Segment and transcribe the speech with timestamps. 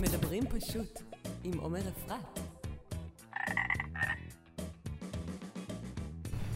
[0.00, 1.02] מדברים פשוט
[1.44, 2.40] עם עומר אפרת.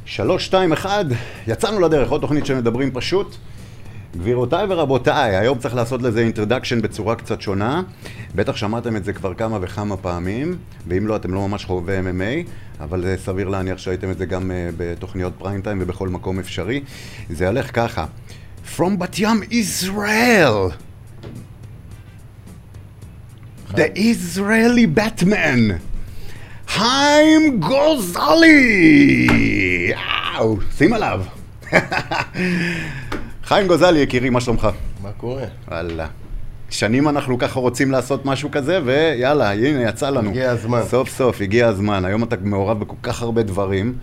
[0.04, 1.04] שלוש, שתיים, אחד,
[1.46, 3.36] יצאנו לדרך, עוד תוכנית שמדברים פשוט.
[4.16, 7.82] גבירותיי ורבותיי, היום צריך לעשות לזה אינטרדקשן בצורה קצת שונה.
[8.34, 10.58] בטח שמעתם את זה כבר כמה וכמה פעמים,
[10.88, 12.50] ואם לא, אתם לא ממש חובבי MMA,
[12.80, 16.82] אבל זה סביר להניח שהייתם את זה גם uh, בתוכניות פריים טיים ובכל מקום אפשרי.
[17.30, 18.06] זה הולך ככה:
[18.76, 20.72] From בת ים Israel,
[23.74, 25.72] The Israeli Batman,
[26.68, 29.26] חיים גוזלי!
[29.88, 31.22] יאו, שים עליו.
[33.48, 34.68] חיים גוזלי, יקירי, מה שלומך?
[35.02, 35.44] מה קורה?
[35.68, 36.06] וואלה.
[36.70, 40.30] שנים אנחנו ככה רוצים לעשות משהו כזה, ויאללה, הנה, יצא לנו.
[40.30, 40.82] הגיע הזמן.
[40.88, 42.04] סוף סוף, הגיע הזמן.
[42.04, 43.94] היום אתה מעורב בכל כך הרבה דברים,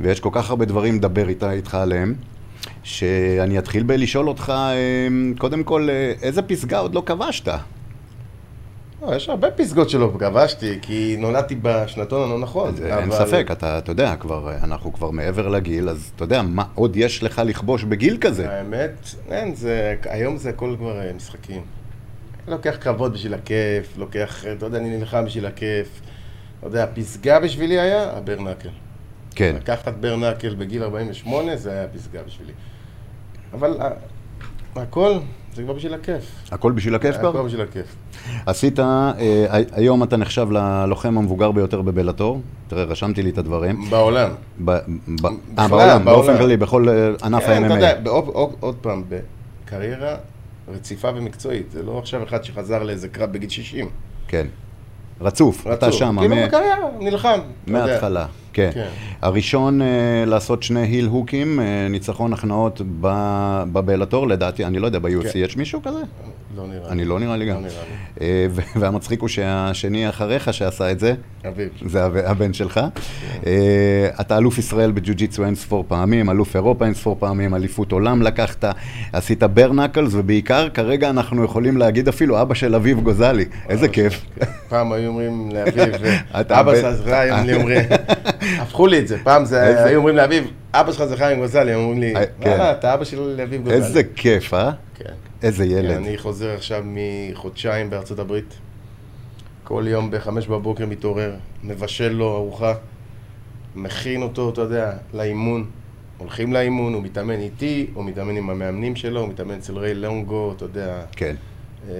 [0.00, 2.14] ויש כל כך הרבה דברים לדבר איתך עליהם,
[2.82, 4.52] שאני אתחיל בלשאול אותך,
[5.08, 7.48] אמ, קודם כל, אה, איזה פסגה עוד לא כבשת?
[9.02, 12.76] לא, יש הרבה פסגות שלא כבשתי, כי נולדתי בשנתון הלא נכון.
[12.76, 16.64] זה, אין ספק, אתה, אתה יודע, כבר, אנחנו כבר מעבר לגיל, אז אתה יודע, מה
[16.74, 18.50] עוד יש לך לכבוש בגיל כזה?
[18.50, 21.62] האמת, אין, זה, היום זה הכל כבר אה, משחקים.
[22.48, 26.00] לוקח כבוד בשביל הכיף, לוקח, אתה יודע, אני נלחם בשביל הכיף.
[26.58, 28.68] אתה יודע, הפסגה בשבילי היה הברנקל.
[29.34, 29.54] כן.
[29.56, 32.52] לקחת ברנקל בגיל 48, זה היה הפסגה בשבילי.
[33.54, 33.88] אבל ה-
[34.80, 35.12] הכל,
[35.54, 36.24] זה כבר בשביל הכיף.
[36.52, 37.28] הכל בשביל הכיף כבר?
[37.28, 37.86] הכל בשביל הכיף.
[38.46, 39.12] עשית, אה,
[39.72, 42.40] היום אתה נחשב ללוחם המבוגר ביותר בבלאטור.
[42.68, 43.90] תראה, רשמתי לי את הדברים.
[43.90, 44.30] בעולם.
[44.68, 44.78] אה,
[45.68, 46.36] בעולם, באופן.
[46.38, 48.08] כללי, בכל אה, ענף כן, אתה יודע, ה-MMA.
[48.60, 49.04] עוד, פעם,
[49.64, 50.16] בקריירה
[50.68, 51.70] רציפה ומקצועית.
[51.70, 53.88] זה לא עכשיו אחד שחזר לאיזה קרב בגיל 60.
[54.28, 54.46] כן.
[55.20, 55.92] רצוף, אתה.
[55.92, 57.38] שם, כאילו בקריירה, נלחם.
[57.66, 58.26] מההתחלה.
[58.52, 58.70] כן.
[58.74, 58.88] כן.
[59.22, 59.86] הראשון אה,
[60.26, 65.38] לעשות שני היל הוקים, אה, ניצחון הכנעות ב- בבלאטור, לדעתי, אני לא יודע, ב-UFC כן.
[65.38, 65.98] יש מישהו כזה?
[66.56, 66.90] לא נראה לי.
[66.90, 67.62] אני לא נראה לי גם.
[67.64, 67.68] לא.
[68.20, 71.14] אה, והמצחיק הוא שהשני אחריך שעשה את זה,
[71.48, 71.68] אביב.
[71.86, 72.80] זה הב- הבן שלך.
[74.20, 78.64] אתה אלוף ישראל בג'ו-ג'יצו אין ספור פעמים, אלוף אירופה אין ספור פעמים, אליפות עולם לקחת,
[79.12, 83.44] עשית ברנקלס, ובעיקר כרגע אנחנו יכולים להגיד אפילו אבא של אביב גוזלי.
[83.68, 84.24] איזה כיף.
[84.40, 84.46] כן.
[84.68, 85.94] פעם היו אומרים לאביב,
[86.34, 86.72] אבא
[87.04, 87.80] חיים, לי אומרים,
[88.40, 91.80] הפכו לי את זה, פעם זה, היו אומרים לאביב, אבא שלך זה חיים גוזלי, הם
[91.80, 92.48] אומרים לי, אה, כן.
[92.48, 93.76] וואלה, אתה אבא של אביב גוזלי.
[93.76, 94.70] איזה כיף, אה?
[94.94, 95.12] כן.
[95.42, 95.96] איזה ילד.
[95.96, 98.54] אני חוזר עכשיו מחודשיים בארצות הברית.
[99.64, 101.34] כל יום בחמש בבוקר מתעורר,
[101.64, 102.74] מבשל לו ארוחה,
[103.74, 105.70] מכין אותו, אתה יודע, לאימון.
[106.18, 110.52] הולכים לאימון, הוא מתאמן איתי, הוא מתאמן עם המאמנים שלו, הוא מתאמן אצל ריי לונגו,
[110.56, 111.36] אתה יודע, כן,
[111.88, 111.94] אה,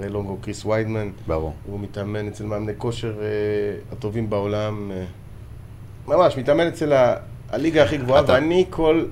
[0.00, 1.10] ריי לונגו, קריס ויידמן.
[1.26, 1.54] ברור.
[1.66, 3.26] הוא מתאמן אצל מאמני כושר אה,
[3.92, 4.92] הטובים בעולם.
[4.94, 5.04] אה,
[6.08, 7.16] ממש, מתאמן אצל ה-
[7.50, 9.04] הליגה הכי גבוהה, אתה- ואני כל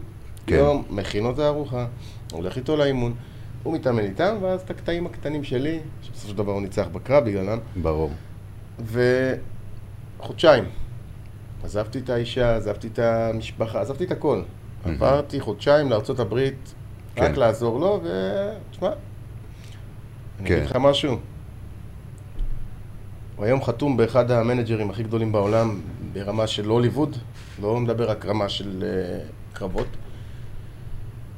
[0.47, 0.55] כן.
[0.55, 1.87] יום מכין לו את הארוחה,
[2.33, 3.15] הולך איתו לאימון,
[3.63, 7.59] הוא מתאמן איתם, ואז את הקטעים הקטנים שלי, שבסופו של דבר הוא ניצח בקרב בגללם,
[7.83, 8.11] ברור.
[10.19, 10.65] וחודשיים.
[11.65, 14.43] עזבתי את האישה, עזבתי את המשפחה, עזבתי את הכל.
[14.85, 16.75] עברתי חודשיים לארצות הברית,
[17.17, 17.41] רק כן.
[17.41, 18.09] לעזור לו, ו...
[18.71, 18.89] תשמע,
[20.41, 20.55] אני כן.
[20.55, 21.17] אגיד לך משהו.
[23.37, 25.81] הוא היום חתום באחד המנג'רים הכי גדולים בעולם
[26.15, 27.17] ברמה של הוליווד,
[27.63, 29.87] לא מדבר רק רמה של אה, קרבות.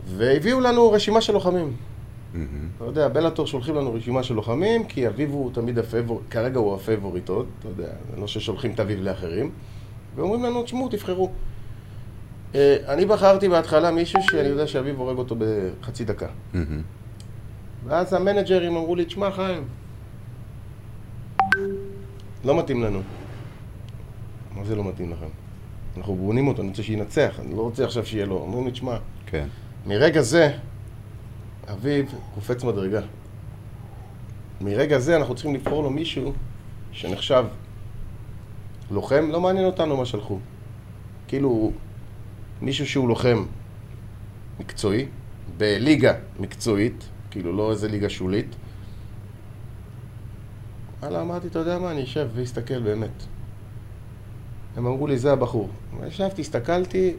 [0.06, 1.76] והביאו לנו רשימה של לוחמים.
[2.34, 2.68] מהמם.
[2.76, 6.74] אתה יודע, Bellator שולחים לנו רשימה של לוחמים, כי אביב הוא תמיד הפייבוריט, כרגע הוא
[6.74, 9.50] הפייבוריט עוד, אתה יודע, זה לא ששולחים את אביב לאחרים.
[10.16, 11.30] ואומרים לנו, תשמעו, תבחרו.
[12.54, 16.28] אה, אני בחרתי בהתחלה מישהו שאני יודע שאביב הורג אותו בחצי דקה.
[16.54, 16.82] מהמם.
[17.84, 19.64] ואז המנג'רים אמרו לי, תשמע חיים,
[22.44, 23.00] לא מתאים לנו.
[24.56, 25.26] מה זה לא מתאים לכם?
[25.96, 28.44] אנחנו בונים אותו, אני רוצה שינצח, אני לא רוצה עכשיו שיהיה לו.
[28.44, 28.96] אמרו לי, תשמע,
[29.26, 29.48] כן.
[29.86, 30.52] מרגע זה,
[31.72, 33.00] אביב קופץ מדרגה.
[34.60, 36.32] מרגע זה אנחנו צריכים לבחור לו מישהו
[36.92, 37.44] שנחשב
[38.90, 40.38] לוחם, לא מעניין אותנו מה שלחו.
[41.28, 41.72] כאילו,
[42.62, 43.44] מישהו שהוא לוחם
[44.60, 45.06] מקצועי,
[45.56, 48.56] בליגה מקצועית, כאילו לא איזה ליגה שולית.
[51.02, 53.35] וואלה, אמרתי, אתה יודע מה, אני אשב ואסתכל באמת.
[54.76, 55.68] הם אמרו לי, זה הבחור.
[56.08, 57.14] ישבתי, הסתכלתי,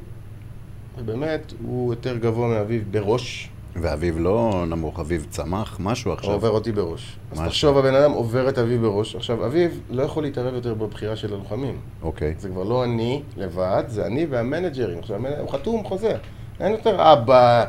[0.97, 6.33] ובאמת, הוא יותר גבוה מאביב בראש, ואביב לא נמוך, אביב צמח, משהו עכשיו.
[6.33, 7.17] עובר אותי בראש.
[7.31, 7.45] אז משהו.
[7.49, 9.15] תחשוב, הבן אדם עובר את אביב בראש.
[9.15, 11.77] עכשיו, אביב לא יכול להתערב יותר בבחירה של הלוחמים.
[12.01, 12.33] אוקיי.
[12.39, 14.99] זה כבר לא אני לבד, זה אני והמנג'רים.
[14.99, 16.13] עכשיו, המנ- הוא חתום, חוזה.
[16.59, 17.65] אין יותר אבא,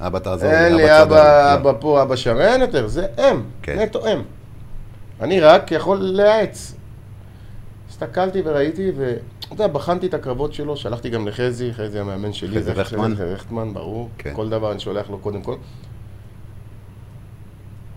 [0.00, 1.54] אבא תעזור לי, אין לי אבא.
[1.54, 1.60] לא.
[1.60, 3.42] אבא פה, אבא שם, אין יותר, זה הם.
[3.62, 3.78] כן.
[3.78, 4.22] נטו הם.
[5.20, 6.74] אני רק יכול להאץ.
[8.02, 12.58] הסתכלתי וראיתי, ואתה יודע, בחנתי את הקרבות שלו, שלחתי גם לחזי, חזי המאמן שלי.
[12.58, 13.14] חזי רכטמן?
[13.14, 14.08] חזי רכטמן, ברור.
[14.18, 14.32] כן.
[14.34, 15.54] כל דבר אני שולח לו קודם כל.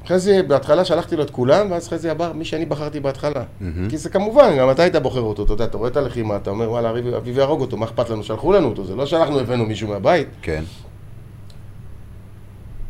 [0.07, 3.43] חזי, בהתחלה שלחתי לו את כולם, ואז חזי אמר, מי שאני בחרתי בהתחלה.
[3.59, 3.89] מהמם.
[3.89, 6.49] כי זה כמובן, גם אתה היית בוחר אותו, אתה יודע, אתה רואה את הלחימה, אתה
[6.49, 8.23] אומר, וואלה, אביב אביב יהרוג אותו, מה אכפת לנו?
[8.23, 10.27] שלחו לנו אותו, זה לא שאנחנו הבאנו מישהו מהבית.
[10.41, 10.63] כן.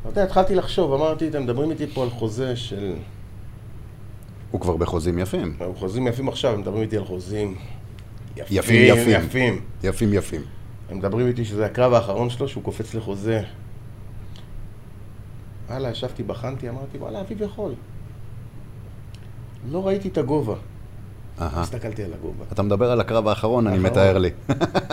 [0.02, 2.94] אתה יודע, התחלתי לחשוב, אמרתי, אתם מדברים איתי פה על חוזה של...
[4.52, 5.58] הוא כבר בחוזים יפים.
[5.76, 7.56] חוזים יפים עכשיו, הם מדברים איתי על חוזים
[8.38, 9.10] יפים, יפים.
[9.10, 9.62] יפים.
[9.84, 10.42] יפים יפים.
[10.90, 13.42] הם מדברים איתי שזה הקרב האחרון שלו, שהוא קופץ לחוזה.
[15.70, 17.74] וואלה, ישבתי, בחנתי, אמרתי, וואלה, אביב יכול.
[19.72, 20.56] לא ראיתי את הגובה.
[21.42, 21.62] אהה.
[21.62, 22.46] הסתכלתי על הגובה.
[22.52, 23.78] אתה מדבר על הקרב האחרון, אני.
[23.78, 24.30] מתאר לי.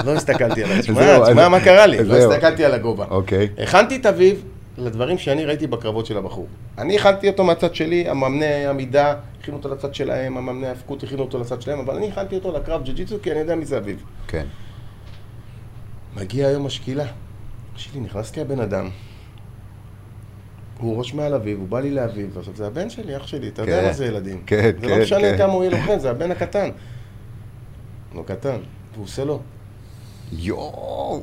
[0.05, 0.83] לא הסתכלתי עליו.
[0.83, 2.05] תשמע, תשמע מה קרה לי.
[2.05, 2.17] לא.
[2.17, 3.05] הסתכלתי על הגובה.
[3.11, 3.49] אוקיי.
[3.59, 4.45] הכנתי את אביב
[4.79, 6.47] לדברים שאני ראיתי בקרבות של הבחור.
[6.79, 9.15] אני הכנתי אותו מהצד שלי, המאמני עמידה
[9.49, 12.83] הכינו אותו לצד שלהם, המאמני ההאבקות הכינו אותו לצד שלהם, אבל אני הכנתי אותו לקרב
[12.85, 14.05] ג'ו-ג'יצו כי אני יודע מי זה אביב.
[14.27, 14.47] כן.
[16.17, 17.07] מגיע היום השקילה.
[17.77, 18.89] שלי, נכנס לי הבן אדם.
[20.79, 22.39] הוא ראש מעל אביב, הוא בא לי לאביב.
[22.39, 23.87] עכשיו, זה הבן שלי, אח שלי, אתה יודע כן.
[23.87, 24.43] מה זה ילדים.
[24.47, 25.39] כן, זה כן, לא משנה כן.
[25.39, 26.71] כמה הוא יהיה לוחם, זה הבן הקטן.
[28.13, 28.57] הוא קטן,
[28.93, 29.41] והוא עושה לו.
[30.33, 31.23] יואו.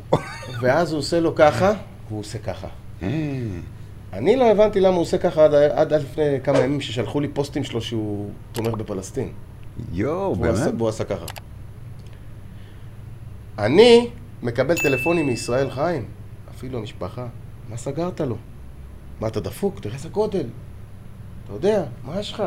[0.61, 1.73] ואז הוא עושה לו ככה,
[2.07, 2.67] והוא עושה ככה.
[4.15, 7.63] אני לא הבנתי למה הוא עושה ככה עד, עד לפני כמה ימים ששלחו לי פוסטים
[7.63, 9.29] שלו שהוא תומך בפלסטין.
[9.93, 10.73] יואו, והוא עשה, באמת?
[10.77, 11.25] והוא עשה ככה.
[13.59, 14.09] אני
[14.43, 16.05] מקבל טלפונים מישראל חיים,
[16.55, 17.27] אפילו המשפחה,
[17.69, 18.35] מה סגרת לו?
[19.19, 19.79] מה, אתה דפוק?
[19.79, 20.45] תראה איזה גודל.
[21.45, 22.43] אתה יודע, מה יש לך?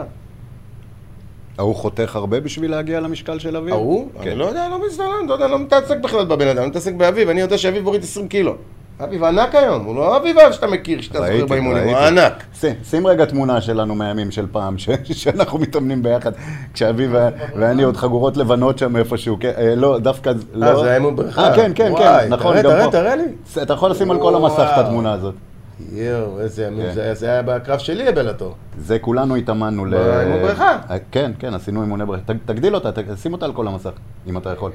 [1.58, 3.74] ההוא חותך הרבה בשביל להגיע למשקל של אביב?
[3.74, 4.08] ההוא?
[4.14, 4.20] כן.
[4.20, 7.28] אני לא יודע, לא מזדמן, לא יודע, לא מתעסק בכלל בבן אדם, אני מתעסק באביב,
[7.28, 8.56] אני יודע שאביב הוריד 20 קילו.
[9.04, 11.96] אביב ענק היום, הוא לא אביב שאתה מכיר, שאתה זוכר באימונים, הוא.
[11.96, 12.44] ענק.
[12.84, 14.88] שים רגע תמונה שלנו מהימים של פעם, ש-
[15.22, 16.32] שאנחנו מתאמנים ביחד,
[16.74, 20.66] כשאביב ו- ואני עוד חגורות לבנות שם איפשהו, כן, אה, לא, דווקא, לא.
[20.66, 21.48] אה, זה היה אימון בריכה.
[21.50, 22.90] אה, כן, כן, כן, נכון, תראה, גם תראה, פה.
[22.92, 23.24] תראה לי.
[23.62, 24.78] אתה יכול לשים על כל המסך את.
[24.84, 25.34] התמונה הזאת.
[25.92, 26.92] יואו, איזה ימים כן.
[26.94, 28.54] זה היה, זה היה בקרב שלי לבלאטור.
[28.78, 29.90] זה כולנו התאמנו ל...
[29.90, 30.76] באימון בריכה.
[30.90, 32.32] אה, כן, כן, עשינו אימוני בריכה.
[32.46, 32.90] תגדיל אותה,
[33.22, 33.90] שים אותה על כל המסך,
[34.26, 34.70] אם אתה יכול.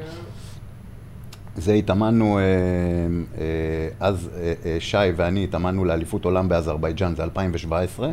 [1.55, 2.43] זה התאמנו, אה,
[3.37, 3.45] אה,
[3.99, 4.29] אז
[4.65, 8.11] אה, שי ואני התאמנו לאליפות עולם באזרבייג'אן, זה 2017,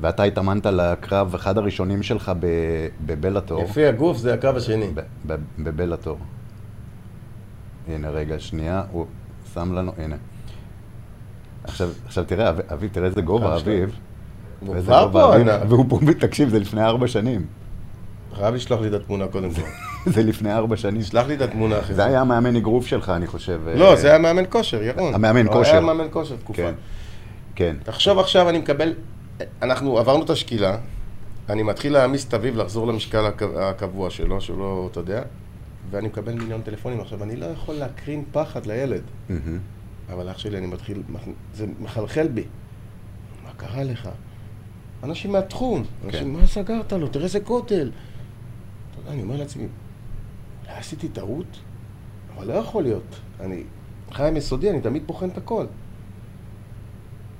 [0.00, 2.32] ואתה התאמנת לקרב, אחד הראשונים שלך
[3.06, 3.62] בבלאטור.
[3.62, 4.86] לפי הגוף זה הקרב השני.
[5.58, 6.18] בבלאטור.
[7.88, 9.06] הנה, רגע, שנייה, הוא
[9.54, 10.16] שם לנו, הנה.
[11.64, 13.56] עכשיו, עכשיו תראה, אב- אביב, תראה איזה גובה?
[13.56, 13.96] אביב.
[14.60, 15.32] הוא כבר פה.
[15.68, 17.46] והוא פה, תקשיב, זה לפני ארבע שנים.
[18.34, 19.60] חייב לשלוח לי את התמונה קודם כל.
[20.06, 21.02] זה לפני ארבע שנים.
[21.02, 23.60] שלח לי את התמונה אחרי זה היה המאמן אגרוף שלך, אני חושב.
[23.74, 25.14] לא, אה, זה היה מאמן כושר, ירון.
[25.14, 25.72] המאמן הוא כושר.
[25.72, 26.56] היה מאמן כושר תקופה.
[26.62, 26.74] כן,
[27.54, 27.76] כן.
[27.84, 28.92] תחשוב עכשיו, אני מקבל...
[29.62, 30.76] אנחנו עברנו את השקילה,
[31.48, 35.22] אני מתחיל להעמיס את אביב לחזור למשקל הק- הקבוע שלו, שהוא לא, אתה יודע,
[35.90, 37.00] ואני מקבל מיליון טלפונים.
[37.00, 39.02] עכשיו, אני לא יכול להקרין פחד לילד.
[40.12, 41.02] אבל אח שלי, אני מתחיל...
[41.54, 42.44] זה מחלחל בי.
[43.44, 44.08] מה קרה לך?
[45.04, 47.08] אנשים מהתחום, אנשים, מה סגרת לו?
[47.08, 47.40] תראה איזה
[48.98, 49.66] יודע, אני אומר לעצמי,
[50.78, 51.46] עשיתי טעות?
[52.36, 53.16] אבל לא יכול להיות.
[53.40, 53.62] אני
[54.12, 55.64] חיים יסודי, אני תמיד בוחן את הכל.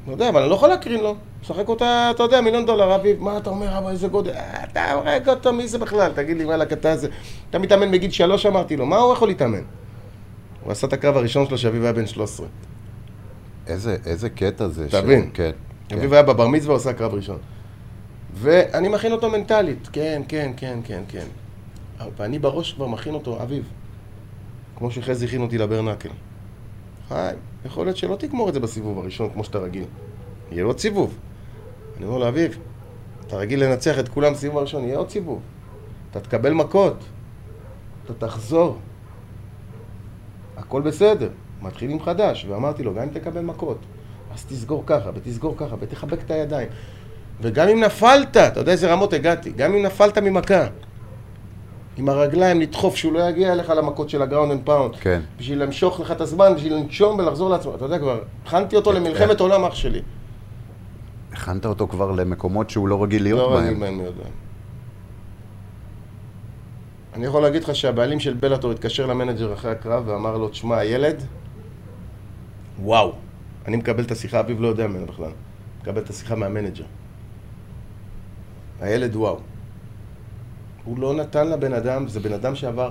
[0.07, 1.17] לא יודע, אבל אני לא יכול להקרין לו.
[1.43, 4.31] משחק אותה, אתה יודע, מיליון דולר, אביב, מה אתה אומר, אבא, איזה גודל?
[4.31, 6.13] אה, אתה הורג אותו, מי זה בכלל?
[6.15, 7.09] תגיד לי, וואלה, אתה זה...
[7.51, 9.63] אתה מתאמן בגיל שלוש, אמרתי לו, מה הוא יכול להתאמן?
[10.65, 12.47] הוא עשה את הקרב הראשון שלו, שאביב היה בן 13.
[13.67, 14.89] איזה, איזה קטע זה.
[14.89, 15.31] תבין.
[15.35, 15.51] כן.
[15.89, 15.97] כן.
[15.97, 17.39] אביב היה בבר מצווה, הוא עשה קרב ראשון.
[18.35, 21.27] ואני מכין אותו מנטלית, כן, כן, כן, כן, כן.
[22.17, 23.69] ואני בראש כבר מכין אותו, אביב,
[24.77, 26.09] כמו שחזי הכין אותי לברנקל.
[27.09, 29.85] חיים, יכול להיות שלא תגמור את זה בסיבוב הראשון כמו שאתה רגיל.
[30.51, 31.19] יהיה עוד סיבוב.
[31.97, 32.59] אני אומר לו, אביב,
[33.27, 35.41] אתה רגיל לנצח את כולם בסיבוב הראשון, יהיה עוד סיבוב.
[36.11, 37.05] אתה תקבל מכות,
[38.05, 38.79] אתה תחזור.
[40.57, 41.29] הכל בסדר,
[41.63, 42.47] מתחילים חדש.
[42.49, 43.79] ואמרתי לו, גם אם תקבל מכות,
[44.35, 46.69] אז תסגור ככה, ותסגור ככה, ותחבק את הידיים.
[47.41, 50.67] וגם אם נפלת, אתה יודע איזה רמות הגעתי, גם אם נפלת ממכה,
[51.97, 54.97] עם הרגליים לדחוף שהוא לא יגיע אליך למכות של ה ground and pound.
[54.97, 55.21] כן.
[55.39, 57.75] בשביל למשוך לך את הזמן, בשביל לנשום ולחזור לעצמו.
[57.75, 60.01] אתה יודע כבר, הכנתי אותו למלחמת עולם אח שלי.
[61.33, 63.67] הכנת אותו כבר למקומות שהוא לא רגיל להיות לא בהם.
[63.67, 64.25] רגיל בהם יודע.
[67.15, 71.23] אני יכול להגיד לך שהבעלים של Bellator התקשר למנג'ר אחרי הקרב ואמר לו, תשמע, הילד,
[72.83, 73.13] וואו.
[73.67, 75.31] אני מקבל את השיחה, אביב לא יודע ממנו בכלל.
[75.83, 76.85] מקבל את השיחה מהמנג'ר.
[78.81, 79.39] הילד וואו.
[80.85, 82.91] הוא לא נתן לבן אדם, זה בן אדם שעבר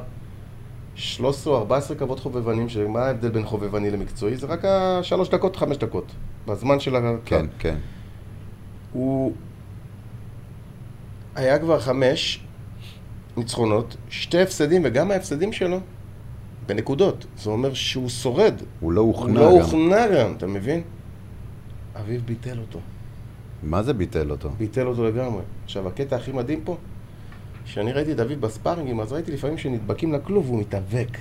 [0.95, 4.37] 13 או 14 קרבות חובבנים, שמה ההבדל בין חובבני למקצועי?
[4.37, 6.11] זה רק השלוש דקות, חמש דקות.
[6.47, 7.19] בזמן של הקרב.
[7.25, 7.75] כן, כן.
[8.93, 9.33] הוא
[11.35, 12.43] היה כבר חמש,
[13.37, 15.79] ניצחונות, שתי הפסדים, וגם ההפסדים שלו
[16.65, 17.25] בנקודות.
[17.37, 18.53] זה אומר שהוא שורד.
[18.79, 19.51] הוא לא הוא הוכנע לא גם.
[19.51, 20.81] הוכנע גם, אתה מבין?
[21.99, 22.79] אביב ביטל אותו.
[23.63, 24.49] מה זה ביטל אותו?
[24.49, 25.41] ביטל אותו לגמרי.
[25.63, 26.77] עכשיו, הקטע הכי מדהים פה,
[27.69, 31.17] שאני ראיתי את אביב בספארינגים, אז ראיתי לפעמים שנדבקים לכלוב והוא מתאבק.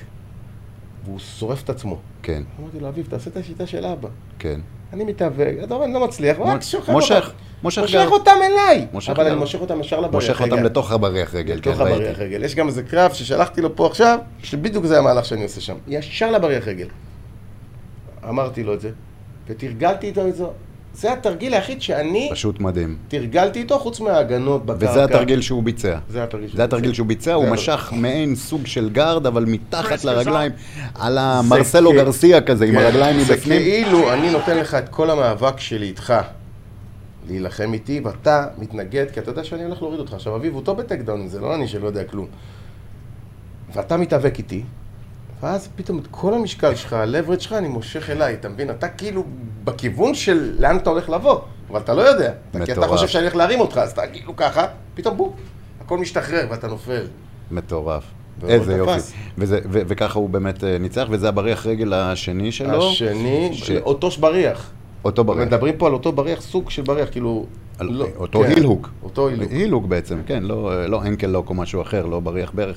[1.04, 1.98] והוא שורף את עצמו.
[2.22, 4.08] כן, אמרתי לו, אביב, תעשה את השיטה של אבא.
[4.38, 4.60] כן.
[4.92, 7.32] אני מתאבק, אתה אומר, אני לא מצליח, רק שוכב מושך.
[7.62, 8.06] מושך מושך.
[8.10, 8.86] אותם אליי!
[8.92, 9.26] מושך אבל.
[9.26, 12.20] אני מושך אותם ישר לבריח מושך אותם לתוך הבריח רגל, כן, לתוך הבריח ראיתי.
[12.20, 12.44] רגל.
[12.44, 15.76] יש גם איזה קרב ששלחתי לו פה עכשיו, שבדיוק זה המהלך שאני עושה שם.
[15.88, 16.88] ישר לבריח רגל.
[18.28, 18.90] אמרתי לו את זה,
[19.46, 20.44] ותרגלתי איתו את זה.
[20.94, 22.96] זה התרגיל היחיד שאני פשוט מדהים.
[23.08, 24.90] תרגלתי איתו, חוץ מההגנות בקרקע.
[24.90, 25.98] וזה התרגיל שהוא ביצע.
[26.08, 30.04] זה התרגיל זה התרגיל שהוא ביצע, הוא זה משך מעין סוג של גארד, אבל מתחת
[30.04, 30.52] לרגליים,
[30.94, 33.62] על זה המרסלו גרסיה כזה, עם כן, הרגליים זה מבפנים.
[33.62, 36.14] כאילו אני נותן לך את כל המאבק שלי איתך
[37.28, 40.12] להילחם איתי, ואתה מתנגד, כי אתה יודע שאני הולך להוריד אותך.
[40.12, 42.26] עכשיו, אביב הוא טוב ב takedown, זה לא אני שלא יודע כלום.
[43.74, 44.62] ואתה מתאבק איתי,
[45.42, 48.70] ואז פתאום את כל המשקל שלך, ה leverage שלך, אני מושך אליי, אתה מבין?
[48.70, 49.24] אתה כאילו
[49.64, 51.38] בכיוון של לאן אתה הולך לבוא,
[51.70, 52.32] אבל אתה לא יודע.
[52.50, 52.90] אתה- כי אתה מטורף.
[52.90, 55.32] חושב שאני הולך להרים אותך, אז אתה כאילו ככה, פתאום בום,
[55.80, 57.06] הכל משתחרר ואתה נופל.
[57.50, 58.04] מטורף.
[58.48, 58.92] איזה יופי.
[58.92, 59.12] תפס.
[59.38, 62.90] וזה- ו- וככה הוא באמת אה, ניצח, וזה הבריח רגל השני שלו.
[62.90, 64.70] השני, ש- אותו בריח.
[65.04, 65.46] אותו בריח.
[65.46, 67.46] מדברים פה על אותו בריח, סוג של בריח, כאילו...
[67.78, 68.90] על- לא, אותו כן, הילהוק.
[69.02, 69.50] אותו הילהוק.
[69.52, 72.76] הילהוק בעצם, כן, לא לא אנקל לוק או משהו אחר, לא בריח ברך.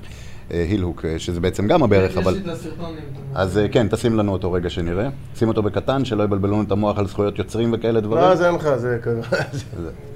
[0.52, 2.32] הילהוק, אה, שזה בעצם גם הברך, אבל...
[2.32, 3.04] יש לי את הסרטונים.
[3.36, 5.08] אז אה, כן, תשים לנו אותו רגע שנראה.
[5.36, 8.24] שים אותו בקטן, שלא יבלבלו לנו את המוח על זכויות יוצרים וכאלה דברים.
[8.24, 9.22] לא, זה אין לך, זה כזה,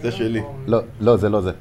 [0.02, 0.42] זה שלי.
[0.68, 1.52] לא, לא, זה לא זה.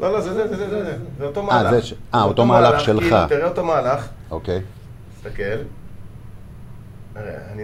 [0.00, 1.72] לא, לא, זה זה, זה זה, זה, זה, זה אותו מהלך.
[1.74, 1.80] אה,
[2.20, 3.02] זה אותו מהלך שלך.
[3.02, 4.60] כאילו, תראה אותו מהלך, אוקיי.
[5.22, 5.42] תסתכל.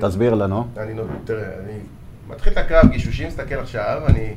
[0.00, 0.66] תסביר לנו.
[0.76, 1.72] אני נות- תראה, אני
[2.28, 4.34] מתחיל את הקרב גישושים, תסתכל עכשיו, אני...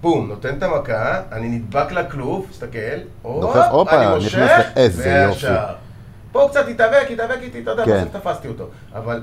[0.00, 2.78] בום, נותן את המכה, אני נדבק לכלוב, תסתכל,
[3.22, 5.26] דוחף, הופה, אני מושך, איזה.
[5.28, 5.46] יופי.
[6.32, 8.04] פה קצת התאבק, התאבק איתי, אתה יודע, כן.
[8.04, 8.64] בסוף תפסתי אותו.
[8.94, 9.22] אבל,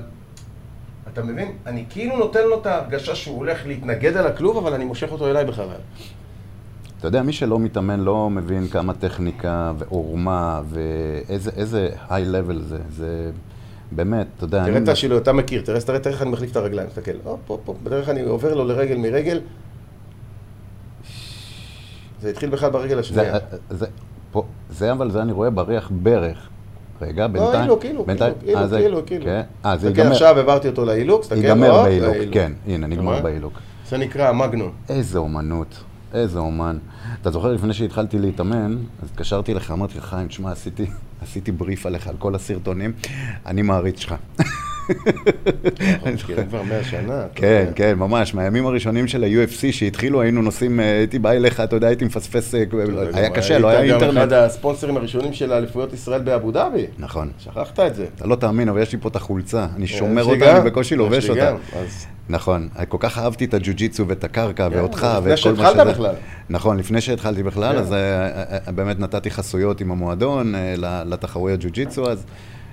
[1.12, 1.52] אתה מבין?
[1.66, 5.30] אני כאילו נותן לו את ההרגשה שהוא הולך להתנגד על הכלוב, אבל אני מושך אותו
[5.30, 5.66] אליי בחלל.
[6.98, 12.78] אתה יודע, מי שלא מתאמן לא מבין כמה טכניקה ועורמה ואיזה איזה היי לבל זה.
[12.90, 13.30] זה
[13.92, 14.78] באמת, אתה יודע, תראה.
[14.78, 18.08] את השילוי, אתה מכיר, תראה איך אני מחליף את הרגליים, תסתכל, הופ, הופ, הופ, בדרך
[18.08, 19.40] אני עובר לו לרגל מרגל.
[22.22, 23.32] זה התחיל בכלל ברגל השנייה.
[23.32, 23.38] זה,
[23.70, 23.86] זה,
[24.32, 26.48] פה, זה אבל זה אני רואה בריח ברך.
[27.02, 27.70] רגע, בינתיים...
[27.80, 29.24] כאילו, בינתיים- כאילו, אה, זה- כאילו, כאילו.
[29.24, 29.42] כן.
[29.64, 32.34] אה, זה תסתכל, ייגמר, עכשיו העברתי אותו להילוק, תסתכל, ייגמר בהילוק, להילוק.
[32.34, 33.22] כן, הנה, נגמר רואה?
[33.22, 33.52] בהילוק.
[33.88, 34.70] זה נקרא המגנום.
[34.88, 35.76] איזה אומנות,
[36.14, 36.78] איזה אומן.
[37.22, 40.86] אתה זוכר לפני שהתחלתי להתאמן, אז התקשרתי לך, אמרתי לך, חיים, תשמע, עשיתי,
[41.22, 42.92] עשיתי בריף עליך על כל הסרטונים,
[43.46, 44.14] אני מעריץ שלך.
[46.26, 47.22] כאילו כבר 100 שנה.
[47.34, 47.66] כן.
[47.74, 51.86] כן, ממש, מהימים הראשונים של ה-UFC שהתחילו, היינו נוסעים, אה, הייתי בא אליך, אתה יודע,
[51.86, 52.64] הייתי מפספס, אה,
[53.14, 54.32] היה קשה, לא היה היית גם אחד אינטרנט.
[54.32, 56.86] הספונסרים הראשונים של אליפויות ישראל באבו דאבי.
[56.98, 57.30] נכון.
[57.38, 58.06] שכחת את זה.
[58.16, 60.70] אתה לא תאמין, אבל יש לי פה את החולצה, אני שומר יש לי אותה, אני
[60.70, 61.54] בקושי לובש אותה.
[62.28, 65.64] נכון, כל כך אהבתי את הג'ו-ג'יצו ואת הקרקע כן, ואותך לפני ואת כל מה שזה.
[65.64, 66.14] שהתחלת בכלל.
[66.50, 67.78] נכון, לפני שהתחלתי בכלל, כן.
[67.78, 72.24] אז אה, אה, אה, באמת נתתי חסויות עם המועדון אה, לתחרויות ג'ו-ג'יצו אז.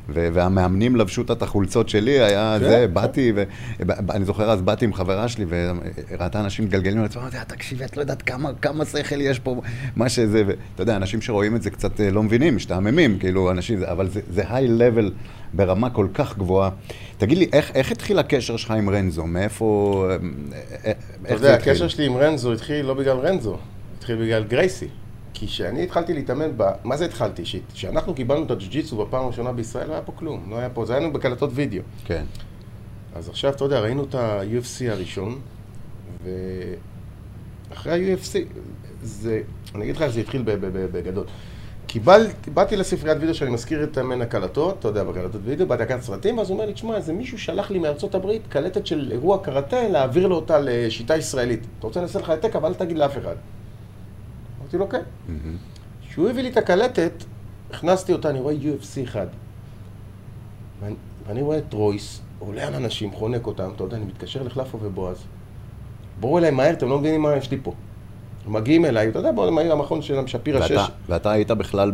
[0.10, 2.94] ו- והמאמנים לבשו את החולצות שלי, היה כן, זה, כן.
[2.94, 3.32] באתי,
[3.80, 7.86] ואני זוכר אז באתי עם חברה שלי, וראתה אנשים מתגלגלים על עצמם, אמרתי, "אה, תקשיבי,
[7.86, 9.62] את לא יודעת כמה, כמה שכל יש פה,
[9.96, 13.84] מה שזה, ואתה יודע, אנשים שרואים את זה קצת אה, לא מבינים, משתעממים, כאילו, אנשים,
[13.84, 15.12] אבל זה, זה היי לבל
[15.54, 16.70] ברמה כל כך גבוהה.
[17.18, 19.26] תגיד לי, איך, איך התחיל הקשר שלך עם רנזו?
[19.26, 20.16] מאיפה, אה,
[20.86, 20.92] אה,
[21.26, 21.54] אתה יודע?
[21.54, 23.58] הקשר שלי עם רנזו התחיל לא בגלל רנזו,
[23.98, 24.88] התחיל בגלל גרייסי.
[25.38, 26.64] כי כשאני התחלתי להתאמן, ב...
[26.84, 27.44] מה זה התחלתי?
[27.74, 30.94] כשאנחנו קיבלנו את הג'ו-ג'יצו בפעם הראשונה בישראל, לא היה פה כלום, לא היה פה, זה
[30.94, 31.82] היה לנו בקלטות וידאו.
[32.06, 32.24] כן,
[33.16, 35.40] אז עכשיו, אתה יודע, ראינו את ה-UFC הראשון,
[36.24, 38.36] ואחרי ה-UFC,
[39.02, 39.42] זה,
[39.76, 40.44] אני אגיד לך איך זה התחיל
[40.92, 41.26] בגדול.
[41.88, 46.02] קיבל, באתי לספריית וידאו שאני מזכיר את מן הקלטות, אתה יודע, בקלטות וידאו, באתי לקחת
[46.02, 49.38] סרטים, ואז הוא אומר לי, תשמע, איזה מישהו שלח לי מארצות הברית קלטת של אירוע
[49.44, 51.60] קראטה, להעביר לו אותה לשיטה ישראלית.
[51.80, 53.36] אתה רוצה לעשות לך העתק, אבל אל תגיד לאף אחד.
[54.76, 55.34] אמרתי לו, כן.
[56.10, 57.12] כשהוא הביא לי את הקלטת,
[57.72, 59.28] הכנסתי אותה, אני רואה UFC אחד.
[60.82, 60.96] ואני,
[61.28, 65.24] ואני רואה את רויס, עולה על אנשים, חונק אותם, אתה יודע, אני מתקשר לחלפו ובועז.
[66.20, 67.74] בואו אליי מהר, אתם לא מבינים מה יש לי פה.
[68.48, 70.78] מגיעים אליי, אתה יודע, בואו, היו המכון של שפירא 6.
[71.10, 71.92] ואתה, היית בכלל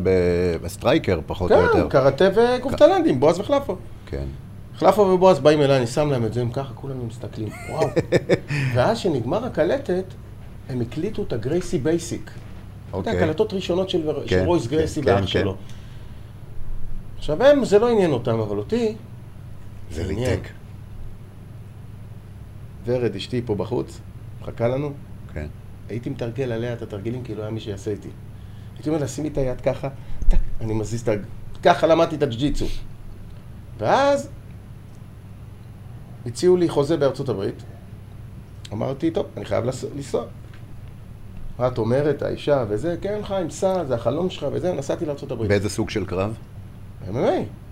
[0.62, 1.90] ב striker, פחות או כן, יותר.
[1.90, 3.76] קראטה ואגרוף תאילנדי, בועז וחלפו.
[4.06, 4.26] כן.
[4.76, 7.88] חלפו ובועז באים אליי, אני שם להם את זה, הם ככה, כולנו מסתכלים, וואו.
[8.74, 10.06] ואז שנגמר הקלטת,
[10.70, 12.32] הם הקליטו את ה Gracie basic.
[12.92, 13.24] אתה יודע, אוקיי.
[13.24, 15.28] הקלטות ראשונות של, כן, של רויס כן, גרייסי כן, ואח כן.
[15.28, 15.56] שלו.
[17.18, 18.96] עכשיו הם, זה לא עניין אותם, אבל אותי,
[19.92, 20.08] זה.
[20.08, 20.48] לי טק.
[22.86, 24.00] ורד, אשתי פה בחוץ,
[24.42, 24.92] מחכה לנו,
[25.34, 25.48] כן.
[25.90, 28.10] הייתי מתרגל עליה את התרגילים כאילו היה מי שיעשה איתי.
[28.76, 29.90] הייתי אומר לה, שימי את היד ככה,
[30.30, 31.12] טק, אני מזיז את ה...
[31.64, 32.66] ככה למדתי את הג'יצו.
[33.78, 34.30] ואז
[36.26, 37.64] הציעו לי חוזה בארצות הברית.
[38.74, 40.26] אמרתי, טוב, אני חייב לס- לנסוע.
[41.60, 45.50] מה את אומרת, האישה וזה, כן חיים, סע, זה החלום שלך וזה, נסעתי הברית.
[45.50, 46.34] באיזה סוג של קרב?
[47.12, 47.18] MMA,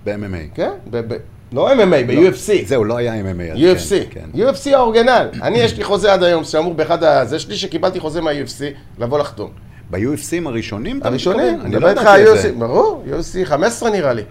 [0.05, 0.55] ב-MMA.
[0.55, 0.71] כן?
[0.89, 1.17] ב- ב-
[1.53, 2.65] לא MMA, ב-UFC.
[2.65, 3.55] זהו, לא היה MMA.
[3.57, 4.39] UFC, כן, כן.
[4.49, 5.27] UFC האורגנל.
[5.41, 7.25] אני, יש לי חוזה עד היום, שאמור באחד ה...
[7.25, 8.63] זה שלי שקיבלתי חוזה מה-UFC,
[8.99, 9.51] לבוא לחתום.
[9.91, 10.99] ב-UFCים הראשונים?
[11.03, 11.61] הראשונים?
[11.61, 12.49] אני מדבר לא איתך ידעתי את זה.
[12.49, 14.23] UFC, ברור, UFC 15 נראה לי.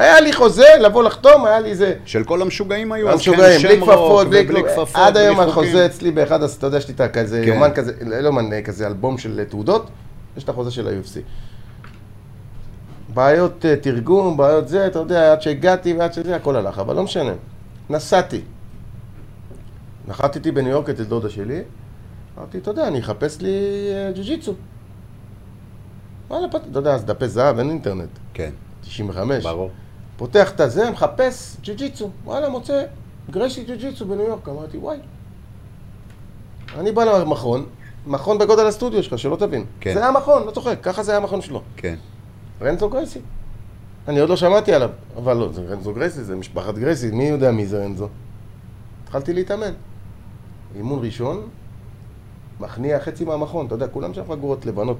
[0.00, 1.94] היה לי חוזה לבוא לחתום, היה לי איזה...
[2.04, 4.62] של כל המשוגעים היו, אז המשוגעים, כן, כפפות, בלי ובלי.
[4.62, 5.40] כפפות, עד היום.
[5.40, 7.48] החוזה אצלי באחד, הס- אתה יודע, יש לי כזה כן.
[7.52, 9.86] יומן כזה, לא יומן, כזה אלבום של תעודות,
[10.36, 11.20] יש את החוזה של ה-UFC.
[13.14, 17.02] בעיות אה, תרגום, בעיות זה, אתה יודע, עד שהגעתי ועד שזה, הכל הלך, אבל לא
[17.02, 17.32] משנה.
[17.90, 18.40] נסעתי.
[20.08, 21.60] נחתתי בניו יורק אצל דודה שלי,
[22.38, 23.50] אמרתי, אתה יודע, אני אחפש לי
[23.90, 24.54] אה, ג'ו-ג'יצו.
[26.30, 28.50] וואלה, אתה יודע, אז דפי זהב, אין אינטרנט, כן,
[28.82, 29.42] 95.
[29.44, 29.70] ברור.
[30.16, 32.10] פותח את הזה, מחפש ג'ו-ג'יצו.
[32.24, 32.82] וואלה, מוצא
[33.30, 34.48] גרשי ג'ו-ג'יצו בניו יורק.
[34.48, 34.98] אמרתי, וואי.
[36.78, 37.66] אני בא למכון,
[38.06, 39.64] מכון בגודל הסטודיו שלך, שלא תבין.
[39.80, 39.94] כן.
[39.94, 41.62] זה היה המכון, לא צוחק, ככה זה היה המכון שלו.
[41.76, 41.94] כן.
[42.62, 43.20] רנזו גרייסי.
[44.08, 47.50] אני עוד לא שמעתי עליו, אבל לא, זה רנזו גרייסי, זה משפחת גרייסי, מי יודע
[47.50, 48.08] מי זה רנזו?
[49.04, 49.72] התחלתי להתאמן.
[50.76, 51.48] אימון ראשון,
[52.60, 54.96] מכניע חצי מהמכון, אתה יודע, כולם שם חגורות לבנות.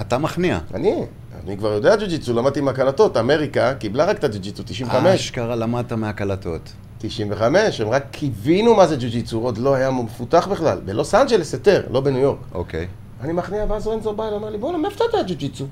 [0.00, 0.58] אתה מכניע.
[0.74, 1.04] אני,
[1.46, 5.20] אני כבר יודע ג'ו-ג'יצו, למדתי עם הקלטות, אמריקה קיבלה רק את הג'ו-ג'יצו, 95.
[5.20, 6.72] אשכרה למדת מהקלטות.
[6.98, 10.80] 95, הם רק קיווינו מה זה ג'ו-ג'יצו, עוד לא היה מפותח בכלל.
[10.84, 12.38] בלוס אנג'לס היתר, לא בניו יורק.
[12.54, 12.86] אוקיי.
[13.20, 15.66] אני מכניע, ואז רנזו בא אליי, אומר לי, בואנה, מאיפה אתה יודע ג'ו-ג'יצו?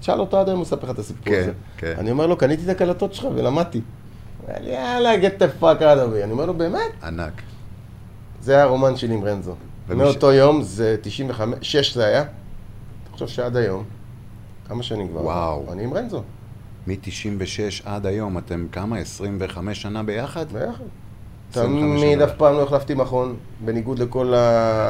[0.00, 1.52] תשאל אותו עד היום, הוא יספר לך את הסיפור כן, הזה.
[1.76, 1.94] כן.
[1.98, 3.78] אני אומר לו, קניתי את הקלטות שלך ולמדתי.
[3.78, 6.24] הוא אומר לי, יאללה, get the fuck out of me.
[6.24, 6.90] אני אומר לו, באמת?
[7.02, 7.42] ענק.
[8.40, 9.54] זה היה הרומן שלי עם רנזו.
[9.88, 12.24] ומי מאותו יום, זה 95, 6 זה היה.
[13.12, 13.84] חושב שעד היום,
[14.72, 15.24] כמה שנים כבר?
[15.24, 15.72] וואו.
[15.72, 16.22] אני עם רנזו,
[16.86, 18.98] מ-96 עד היום, אתם כמה?
[18.98, 20.52] 25 שנה ביחד?
[20.52, 20.84] ביחד.
[21.50, 22.22] 25 תמיד.
[22.22, 24.34] אף פעם לא החלפתי מכון, בניגוד לכל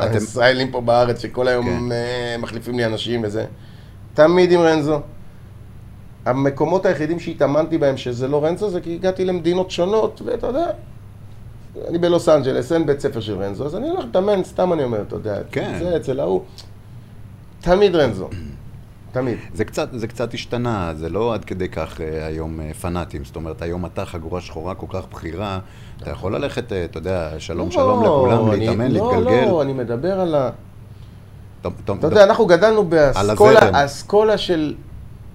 [0.00, 1.92] הישראלים פה בארץ, שכל היום כן.
[1.92, 3.44] אה, מחליפים לי אנשים וזה.
[4.14, 5.00] תמיד עם רנזו.
[6.24, 10.66] המקומות היחידים שהתאמנתי בהם שזה לא רנזו, זה כי הגעתי למדינות שונות, ואתה יודע,
[11.88, 15.02] אני בלוס אנג'לס, אין בית ספר של רנזו, אז אני הולך להתאמן, סתם אני אומר,
[15.02, 15.78] אתה יודע, כן.
[15.78, 16.42] זה אצל ההוא.
[17.60, 18.28] תמיד רנזו.
[19.12, 19.38] תמיד.
[19.54, 23.24] זה קצת, זה קצת השתנה, זה לא עד כדי כך אה, היום אה, פנאטים.
[23.24, 25.58] זאת אומרת, היום אתה חגורה שחורה כל כך בכירה,
[26.02, 29.44] אתה יכול ללכת, אה, אתה יודע, שלום לא, שלום לכולם, אני- להתאמן, לא, להתגלגל.
[29.48, 30.50] לא, אני מדבר על ה...
[31.60, 34.74] אתה- אתה- אתה יודע, אנחנו גדלנו באסכולה של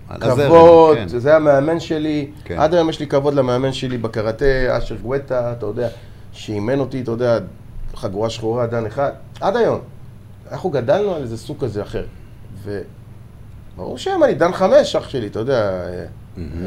[0.10, 1.08] על הזרם, כבוד, כן.
[1.08, 2.32] זה המאמן שלי.
[2.44, 2.58] כן.
[2.60, 4.46] עד היום יש לי כבוד למאמן שלי בקראטה,
[4.78, 5.88] אשר גואטה, אתה יודע,
[6.32, 7.40] שאימן אותי, אתה יודע,
[7.96, 9.12] חגורה שחורה, דן אחד.
[9.42, 9.80] עד היום.
[10.52, 12.04] אנחנו גדלנו על איזה סוג כזה אחר.
[13.78, 15.72] וברור שהיום אני דן חמש, אח שלי, אתה יודע.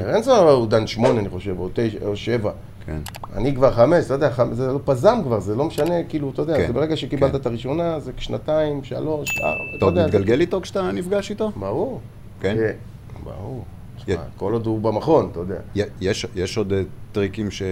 [0.04, 2.52] רנזו הוא דן שמונה, אני חושב, או תשע, או שבע.
[2.86, 2.98] כן.
[3.34, 6.42] אני כבר חמש, אתה יודע, חמש, זה לא פזם כבר, זה לא משנה, כאילו, אתה
[6.42, 7.36] יודע, כן, זה ברגע שקיבלת כן.
[7.36, 10.02] את הראשונה, זה שנתיים, שלוש, ארבע, אתה אתה יודע.
[10.02, 11.52] זה- מתגלגל איתו כשאתה נפגש איתו?
[11.56, 12.00] ברור.
[12.40, 12.56] כן?
[13.24, 13.64] ברור.
[13.98, 15.56] י- תשמע, כל עוד הוא במכון, אתה יודע.
[15.76, 17.62] י- יש, יש עוד אה, טריקים ש...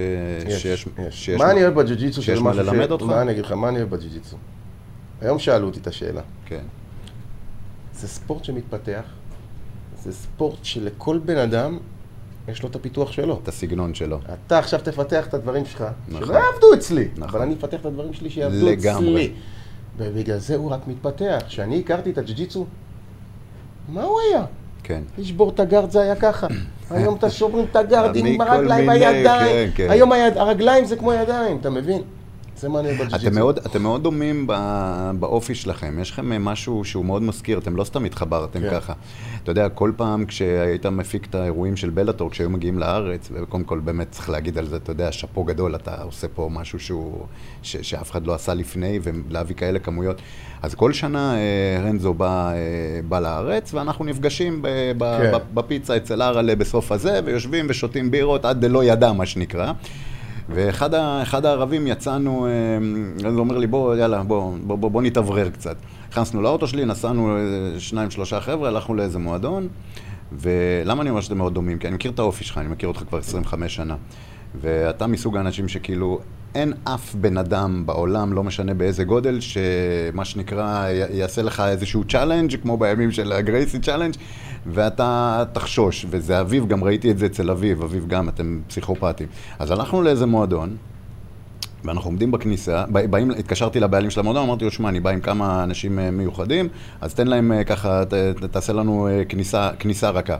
[0.48, 0.88] שיש...
[1.10, 3.04] שיש מה אני אוהב בג'ו-ג'יצו שיש מה ללמד אותך?
[3.04, 4.36] מה אני אגיד לך, מה אני אוהב בג'ו-ג'יצו?
[5.20, 6.20] היום שאלו אותי את השאלה.
[6.46, 6.62] כן.
[7.94, 9.02] זה ספורט שמתפתח,
[10.02, 11.78] זה ספורט שלכל בן אדם
[12.48, 13.40] יש לו את הפיתוח שלו.
[13.42, 14.18] את הסגנון שלו.
[14.46, 16.26] אתה עכשיו תפתח את הדברים שלך, נכון.
[16.26, 17.28] שלא יעבדו אצלי, נכון.
[17.28, 19.10] אבל אני אפתח את הדברים שלי שיעבדו לגמרי.
[19.24, 19.32] אצלי.
[19.98, 21.38] ובגלל זה הוא רק מתפתח.
[21.48, 22.66] כשאני הכרתי את הג'ו-ג'יצו,
[23.88, 24.44] מה הוא היה?
[24.82, 25.02] כן.
[25.18, 26.46] לשבור את הגארד זה היה ככה.
[26.90, 29.70] היום אתה שוברים את הגארדים עם הרגליים, הידיים.
[29.70, 29.90] כן, כן.
[29.90, 32.02] היום היד- הרגליים זה כמו ידיים, אתה מבין?
[32.58, 33.50] זה אוהב בג'ו-ג'יצו.
[33.66, 34.46] אתם מאוד, דומים
[35.20, 38.70] באופי שלכם, יש לכם אה, משהו שהוא מאוד מזכיר, אתם לא סתם התחברתם כן.
[38.70, 38.92] ככה.
[39.42, 43.78] אתה יודע, כל פעם כשהיית מפיק את האירועים של בלאטור, כשהיו מגיעים לארץ, וקודם כל
[43.78, 47.26] באמת צריך להגיד על זה, אתה יודע, שאפו גדול, אתה עושה פה משהו שהוא,
[47.62, 50.22] ש, שאף אחד לא עשה לפני, ולהביא כאלה כמויות.
[50.62, 52.56] אז כל שנה אה, רנזו בא, אה,
[53.08, 54.68] בא לארץ, ואנחנו נפגשים ב,
[54.98, 55.38] ב, כן.
[55.54, 59.72] בפיצה אצל אראלה בסוף הזה, ויושבים ושותים בירות עד דלא ידע, מה שנקרא.
[60.48, 65.76] ואחד הערבים יצאנו, אה, הוא אומר לי, בוא, יאללה, בוא, בוא, בוא, בוא נתאוורר קצת.
[66.10, 69.68] נכנסנו לאוטו שלי, נסענו אה, שניים, שלושה חבר'ה, הלכנו לאיזה מועדון,
[70.32, 71.78] ולמה אני אומר שאתם מאוד דומים?
[71.78, 73.96] כי אני מכיר את האופי שלך, אני מכיר אותך כבר 25 שנה.
[74.60, 76.20] ואתה מסוג האנשים שכאילו,
[76.54, 82.56] אין אף בן אדם בעולם, לא משנה באיזה גודל, שמה שנקרא, יעשה לך איזשהו challenge,
[82.62, 84.14] כמו בימים של ה Gracie challenge,
[84.66, 86.06] ואתה תחשוש.
[86.10, 89.26] וזה אביב, גם ראיתי את זה אצל אביב, אביב גם, אתם פסיכופטים.
[89.58, 90.76] אז הלכנו לאיזה מועדון,
[91.84, 95.20] ואנחנו עומדים בכניסה, בא- באים, התקשרתי לבעלים של המועדון, אמרתי לו, שמע, אני בא עם
[95.20, 96.68] כמה אנשים אה, מיוחדים,
[97.00, 98.14] אז תן להם אה, ככה, ת,
[98.50, 100.36] תעשה לנו אה, כניסה, כניסה רכה.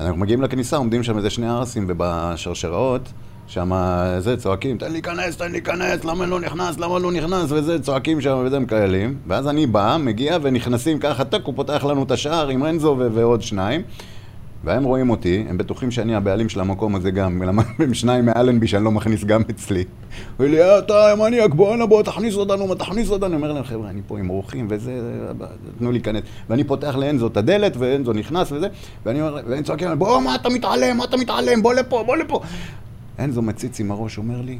[0.00, 3.12] אנחנו מגיעים לכניסה, עומדים שם איזה שני ערסים, ובשרשראות,
[3.46, 3.70] שם
[4.18, 7.82] זה, צועקים, תן לי להיכנס, תן לי להיכנס, למה לא נכנס, למה לא נכנס, וזה,
[7.82, 9.16] צועקים שם וזה מקללים.
[9.26, 13.08] ואז אני בא, מגיע, ונכנסים ככה, טק, הוא פותח לנו את השער עם רנזו ו-
[13.12, 13.82] ועוד שניים.
[14.64, 18.66] והם רואים אותי, הם בטוחים שאני הבעלים של המקום הזה גם, למה הם שניים מאלנבי
[18.66, 19.84] שאני לא מכניס גם אצלי.
[20.36, 23.26] הוא לי, "אה, אתה מניאק, בוא הנה, בוא, תכניס אותנו, מה תכניס אותנו?
[23.26, 24.92] אני אומר להם, חבר'ה, אני פה עם אורחים וזה,
[25.78, 26.22] תנו לי להיכנס.
[26.50, 28.68] ואני פותח לאנזו את הדלת, ואנזו נכנס וזה,
[29.06, 32.40] ואני אומר, והם צועקים, בוא, מה אתה מתעלם, מה אתה מתעלם, בוא לפה, בוא לפה.
[33.18, 34.58] אנזו מציץ עם הראש, אומר לי,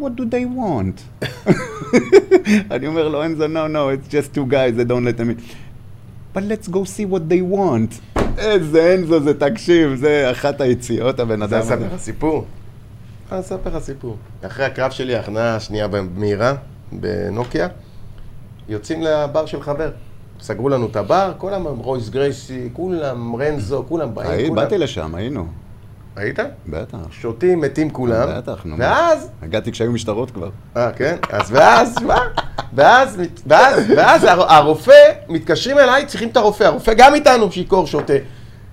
[0.00, 1.24] What do they want?
[2.74, 5.40] אני אומר לו, אנזו, no, no, it's just two guys, they don't let them in.
[6.34, 8.18] But let's go see what they want.
[8.38, 11.74] איזה אנזו זה, תקשיב, זה אחת היציאות, הבן אדם הזה.
[11.74, 12.44] אספר לך סיפור.
[13.32, 14.16] אני אספר לך סיפור.
[14.42, 15.86] אחרי הקרב שלי, ההכנעה השנייה
[16.16, 16.54] מהירה,
[16.92, 17.68] בנוקיה,
[18.68, 19.90] יוצאים לבר של חבר.
[20.40, 24.54] סגרו לנו את הבר, כולם, רויס גרייסי, כולם, רנזו, כולם באים.
[24.54, 25.46] באתי לשם, היינו.
[26.18, 26.38] היית?
[26.66, 26.98] בטח.
[27.10, 28.28] שותים, מתים כולם.
[28.36, 28.76] בטח, נו.
[28.78, 30.48] ואז, הגעתי כשהיו משטרות כבר.
[30.76, 31.16] אה, כן?
[31.30, 32.18] אז ואז, מה?
[32.72, 34.92] ואז, ואז, ואז הר- הרופא,
[35.28, 36.64] מתקשרים אליי, צריכים את הרופא.
[36.64, 38.12] הרופא גם איתנו, שיכור, שותה.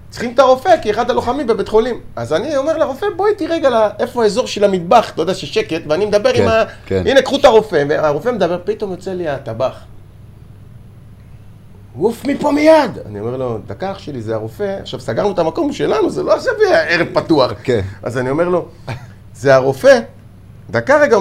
[0.10, 2.00] צריכים את הרופא, כי אחד הלוחמים בבית חולים.
[2.16, 5.82] אז אני אומר לרופא, בואי איתי רגע ל- איפה האזור של המטבח, אתה יודע ששקט,
[5.90, 6.64] ואני מדבר כן, עם ה...
[6.86, 7.04] כן.
[7.08, 7.84] הנה, קחו את הרופא.
[7.90, 9.80] והרופא מדבר, פתאום יוצא לי הטבח.
[11.98, 12.92] עוף מפה מיד!
[13.06, 16.36] אני אומר לו, דקה אח שלי, זה הרופא, עכשיו סגרנו את המקום שלנו, זה לא
[16.36, 16.54] עכשיו
[16.88, 17.52] ערב פתוח.
[17.64, 17.82] כן.
[18.04, 18.68] אז אני אומר לו,
[19.34, 20.00] זה הרופא,
[20.70, 21.18] דקה רגע,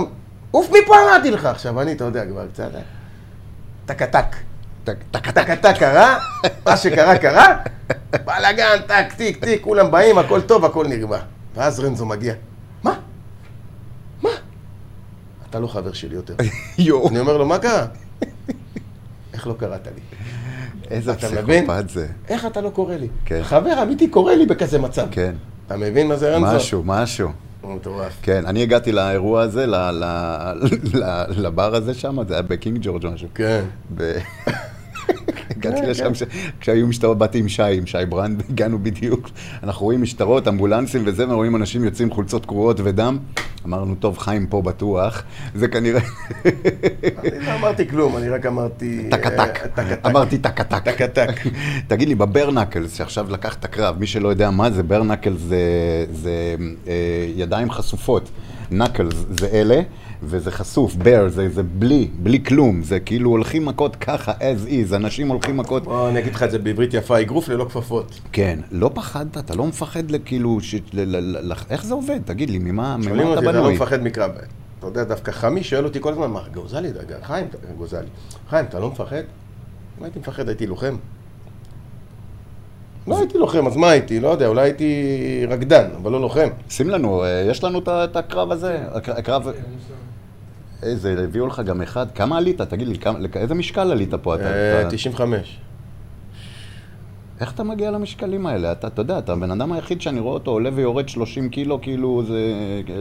[0.51, 1.47] עוף מפה אמרתי לך.
[1.47, 2.71] עכשיו אני, אתה יודע, כבר קצת,
[3.87, 4.37] טק-טק.
[4.85, 5.31] טק, טק, טק.
[5.31, 6.19] טק-טק קרה,
[6.67, 7.57] מה שקרה קרה,
[8.25, 11.07] בלאגן, טק, טיק, טיק, כולם באים, הכל טוב, הכל נרגע.
[11.55, 12.35] ואז רנזו מגיע,
[12.83, 12.95] מה?
[14.23, 14.31] מה?
[15.51, 16.35] אתה לא חבר שלי יותר.
[16.79, 17.87] יואו, אני אומר לו, מה קרה?
[19.35, 20.01] איך לא קראת לי?
[20.91, 21.15] איזה?
[21.15, 22.07] פסיכופט זה.
[22.29, 23.09] איך אתה לא קורא לי?
[23.25, 23.41] כן.
[23.43, 25.07] חבר אמיתי קורא לי בכזה מצב.
[25.11, 25.33] כן,
[25.67, 26.57] אתה מבין מה זה רנזו?
[26.57, 27.29] משהו, משהו.
[27.65, 28.19] מטורף.
[28.23, 29.67] כן, אני הגעתי לאירוע הזה,
[31.37, 33.29] לבר הזה שם, זה היה בקינג ג'ורג' משהו.
[33.35, 33.65] כן.
[35.51, 36.27] הגעתי כן, לשם, כן.
[36.61, 39.31] כשהיו משטרות, באתי עם שי, עם שי ברנד, הגענו בדיוק.
[39.63, 43.19] אנחנו רואים משטרות, אמבולנסים וזה, ורואים אנשים יוצאים חולצות קרועות ודם.
[43.67, 45.23] אמרנו, טוב, חיים פה בטוח.
[45.55, 46.01] זה כנראה...
[47.19, 49.01] אני לא אמרתי כלום, אני רק אמרתי...
[49.05, 49.79] אה, טקה-טק.
[50.07, 50.85] אמרתי טקה-טק.
[50.85, 51.31] טקה-טק.
[51.89, 55.02] תגיד לי, ב bare knuckles, שעכשיו לקח את הקרב, מי שלא יודע מה זה, bare
[55.02, 55.59] knuckles זה,
[56.13, 56.57] זה
[56.89, 56.93] אה,
[57.37, 58.31] ידיים חשופות.
[58.71, 59.81] knuckles זה אלה,
[60.23, 62.83] וזה חשוף, bare זה, זה בלי, בלי כלום.
[62.83, 65.85] זה כאילו הולכים מכות ככה, as is, אנשים הולכים מכות...
[65.85, 68.21] בוא אני אגיד לך את זה בעברית יפה, אגרוף ללא כפפות.
[68.33, 70.75] כן, לא פחדת, אתה לא מפחד כאילו, ש...
[70.75, 70.79] ל...
[70.93, 71.53] ל...
[71.53, 71.53] ל...
[71.71, 72.21] איך זה עובד?
[72.25, 73.75] תגיד לי, ממה, ממה אתה לא בנוי?
[73.75, 74.31] מפחד מקרב.
[74.79, 77.47] אתה יודע, דווקא חמי שואל אותי כל הזמן, מה, גוזלי, דגה, חיים,
[77.79, 78.07] גוזלי.
[78.49, 79.23] חיים, אתה לא מפחד?
[79.99, 80.97] אם הייתי מפחד, הייתי לוחם.
[83.07, 84.21] לא הייתי לוחם, אז מה הייתי?
[84.21, 84.93] לא יודע, אולי הייתי
[85.49, 86.49] רקדן, אבל לא לוחם.
[86.71, 88.79] שים לנו, אה, יש לנו את הקרב הזה?
[88.93, 89.49] הקר- הקרב...
[90.83, 92.61] איזה, הביאו לך גם אחד, כמה עלית?
[92.61, 92.95] תגיד לי,
[93.37, 94.35] איזה משקל עלית פה?
[94.35, 95.59] אתה, אה, אתה, 95.
[97.41, 98.73] איך אתה מגיע למשקלים האלה?
[98.73, 102.23] אתה, אתה יודע, אתה הבן אדם היחיד שאני רואה אותו עולה ויורד 30 קילו, כאילו
[102.27, 102.41] זה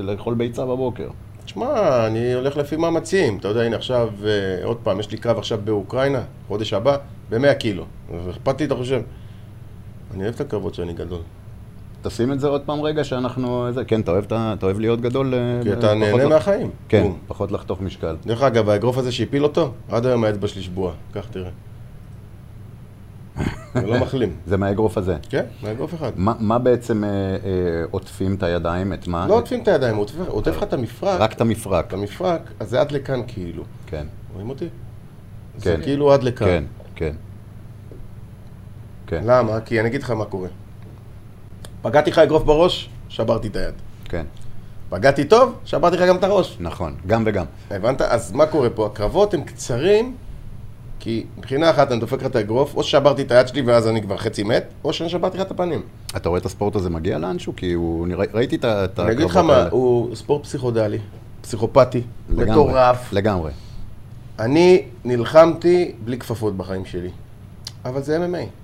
[0.03, 1.07] לאכול ביצה בבוקר.
[1.45, 1.67] תשמע,
[2.07, 3.37] אני הולך לפי מאמצים.
[3.37, 4.29] אתה יודע, הנה עכשיו, אה,
[4.65, 6.97] עוד פעם, יש לי קרב עכשיו באוקראינה, חודש הבא,
[7.29, 7.83] ב-100 קילו.
[8.13, 9.01] אז אכפת לי, אתה חושב?
[10.13, 11.19] אני אוהב את הקרבות שאני גדול.
[12.01, 13.67] תשים את זה עוד פעם רגע שאנחנו...
[13.71, 15.33] זה, כן, אתה אוהב, את ה- אתה אוהב להיות גדול?
[15.33, 16.69] אה, כי אתה נהנה לח- מהחיים.
[16.87, 17.17] כן, בום.
[17.27, 18.15] פחות לחתוך משקל.
[18.25, 20.93] דרך אגב, האגרוף הזה שהפיל אותו, עד היום האצבע שלי שבועה.
[21.13, 21.49] קח תראה.
[23.73, 24.35] זה לא מחלים.
[24.47, 25.17] זה מהאגרוף הזה.
[25.29, 26.11] כן, מאגרוף אחד.
[26.15, 27.35] מה, מה בעצם אה, אה,
[27.91, 28.93] עוטפים את הידיים?
[28.93, 29.27] את מה?
[29.27, 31.19] לא עוטפים את הידיים, עוטף- לך את המפרק.
[31.21, 31.87] רק את המפרק.
[31.87, 33.63] את המפרק, אז זה עד לכאן כאילו.
[33.87, 34.65] כן, רואים אותי?
[35.57, 35.81] זה כן.
[35.83, 36.47] כאילו עד לכאן.
[36.47, 36.63] כן,
[36.95, 37.13] כן.
[39.19, 39.59] כן, למה?
[39.61, 40.47] כי אני אגיד לך מה קורה.
[41.81, 43.73] פגעתי לך אגרוף בראש, שברתי את היד.
[44.05, 44.25] כן,
[44.89, 46.57] פגעתי טוב, שברתי לך גם את הראש.
[46.59, 46.95] נכון.
[47.07, 47.45] גם וגם.
[47.71, 48.01] הבנת?
[48.01, 48.85] אז מה קורה פה?
[48.85, 50.15] הקרבות הם קצרים,
[50.99, 54.01] כי מבחינה אחת אני דופק לך את האגרוף, או ששברתי את היד שלי ואז אני
[54.01, 55.81] כבר חצי מת, או שאני שברתי לך את הפנים.
[56.15, 57.55] אתה רואה את הספורט הזה מגיע לאנשהו?
[57.55, 58.05] כי הוא...
[58.05, 59.69] אני ראי- ראיתי את ה- את אני אגיד לך הקרבות מה, האלה.
[59.71, 60.97] הוא ספורט פסיכודלי,
[61.41, 63.13] פסיכופתי, לגמרי, מטורף.
[63.13, 63.51] לגמרי.
[64.39, 67.09] אני נלחמתי בלי כפפות בחיים שלי,
[67.85, 68.62] אבל זה MMA.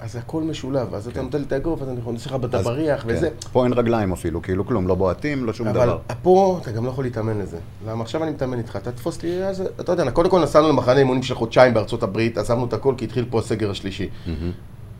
[0.00, 2.40] אז הכל משולב, אז אתה נותן לי את האגרוף, אז אני יכול לעשות לך כן.
[2.40, 3.08] בבריח כן.
[3.08, 3.30] וזה.
[3.52, 5.98] פה אין רגליים אפילו, כאילו כלום, לא בועטים, לא שום אבל דבר.
[6.22, 7.56] פה אתה גם לא יכול להתאמן לזה.
[7.86, 10.98] למה עכשיו אני מתאמן איתך, אתה תתפוס לי, אז אתה יודע, קודם כל נסענו למחנה
[10.98, 14.08] אימונים של חודשיים בארצות הברית, עזבנו את הכל כי התחיל פה הסגר השלישי.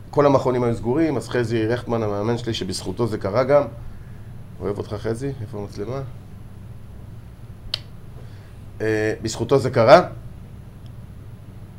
[0.09, 3.63] כל המכונים היו סגורים, אז חזי רכטמן, המאמן שלי, שבזכותו זה קרה גם.
[4.61, 6.01] אוהב אותך חזי, איפה המצלמה?
[8.81, 10.01] אה, בזכותו זה קרה.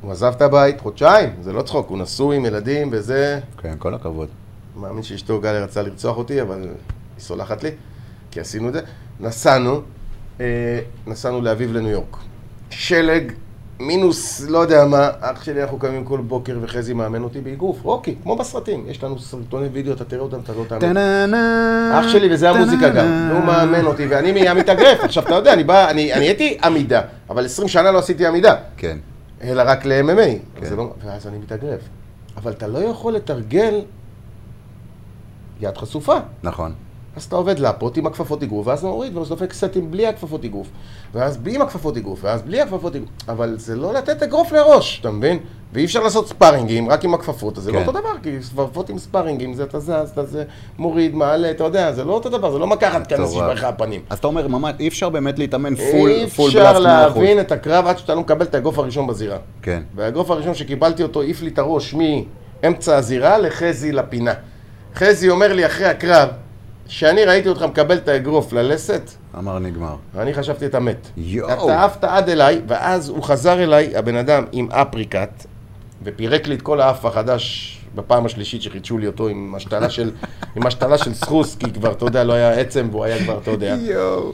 [0.03, 3.41] הוא עזב את הבית חודשיים, זה לא צחוק, הוא נשוי עם ילדים וזה...
[3.63, 4.29] כן, כל הכבוד.
[4.77, 6.69] מאמין שאשתו גלי רצה לרצוח אותי, אבל היא
[7.19, 7.71] סולחת לי,
[8.31, 8.81] כי עשינו את זה.
[9.21, 9.81] נסענו,
[10.41, 10.47] אה,
[11.07, 12.17] נסענו לאביב לניו יורק.
[12.71, 13.33] שלג,
[13.81, 18.15] מינוס, לא יודע מה, אח שלי, אנחנו קמים כל בוקר וחזי מאמן אותי באגרוף, רוקי,
[18.23, 18.85] כמו בסרטים.
[18.89, 20.97] יש לנו סרטוני וידאו, אתה תראה אותם, אתה לא תאמין.
[21.93, 23.29] אח שלי, וזה המוזיקה גם.
[23.31, 25.05] והוא מאמן אותי, ואני מתאגרף.
[25.05, 28.99] עכשיו, אתה יודע, אני בא, אני הייתי עמידה, אבל 20 שנה לא עשיתי עמידה, כן,
[29.43, 30.77] אלא רק ל-MMA, כן.
[30.77, 31.81] לא- ואז אני מתאגרף.
[32.37, 33.75] אבל אתה לא יכול לתרגל
[35.61, 36.17] יד חשופה.
[36.43, 36.75] נכון.
[37.17, 40.69] אז אתה עובד לפות עם הכפפות אגרוף, ואז מוריד, ואז דופק סטים בלי הכפפות אגרוף,
[41.15, 45.01] ואז בלי עם הכפפות אגרוף, ואז בלי הכפפות אגרוף, אבל זה לא לתת אגרוף לראש,
[45.01, 45.39] אתה מבין?
[45.73, 47.87] ואי אפשר לעשות ספארינגים רק עם הכפפות, אז זה לא כן.
[47.87, 50.45] אותו דבר, כי כפפות עם ספארינגים, זה אתה זז, אתה זה
[50.79, 53.35] מוריד, מעלה, אתה יודע, זה לא אותו דבר, זה לא מכה אחת כנס.
[53.37, 54.01] לך הפנים.
[54.11, 56.89] אז אתה אומר, ממש, אי אפשר באמת להתאמן full, אי full אפשר בלאסט 100%.
[56.89, 59.39] להבין את הקרב עד שאתה לא מקבל את האגרוף הראשון בזירה.
[59.63, 64.33] כן, והאגרוף הראשון שקיבלתי אותו העיף לי את הראש מאמצע הזירה לחזי לפינה.
[64.95, 66.29] חזי אומר לי אחרי הקרב,
[66.91, 69.97] שאני ראיתי אותך מקבל את האגרוף ללסת, אמר נגמר.
[70.15, 71.09] ואני חשבתי אתה מת.
[71.17, 71.65] יואו.
[71.65, 75.47] אתה עפת עד אליי, ואז הוא חזר אליי, הבן אדם עם אפריקט,
[76.05, 80.11] ופירק לי את כל האף החדש בפעם השלישית שחידשו לי אותו עם השתלה של,
[80.57, 83.51] עם השתלה של סחוס, כי כבר, אתה יודע, לא היה עצם והוא היה כבר, אתה
[83.51, 83.77] יודע.
[83.81, 84.33] יואו.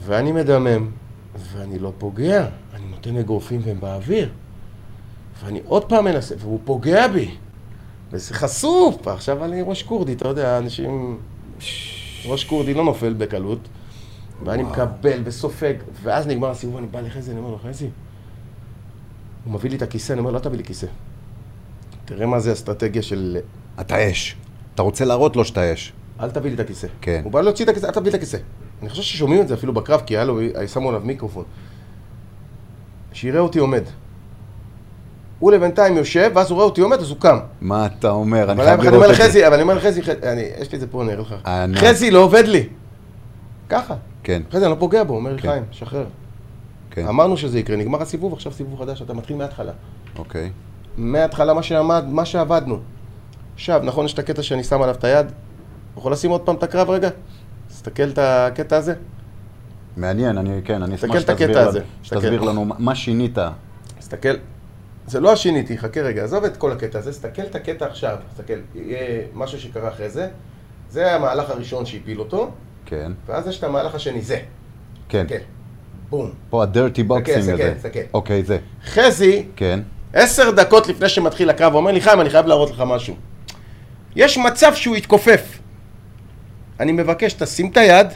[0.00, 0.90] ואני מדמם,
[1.52, 4.28] ואני לא פוגע, אני נותן אגרופים והם באוויר.
[5.44, 7.30] ואני עוד פעם מנסה, והוא פוגע בי.
[8.14, 9.08] וזה חשוף.
[9.08, 11.18] עכשיו אני ראש כורדי, אתה יודע, אנשים...
[12.26, 13.58] ראש כורדי לא נופל בקלות.
[14.44, 17.88] ואני מקבל וסופג, ואז נגמר הסיבוב, אני בא לחזי, אני אומר לו, חזי,
[19.44, 20.86] הוא מביא לי את הכיסא, אני אומר לו, לא תביא לי כיסא.
[22.04, 23.38] תראה מה זה אסטרטגיה של
[23.80, 24.36] אתה אש.
[24.74, 25.92] אתה רוצה להראות לו שאתה אש.
[26.20, 26.86] אל תביא לי את הכיסא.
[27.00, 27.20] כן.
[27.24, 28.38] הוא בא להוציא את הכיסא, אל תביא לי את הכיסא.
[28.82, 31.44] אני חושב ששומעים את זה אפילו בקרב, כי היה לו, שמו עליו מיקרופון.
[33.12, 33.82] שיראה אותי עומד.
[35.44, 37.38] הוא לבינתיים יושב, ואז הוא רואה אותי עומד, אז הוא קם.
[37.60, 38.50] מה אתה אומר?
[38.52, 39.46] אני חייב לראות את זה.
[39.46, 41.34] אבל אני אומר לחזי, חזי, אני- יש לי את זה פה, אני אראה לך.
[41.76, 42.68] חזי, לא עובד לי.
[43.68, 43.94] ככה.
[44.22, 45.48] כן, חזי, אני לא פוגע בו, הוא אומר לי, כן.
[45.48, 46.04] חיים, שחרר.
[46.90, 49.72] כן, אמרנו שזה יקרה, נגמר הסיבוב, עכשיו סיבוב חדש, אתה מתחיל מההתחלה.
[50.18, 50.50] אוקיי.
[50.96, 52.78] מההתחלה מה שעמד, מה שעבדנו.
[53.54, 55.26] עכשיו, נכון, יש את הקטע שאני שם עליו את היד?
[55.98, 57.08] יכול לשים עוד פעם את הקרב רגע?
[57.68, 58.94] תסתכל את הקטע הזה.
[59.96, 62.40] מעניין, אני, כן, אני אשמח שתסביר לנו- שתסביר.
[62.40, 63.38] לנו מה שינית.
[63.98, 64.34] תסתכל.
[65.06, 68.58] זה לא השיניתי, חכה רגע, עזוב את כל הקטע הזה, תסתכל את הקטע עכשיו, תסתכל,
[68.74, 70.28] יהיה משהו שקרה אחרי זה.
[70.90, 72.50] זה המהלך הראשון שהפיל אותו,
[72.86, 74.38] כן, ואז יש את המהלך השני, זה.
[75.08, 75.24] כן.
[75.24, 75.42] תסתכל.
[76.10, 76.32] בום.
[76.50, 77.74] פה ה dirty boxing הזה.
[77.76, 78.00] תסתכל.
[78.14, 78.58] אוקיי, זה.
[78.84, 79.80] חזי, כן.
[80.12, 83.14] עשר דקות לפני שמתחיל הקרב, אומר לי, חיים, אני חייב להראות לך משהו.
[84.16, 85.58] יש מצב שהוא יתכופף.
[86.80, 88.06] אני מבקש, תשים את היד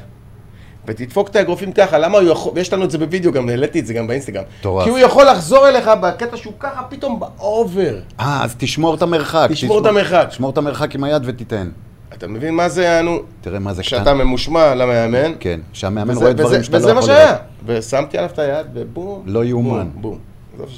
[0.89, 3.87] ותדפוק את האגרופים ככה, למה הוא יכול, ויש לנו את זה בווידאו גם, העליתי את
[3.87, 4.45] זה גם באינסטגרם.
[4.61, 4.85] מטורף.
[4.85, 7.97] כי הוא יכול לחזור אליך בקטע שהוא ככה פתאום באובר.
[8.21, 9.49] אה, אז תשמור את המרחק.
[9.53, 10.27] תשמור את המרחק.
[10.29, 11.69] תשמור את המרחק עם היד ותיתן.
[12.15, 13.19] אתה מבין מה זה יענו?
[13.41, 15.33] תראה מה זה כשאתה ממושמע למאמן.
[15.41, 17.21] כן, שהמאמן וזה- רואה וזה- דברים שאתה לא וזה יכול מה לראות.
[17.29, 17.37] שהיה.
[17.81, 19.23] ושמתי עליו את היד, ובום.
[19.27, 19.89] לא יאומן.
[19.95, 20.19] בום,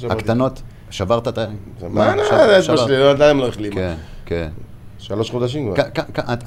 [0.03, 0.11] בום.
[0.11, 1.44] הקטנות, שברת את ה...
[1.46, 2.05] מה, שב- מה,
[2.42, 2.79] האצבע שברת.
[2.79, 3.75] שלי, לא יודע אם לא החלימה.
[3.75, 3.94] כן,
[4.27, 4.49] כן.
[5.11, 5.85] שלוש חודשים כבר.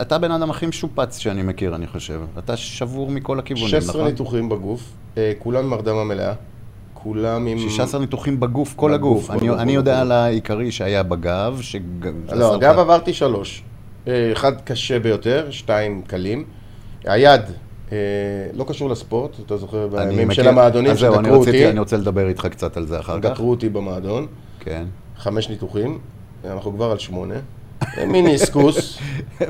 [0.01, 2.21] אתה הבן אדם הכי משופץ שאני מכיר, אני חושב.
[2.37, 4.11] אתה שבור מכל הכיוונים, 16 נכון?
[4.11, 6.33] ניתוחים בגוף, אה, כולם עם הרדמה מלאה,
[6.93, 7.59] כולם עם...
[7.59, 9.31] 16 ניתוחים בגוף, כל הגוף.
[9.31, 10.01] אני- יודע.
[10.01, 11.75] על העיקרי שהיה בגב, ש...
[12.33, 13.63] לא, אגב עברתי שלוש.
[14.07, 16.43] אה, אחד קשה ביותר, שתיים קלים.
[17.05, 17.41] היד,
[17.91, 17.97] אה,
[18.53, 21.79] לא קשור לספורט, אתה זוכר, בימים של המועדונים אז זהו, אני שדקרו רציתי, אותי, אני
[21.79, 23.29] רוצה לדבר איתך קצת על זה אחר כך.
[23.29, 24.27] דקרו אותי במועדון,
[24.59, 24.85] כן.
[25.17, 25.99] חמש ניתוחים,
[26.45, 27.35] אנחנו כבר על שמונה.
[27.97, 28.97] אה, מיניסקוס,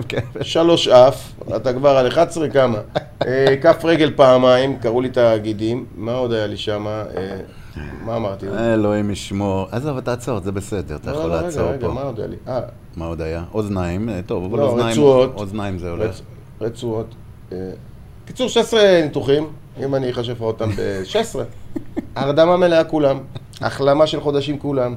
[0.07, 0.19] כן.
[0.41, 2.77] שלוש אף, אתה כבר על 11 כמה.
[3.27, 6.85] אה, כף רגל פעמיים, קראו לי את הגידים, מה עוד היה לי שם?
[8.05, 8.45] מה אמרתי?
[8.59, 9.67] אלוהים ישמור.
[9.71, 11.87] עזוב, תעצור, זה בסדר, אתה לא, יכול לא, לעצור פה.
[11.87, 12.35] מה עוד היה לי?
[12.47, 12.59] אה,
[12.95, 13.43] מה עוד היה?
[13.53, 15.01] אוזניים, אה, טוב, אבל לא, אוזניים.
[15.35, 16.09] אוזניים זה הולך.
[16.15, 16.21] רצ-
[16.61, 17.15] רצועות.
[17.51, 17.57] אה,
[18.25, 19.47] קיצור, 16 ניתוחים,
[19.83, 21.39] אם אני אחשב אותם ב-16.
[22.15, 23.19] הרדמה מלאה כולם,
[23.61, 24.95] החלמה של חודשים כולם.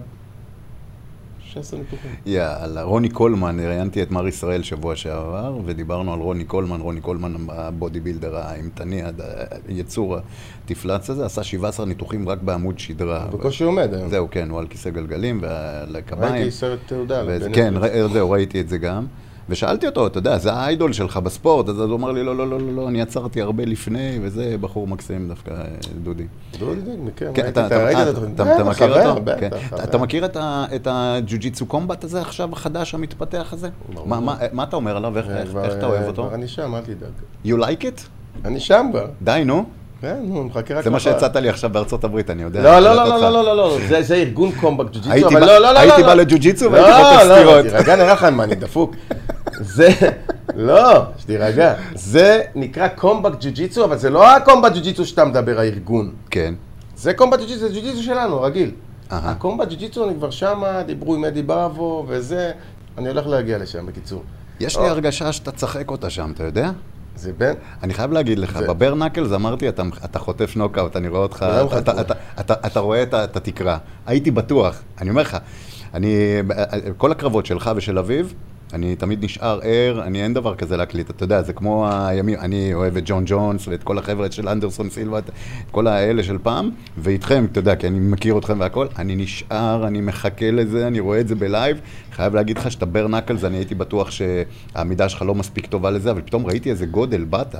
[1.56, 2.10] 16 ניתוחים.
[2.26, 7.34] יאללה, רוני קולמן, ראיינתי את מר ישראל שבוע שעבר, ודיברנו על רוני קולמן, רוני קולמן
[7.48, 9.02] הבודי בילדר האימתני,
[9.68, 10.16] היצור
[10.64, 13.26] התפלץ הזה, עשה 17 ניתוחים רק בעמוד שדרה.
[13.32, 14.08] בקושי עומד היום.
[14.08, 16.32] זהו, כן, הוא על כיסא גלגלים ולקביים.
[16.32, 17.22] ראיתי סרט תעודה.
[17.52, 17.74] כן,
[18.12, 19.06] זהו, ראיתי את זה גם.
[19.48, 22.60] ושאלתי אותו, אתה יודע, זה האיידול שלך בספורט, אז הוא אמר לי, לא, לא, לא,
[22.60, 25.52] לא, לא, אני עצרתי הרבה לפני, וזה בחור מקסים דווקא,
[26.02, 26.24] דודי.
[26.58, 29.16] דודי מכיר, כן, אתה, מכיר אותו?
[29.84, 30.24] אתה מכיר
[30.74, 33.68] את הג'ו-ג'יצו קומבט הזה עכשיו, החדש, המתפתח הזה?
[33.94, 34.06] ברור.
[34.52, 35.18] מה- אתה אומר עליו?
[35.18, 35.42] איך- אה,
[35.78, 36.22] אתה אוהב אותו?
[36.22, 37.10] כבר אני שם, אל תדאג.
[37.46, 38.00] You like it?
[38.44, 39.06] אני שם כבר.
[39.22, 39.64] די, נו.
[40.00, 40.84] כן, נו, מחכה רק...
[40.84, 41.00] זה מה.
[41.00, 42.62] שהצעת לי עכשיו בארצות הברית, אני יודע.
[42.62, 43.22] לא, לא, לא, אותך.
[43.22, 46.00] לא, לא, לא, לא, זה- זה ארגון קומבק ג'ו-ג'יצו, אבל בא- לא, לא, לא, הייתי
[46.00, 46.06] לא.
[46.06, 47.66] בא לג'ו-ג'יצו לא, והייתי חוטף לא, סטירות.
[47.66, 48.94] תירגע, נראה לך מה, אני דפוק.
[49.60, 49.88] זה,
[50.54, 51.74] לא, שתירגע.
[51.94, 56.12] זה נקרא קומבק ג'ו-ג'יצו, אבל זה לא הקומבק ג'ו-ג'יצו שאתה מדבר, הארגון.
[56.30, 56.54] כן.
[56.96, 58.70] זה קומבט ג'ו-ג'יצו, זה ג'ו-ג'יצו שלנו, רגיל.
[59.12, 59.30] אהה.
[59.30, 62.50] הקומבט ג'ו-ג'יצו, אני כבר שמה, דיברו עם אדי בראבו וזה,
[62.98, 64.22] אני הולך להגיע לשם, בקיצור.
[64.60, 64.86] יש לי.
[64.88, 66.70] הרגשה שאתה צחק אותה שם, אתה יודע?
[67.16, 67.52] זה בן?
[67.82, 71.36] אני חייב להגיד לך, זה- בבר נקלס אמרתי, אתה, אתה חוטף נוקאוט, אני רואה אותך,
[71.48, 72.00] אתה, אתה, חטפו.
[72.00, 73.78] אתה, אתה, אתה רואה את התקרה.
[74.06, 75.36] הייתי בטוח, אני אומר לך,
[75.94, 76.16] אני,
[76.96, 78.34] כל הקרבות שלך ושל אביב,
[78.72, 82.74] אני תמיד נשאר ער, אני אין דבר כזה להקליט, אתה יודע, זה כמו הימים, אני
[82.74, 85.30] אוהב את ג'ון ג'ונס ואת כל החבר'ה של אנדרסון סילבה, את
[85.70, 90.00] כל האלה של פעם, ואיתכם, אתה יודע, כי אני מכיר אתכם והכל, אני נשאר, אני
[90.00, 91.80] מחכה לזה, אני רואה את זה בלייב,
[92.12, 96.10] חייב להגיד לך שאתה bare knuckles, אני הייתי בטוח שהעמידה שלך לא מספיק טובה לזה,
[96.10, 97.54] אבל פתאום ראיתי איזה גודל, באת,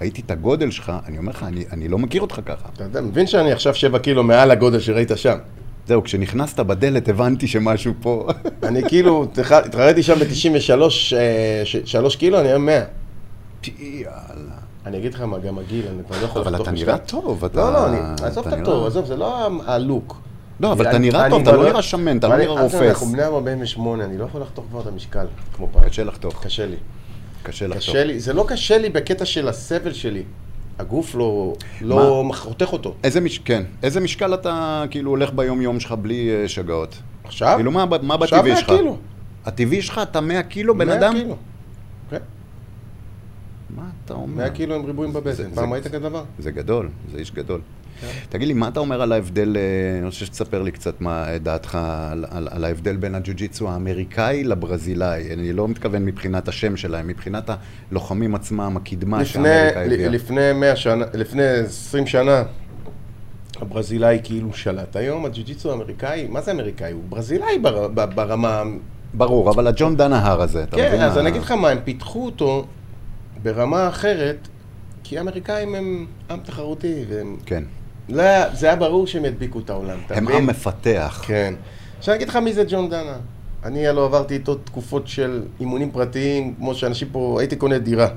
[0.00, 2.68] ראיתי את הגודל שלך, אני אומר לך, אני, אני לא מכיר אותך ככה.
[2.74, 5.36] אתה יודע, מבין שאני עכשיו שבע קילו מעל הגודל שראית שם.
[5.86, 8.28] זהו, כשנכנסת בדלת הבנתי שמשהו פה...
[8.62, 10.82] אני כאילו, תח- התחרתי שם ב-93
[11.84, 12.80] שלוש קילו, אני היום 100.
[13.78, 14.12] יאללה.
[14.86, 16.86] אני אגיד לך מה, גם הגיל, אני כבר לא יכול אבל לחתוך אתה משקל.
[16.86, 17.56] נראה טוב, אתה...
[17.60, 20.16] לא, לא, אני, אתה עזוב את הטוב, עזוב, זה לא הלוק.
[20.60, 22.74] לא, אבל אתה נראה טוב, אתה כבר לא נראה שמן, אתה לא נראה רופס.
[22.74, 25.88] אנחנו בני 48, אני לא יכול לחתוך כבר את המשקל, כמו פעם.
[25.88, 26.76] קשה לחתוך, קשה לי.
[27.42, 27.82] קשה לחתוך.
[27.82, 30.22] קשה לי, זה לא קשה לי בקטע של הסבל שלי.
[30.78, 32.94] הגוף לא, לא חותך אותו.
[33.04, 33.38] איזה מש...
[33.38, 36.98] כן, איזה משקל אתה כאילו הולך ביום-יום שלך בלי אה, שגעות?
[37.24, 37.52] עכשיו?
[37.56, 38.70] כאילו, מה, מה עכשיו בטבעי 100 שלך?
[38.70, 38.98] קילו.
[39.44, 41.12] הטבעי שלך, אתה 100 קילו בן 100 אדם?
[41.14, 41.36] קילו.
[42.10, 42.18] כן,
[43.76, 44.36] מה אתה אומר?
[44.36, 45.54] 100 קילו עם ריבועים בבטן.
[45.54, 46.24] פעם ראית כזה דבר?
[46.38, 47.60] זה גדול, זה איש גדול.
[48.00, 48.06] כן.
[48.28, 49.62] תגיד לי, מה אתה אומר על ההבדל, אה,
[49.98, 51.78] אני רוצה שתספר לי קצת מה דעתך
[52.12, 55.32] על, על, על ההבדל בין הג'ו-ג'יצו האמריקאי לברזילאי.
[55.32, 57.50] אני לא מתכוון מבחינת השם שלהם, מבחינת
[57.90, 60.08] הלוחמים עצמם, הקדמה לפני, שאמריקה הביאה.
[60.08, 62.42] לפני 100 שנה, לפני 20 שנה,
[63.60, 64.96] הברזילאי כאילו שלט.
[64.96, 66.92] היום הג'ו-ג'יצו האמריקאי, מה זה אמריקאי?
[66.92, 68.62] הוא ברזילאי בר, ב- ברמה...
[69.14, 70.90] ברור, אבל הג'ון דנהר הזה, אתה מבין?
[70.90, 72.66] כן, אז ה- אני אגיד לך מה, הם פיתחו אותו
[73.42, 74.48] ברמה אחרת,
[75.04, 77.36] כי האמריקאים הם עם תחרותי, והם...
[77.46, 77.64] כן.
[78.08, 80.36] לא, זה היה ברור שהם ידביקו את העולם, אתה הם מבין?
[80.36, 81.22] עם מפתח.
[81.26, 81.54] כן.
[81.98, 83.16] עכשיו אני אגיד לך מי זה ג'ון דנה.
[83.64, 88.08] אני הלוא עברתי איתו תקופות של אימונים פרטיים, כמו שאנשים פה, הייתי קונה דירה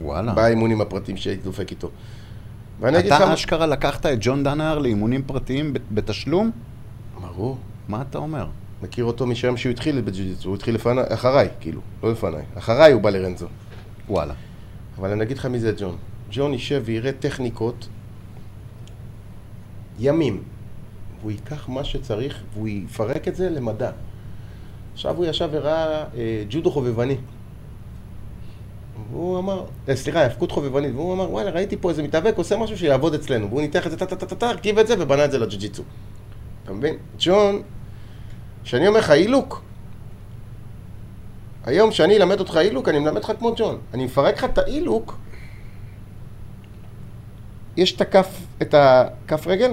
[0.00, 0.32] וואלה.
[0.32, 1.90] באימונים הפרטיים שהייתי דופק איתו.
[2.80, 3.22] ואני אגיד לך...
[3.22, 6.50] אתה אשכרה לקחת את ג'ון דנהר לאימונים פרטיים בתשלום?
[7.20, 7.58] ברור.
[7.88, 8.46] מה אתה אומר?
[8.82, 12.42] מכיר אותו משם שהוא התחיל בג'ו-ג'יצו, הוא התחיל לפניי, אחריי, כאילו, לא לפניי.
[12.58, 13.46] אחריי הוא בא לרנזו.
[14.08, 14.34] וואלה.
[14.98, 15.96] אבל אני אגיד לך מי זה ג'ון.
[16.30, 17.88] ג'ון יישב ויראה טכניקות
[19.98, 20.42] ימים.
[21.20, 23.90] והוא ייקח מה שצריך והוא יפרק את זה למדע.
[24.92, 27.16] עכשיו הוא ישב וראה אה, ג'ודו חובבני.
[29.10, 32.78] והוא אמר, אה, סליחה, האבקות חובבנית, והוא אמר, וואלה, ראיתי פה איזה מתאבק עושה משהו
[32.78, 33.48] שיעבוד אצלנו.
[33.48, 35.82] והוא ניתח את זה, טה-טה-טה-טה, הרכיב את זה ובנה את זה לג'ו-ג'יצו.
[36.64, 36.96] אתה מבין?
[37.18, 37.62] ג'ון,
[38.64, 39.62] כשאני אומר לך אילוק,
[41.64, 43.78] היום כשאני אלמד אותך אילוק, אני מלמד אותך כמו ג'ון.
[43.94, 45.16] אני מפרק לך את האילוק,
[47.78, 48.26] יש את הכף,
[48.62, 49.70] את הכף רגל.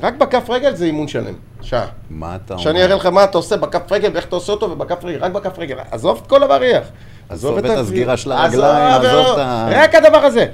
[0.00, 1.86] רק בכף רגל זה אימון שלם, שעה.
[2.10, 2.64] מה אתה אומר?
[2.64, 5.32] שאני אראה לך מה אתה עושה בכף רגל ואיך אתה עושה אותו ובכף רגל, רק
[5.32, 5.76] בכף רגל.
[5.90, 6.86] עזוב את כל הבריח.
[7.28, 10.46] עזוב את הסגירה של הרגליים, עזוב, את ה- רק הדבר הזה.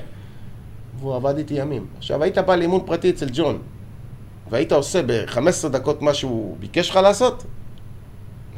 [1.00, 1.86] והוא עבד איתי ימים.
[1.98, 3.58] עכשיו, היית בא לאימון פרטי אצל ג'ון,
[4.50, 5.38] והיית עושה ב-15
[5.68, 7.44] דקות מה שהוא ביקש לך לעשות,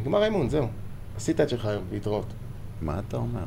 [0.00, 0.66] נגמר האימון, זהו.
[1.16, 2.26] עשית את שלך היום, להתראות.
[2.82, 3.40] מה אתה אומר?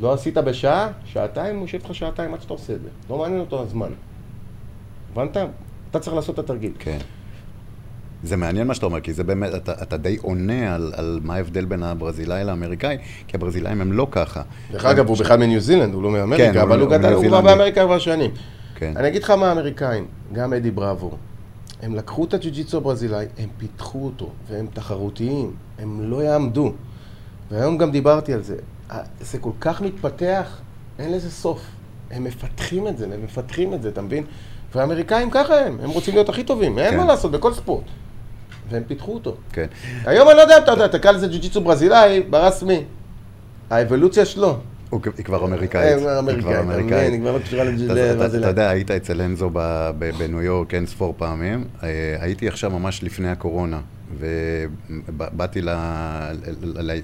[0.00, 2.88] לא עשית בשעה, שעתיים, הוא יושב לך שעתיים עד שאתה עושה את זה.
[3.10, 3.90] לא מעניין אותו הזמן.
[5.12, 5.36] הבנת?
[5.90, 6.72] אתה צריך לעשות את התרגיל.
[6.78, 6.98] כן.
[8.24, 11.34] זה מעניין מה שאתה אומר, כי זה באמת, אתה, אתה די עונה על, על מה
[11.34, 12.96] ההבדל בין הברזילאי לאמריקאי,
[13.28, 14.42] כי הברזילאים הם לא ככה.
[14.72, 17.12] דרך אגב, הוא בכלל מניו זילנד, הוא לא כן, מאמריקה, הוא- אבל הוא הוא גדל,
[17.12, 17.48] הוא כבר ניו-זילנדי.
[17.48, 18.30] באמריקה כבר שנים.
[18.74, 18.92] כן.
[18.96, 21.10] אני אגיד לך מה האמריקאים, גם אדי בראבו,
[21.82, 26.72] הם לקחו את הג'ו-ג'יצו הברזילאי, הם פיתחו אותו, והם תחרותיים, הם לא יעמדו.
[27.50, 28.56] והיום גם דיברתי על זה.
[29.20, 30.58] זה כל כך מתפתח,
[30.98, 31.60] אין לזה סוף.
[32.10, 34.24] הם מפתחים את זה, הם מפתחים את זה, אתה מבין?
[34.74, 36.96] והאמריקאים ככה הם, הם רוצים להיות הכי טובים, אין כן.
[36.96, 37.84] מה לעשות, בכל ספורט.
[38.70, 39.36] והם פיתחו אותו.
[39.52, 39.66] כן.
[40.04, 42.84] היום אני לא יודע אתה יודע, תקרא לזה ג'ו-ג'יצו ברזילאי, ברסמי.
[43.70, 44.58] האבולוציה שלו.
[45.16, 45.92] היא כבר אמריקאית.
[45.92, 46.98] אה, כבר אמריקאית, אתה?
[46.98, 49.50] היא כבר לא קשורה אתה- לג'ו-ג'יצו אתה- אתה יודע, היית אצל אנזו
[50.18, 51.64] בניו יורק אין ספור פעמים.
[51.82, 51.88] אה,
[52.20, 53.80] הייתי עכשיו ממש לפני הקורונה,
[54.18, 55.60] ובאתי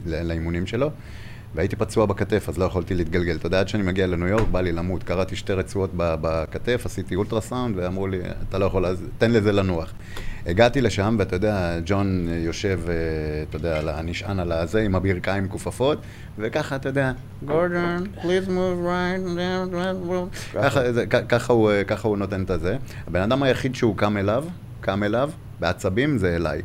[0.07, 0.91] לאימונים שלו,
[1.57, 3.36] והייתי פצוע בכתף, אז לא יכולתי להתגלגל.
[3.36, 5.02] אתה יודע, עד שאני מגיע לניו יורק, בא לי למות.
[5.02, 9.92] קראתי שתי רצועות בכתף, עשיתי אולטרסאונד, ואמרו לי, אתה לא יכול, אז תן לזה לנוח.
[10.46, 12.94] הגעתי לשם, ואתה יודע, ג'ון יושב, אה,
[13.50, 15.98] אתה יודע, נשען על הזה, עם הברכיים כופפות,
[16.38, 17.12] וככה, אתה יודע,
[17.46, 19.38] גורדון, please move right,
[21.86, 22.76] ככה הוא נותן את הזה.
[23.07, 24.44] הבן אדם היחיד שהוא קם אליו,
[24.80, 25.30] קם אליו,
[25.61, 26.62] בעצבים, זה אליי.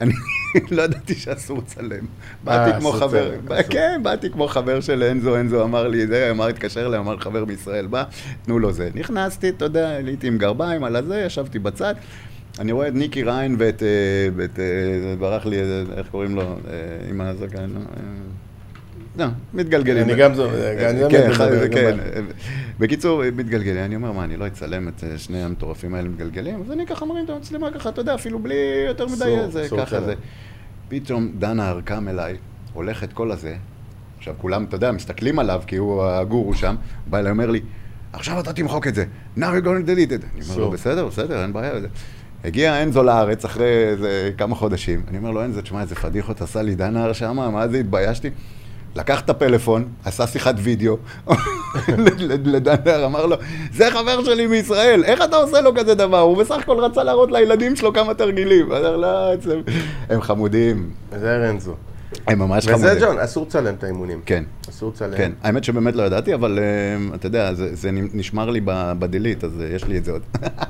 [0.00, 0.12] אני
[0.76, 2.04] לא ידעתי שאסור לצלם.
[2.44, 3.30] באתי כמו חבר.
[3.70, 7.44] כן, באתי כמו חבר של אנזו, אנזו אמר לי, זה, אמר, התקשר אליי, אמר, חבר
[7.44, 8.04] מישראל בא,
[8.42, 8.90] תנו לו זה.
[8.94, 11.94] נכנסתי, אתה יודע, עליתי עם גרביים על הזה, ישבתי בצד.
[12.58, 16.56] אני רואה את ניקי ריין ואת, אה, אה, ברח לי, אה, איך קוראים לו, אה,
[17.10, 18.02] עם הזקן, אה,
[19.18, 20.02] לא, מתגלגלים.
[20.04, 21.96] אני גם זו- אה, אני גם כן, מדבר, גם כן.
[22.78, 26.62] בקיצור, מתגלגלים, אני אומר, מה, אני לא אצלם את אה, שני המטורפים האלה מתגלגלים?
[26.66, 28.54] אז אני ככה מרים את המצלמה ככה, אתה יודע, אפילו בלי
[28.88, 30.00] יותר מדי זה, ככה.
[30.00, 30.14] זה.
[30.88, 32.36] פתאום דנה קם אליי,
[32.72, 33.54] הולך את כל הזה,
[34.18, 37.60] עכשיו כולם, אתה יודע, מסתכלים עליו, כי הוא הגורו שם, בא אליי, אומר לי,
[38.12, 39.04] עכשיו אתה תמחוק את זה,
[39.36, 40.26] now you're going to delete it.
[40.36, 40.70] אני אומר לו.
[40.70, 41.72] בסדר, בסדר, אין בעיה.
[42.44, 46.62] הגיע אנזו לארץ אחרי איזה כמה חודשים, אני אומר לו, אנזו, תשמע, איזה פדיחות עשה
[46.62, 48.30] לי דנה שמה, מה זה, התביישתי.
[48.96, 50.96] לקח את הפלאפון, עשה שיחת וידאו,
[52.44, 53.36] לדנר, אמר לו,
[53.72, 56.20] זה חבר שלי מישראל, איך אתה עושה לו כזה דבר?
[56.20, 58.66] הוא בסך הכל רצה להראות לילדים שלו כמה תרגילים.
[58.72, 59.62] אמר, לא, אצלם-
[60.08, 61.74] הם חמודים, זה רנזו.
[62.26, 62.86] הם ממש חמודים.
[62.86, 64.20] וזה ג'ון, אסור לצלם את האימונים.
[64.26, 64.44] כן.
[64.70, 65.16] אסור לצלם.
[65.16, 68.60] כן, האמת שבאמת לא ידעתי, אבל אה, אתה יודע, זה, זה נשמר לי
[68.98, 70.22] בדילית, אז אה, יש לי את זה עוד.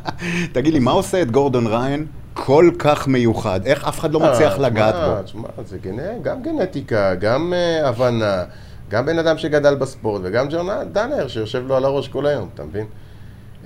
[0.52, 2.06] תגיד לי, מה עושה את גורדון ריין
[2.44, 3.60] כל כך מיוחד?
[3.66, 5.22] איך אף אחד לא מצליח אה, לגעת תשמע, בו?
[5.22, 8.44] תשמע, זה גנ- גם גנטיקה, גם אה, הבנה,
[8.90, 12.64] גם בן אדם שגדל בספורט, וגם ג'ון דאנר שיושב לו על הראש כל היום, אתה
[12.64, 12.86] מבין?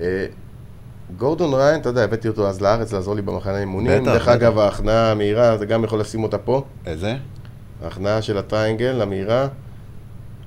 [0.00, 0.26] אה,
[1.16, 4.04] גורדון ריין, אתה יודע, הבאתי אותו אז לארץ לעזור לי במחנה אימונים.
[4.04, 4.28] דרך.
[4.28, 6.62] אגב, ההכנעה המהירה, זה גם יכול לשים אותה פה.
[6.86, 7.16] איזה?
[7.84, 9.46] ההכנעה של הטריינגל, המהירה.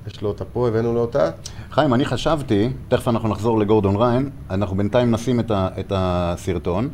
[0.06, 1.30] יש לו אותה פה, הבאנו לו אותה.
[1.70, 6.88] חיים, אני חשבתי, תכף אנחנו נחזור לגורדון ריין, אנחנו בינתיים נשים את, ה, את הסרטון.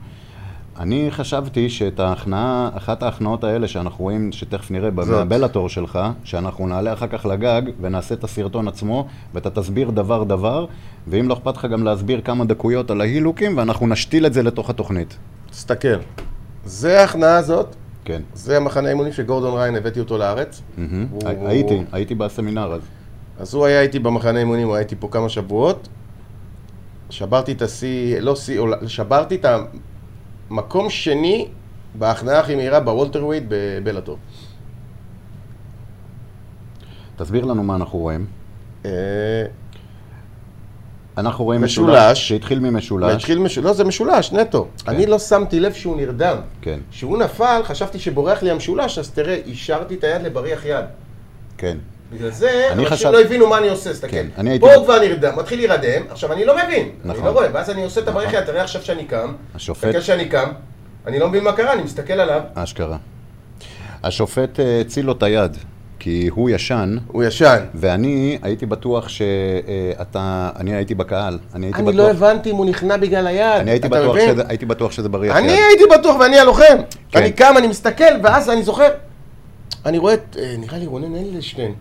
[0.83, 4.91] אני חשבתי שאת ההכנעה, אחת ההכנעות האלה שאנחנו רואים, שתכף נראה.
[4.91, 10.67] בבלטור שלך, שאנחנו נעלה אחר כך לגג ונעשה את הסרטון עצמו, ואתה תסביר דבר דבר,
[11.09, 14.71] ואם לא אכפת לך גם להסביר כמה דקויות על ההילוקים, ואנחנו נשתיל את זה לתוך
[14.71, 15.17] התוכנית.
[15.51, 15.89] תסתכל.
[16.65, 18.23] זה ההכנעה הזאת, כן.
[18.35, 20.63] זה המחנה אימונים של גורדון ריין, הבאתי אותו לארץ.
[20.79, 21.07] מהמם.
[21.11, 22.81] הוא- הי- הייתי, הייתי בסמינר אז.
[23.41, 25.89] אז הוא היה איתי במחנה אימונים, הוא היה איתי פה כמה שבועות.
[27.11, 29.45] שברתי את השיא, לא שיא, שברתי את
[30.53, 31.49] המקום שני
[31.95, 34.19] בהכנעה הכי מהירה בוולטר ווייד בבלאטור.
[37.17, 38.27] תסביר לנו מה אנחנו רואים.
[38.85, 38.91] אה,
[41.19, 41.89] אנחנו רואים משולש.
[41.89, 43.15] משולש, שהתחיל ממשולש.
[43.15, 43.59] התחיל מש...
[43.59, 44.69] לא, זה משולש, נטו.
[44.85, 44.93] כן.
[44.93, 46.37] אני לא שמתי לב שהוא נרדם.
[46.61, 50.85] כן, כשהוא נפל, חשבתי שבורח לי המשולש, אז תראה, אישרתי את היד לבריח יד.
[51.57, 51.79] כן.
[52.13, 54.11] בגלל זה, אני אנשים חשב- לא הבינו מה אני עושה, תסתכל.
[54.11, 57.25] כן, אני הייתי- פה כבר נרדם, מתחיל להירדם, עכשיו אני לא מבין, אני נכון.
[57.25, 58.23] לא רואה, ואז אני עושה את נכון.
[58.33, 60.49] יד, תראה עכשיו שאני קם, השופט- תסתכל שאני קם,
[61.07, 62.97] אני לא מבין מה קרה, אני מסתכל עליו, אשכרה.
[64.05, 65.57] השופט אה, הציל לו את היד,
[65.99, 67.59] כי הוא ישן, הוא ישן.
[67.75, 70.51] ואני הייתי בטוח שאתה...
[70.57, 71.39] אני הייתי בקהל.
[71.55, 71.97] אני הייתי אני בטוח...
[72.01, 74.31] לא הבנתי אם הוא נכנע בגלל היד, אני הייתי אתה בטוח מבין?
[74.33, 75.59] שזה- הייתי בטוח שזה בריח אני יד.
[75.69, 76.77] הייתי בטוח ואני הלוחם.
[77.11, 77.19] כן.
[77.19, 78.89] אני קם, אני מסתכל, ואז אני זוכר,
[79.87, 81.75] אני רואה את, אה, נראה לי רונן אילשטיין,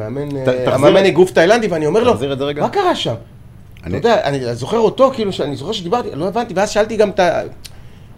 [0.00, 2.14] המאמן, אה, המאמן אגרוף תאילנדי, ואני אומר לו.
[2.60, 3.14] מה קרה שם?
[3.78, 7.10] אתה אני- יודע, אני זוכר אותו, כאילו, שאני זוכר שדיברתי, לא הבנתי, ואז שאלתי גם
[7.10, 7.40] את ה...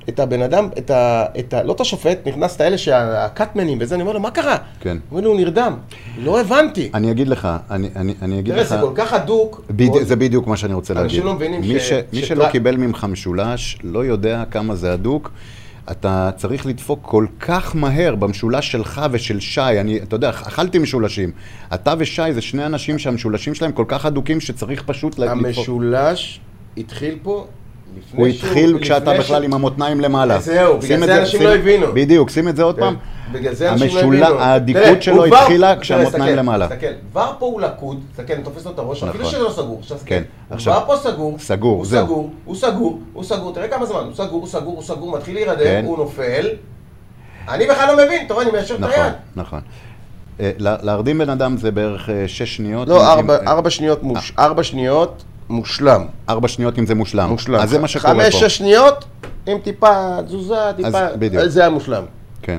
[0.09, 1.25] את הבן אדם, את ה...
[1.39, 1.62] את ה...
[1.62, 4.57] לא את השופט, נכנס את האלה שהקאטמנים וזה, אני אומר לו, מה קרה?
[4.81, 4.97] כן.
[5.09, 5.75] הוא אומר לי, הוא נרדם.
[6.18, 6.91] לא הבנתי.
[6.95, 8.68] אני אגיד לך, אני, אני, אני אגיד תראה, לך...
[8.70, 9.62] זה כל כך הדוק.
[9.70, 11.11] בדי, מאוד- זה בדיוק מה שאני רוצה להגיד.
[11.11, 15.31] אנשים לא מבינים מי ש- מי שלא קיבל ממך משולש, לא יודע כמה זה הדוק.
[15.91, 19.61] אתה צריך לדפוק כל כך מהר במשולש שלך ושל שי.
[19.61, 21.30] אני, אתה יודע, אכלתי משולשים.
[21.74, 25.47] אתה ושי זה שני אנשים שהמשולשים שלהם כל כך הדוקים שצריך פשוט לדפוק.
[25.47, 26.41] המשולש
[26.76, 27.47] התחיל פה
[28.17, 30.39] הוא התחיל כשאתה בכלל עם המותניים למעלה.
[30.39, 31.87] זהו, בגלל זה אנשים שים- לא הבינו.
[31.95, 32.81] בדיוק, שים את זה עוד כן.
[32.81, 32.97] פעם.
[33.33, 34.39] בגלל זה אנשים לא הבינו.
[34.41, 36.69] האדיקות שלו התחילה כשהמותניים למעלה.
[36.69, 39.35] תסתכל, כבר פה הוא לקוד, תסתכל, אני תופס לו את הראש, אפילו נכון.
[39.35, 39.81] שזה לא סגור.
[40.07, 42.05] כן, עכשיו- כבר פה סגור, סגור, הוא זהו.
[42.07, 45.35] סגור, הוא סגור, הוא סגור, תראה כמה זמן, הוא סגור, הוא סגור, הוא סגור, מתחיל
[45.35, 45.83] להירדם, כן.
[45.87, 46.47] הוא נופל.
[47.49, 49.13] אני בכלל לא מבין, אתה רואה, אני מיישר את נכון, היד.
[49.37, 49.61] נכון.
[50.41, 52.89] אה, לה- להרדים בן אדם זה בערך אה, שש שניות.
[52.89, 53.13] לא,
[53.47, 56.05] ארבע- שניות מוש- ארבע שניות מושלם.
[56.29, 57.29] ארבע שניות אם זה מושלם.
[57.29, 57.61] מושלם.
[57.61, 58.23] אז זה מה שקורה פה.
[58.23, 59.05] חמש, שש שניות,
[59.47, 61.45] עם טיפה תזוזה, טיפה, בדיוק.
[61.47, 62.05] זה המושלם.
[62.43, 62.59] כן.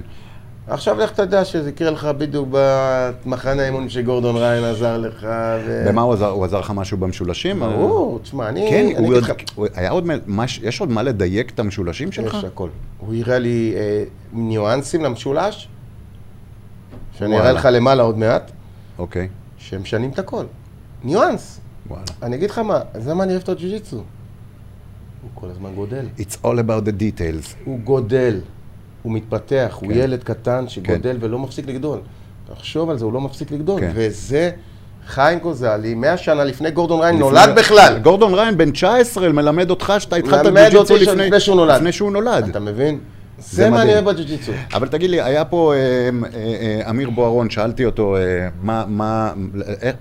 [0.68, 5.28] עכשיו לך תדע שזה יקרה לך בדיוק במחנה האימונים שגורדון ריין עזר לך.
[5.66, 5.84] ו...
[5.88, 6.30] במה הוא עזר?
[6.30, 7.60] הוא עזר לך משהו במשולשים?
[7.60, 8.68] ברור, תשמע, אני...
[8.70, 12.12] כן, אני הוא יודע, לך- הוא- היה עוד, מש- יש עוד מה לדייק את המשולשים
[12.12, 12.34] שלך?
[12.34, 12.70] יש הכל.
[12.98, 15.68] הוא הראה לי אה, ניואנסים למשולש,
[17.18, 17.38] שאני.
[17.40, 18.52] אראה לך למעלה עוד מעט,
[18.98, 19.28] אוקיי,
[19.58, 20.44] שהם משנים את הכל.
[21.04, 21.60] ניואנס.
[21.90, 22.04] וואלה.
[22.24, 23.96] אני אגיד לך מה, זה למה אני אוהב את הג'ו-ג'יצו.
[23.96, 24.04] הוא
[25.34, 26.06] כל הזמן גודל.
[26.20, 27.56] It's all about the details.
[27.66, 28.40] הוא גודל,
[29.04, 29.98] הוא מתפתח, הוא כן.
[30.00, 32.00] ילד קטן שגודל ולא מפסיק לגדול.
[32.54, 33.80] תחשוב על זה, הוא לא מפסיק לגדול.
[33.82, 33.92] כן.
[33.96, 34.52] וזה
[35.08, 38.00] חיים גוזלי, 100 שנה לפני גורדון ריין, לפני- נולד בכלל.
[38.04, 41.76] גורדון ריין בן 19 מלמד אותך שאתה התחלת ג'ו-ג'יצו לפני, לפני שהוא נולד.
[41.76, 42.48] לפני שהוא נולד.
[42.50, 43.00] אתה מבין?
[43.40, 43.94] זה מה אני.
[43.94, 44.52] אוהב בג'ו-ג'יצו.
[44.74, 48.16] אבל תגיד לי, היה פה אה, אה, אה, אמיר בוארון, שאלתי אותו
[48.62, 49.34] מה, מה,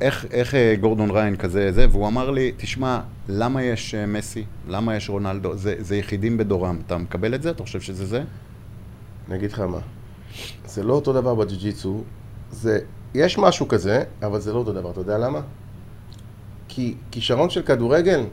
[0.00, 4.44] איך, איך, גורדון ריין כזה זה, והוא אמר לי, תשמע, למה יש מסי?
[4.68, 5.56] למה יש רונלדו?
[5.56, 6.78] זה, זה יחידים בדורם.
[6.86, 7.50] אתה מקבל את זה?
[7.50, 8.22] אתה חושב שזה זה?
[9.28, 9.78] אני אגיד לך מה,
[10.66, 12.02] זה לא אותו דבר בג'ו-ג'יצו,
[12.50, 12.78] זה,
[13.14, 15.40] יש משהו כזה, אבל זה לא אותו דבר, אתה יודע למה?
[16.68, 18.24] כי כישרון של כדורגל,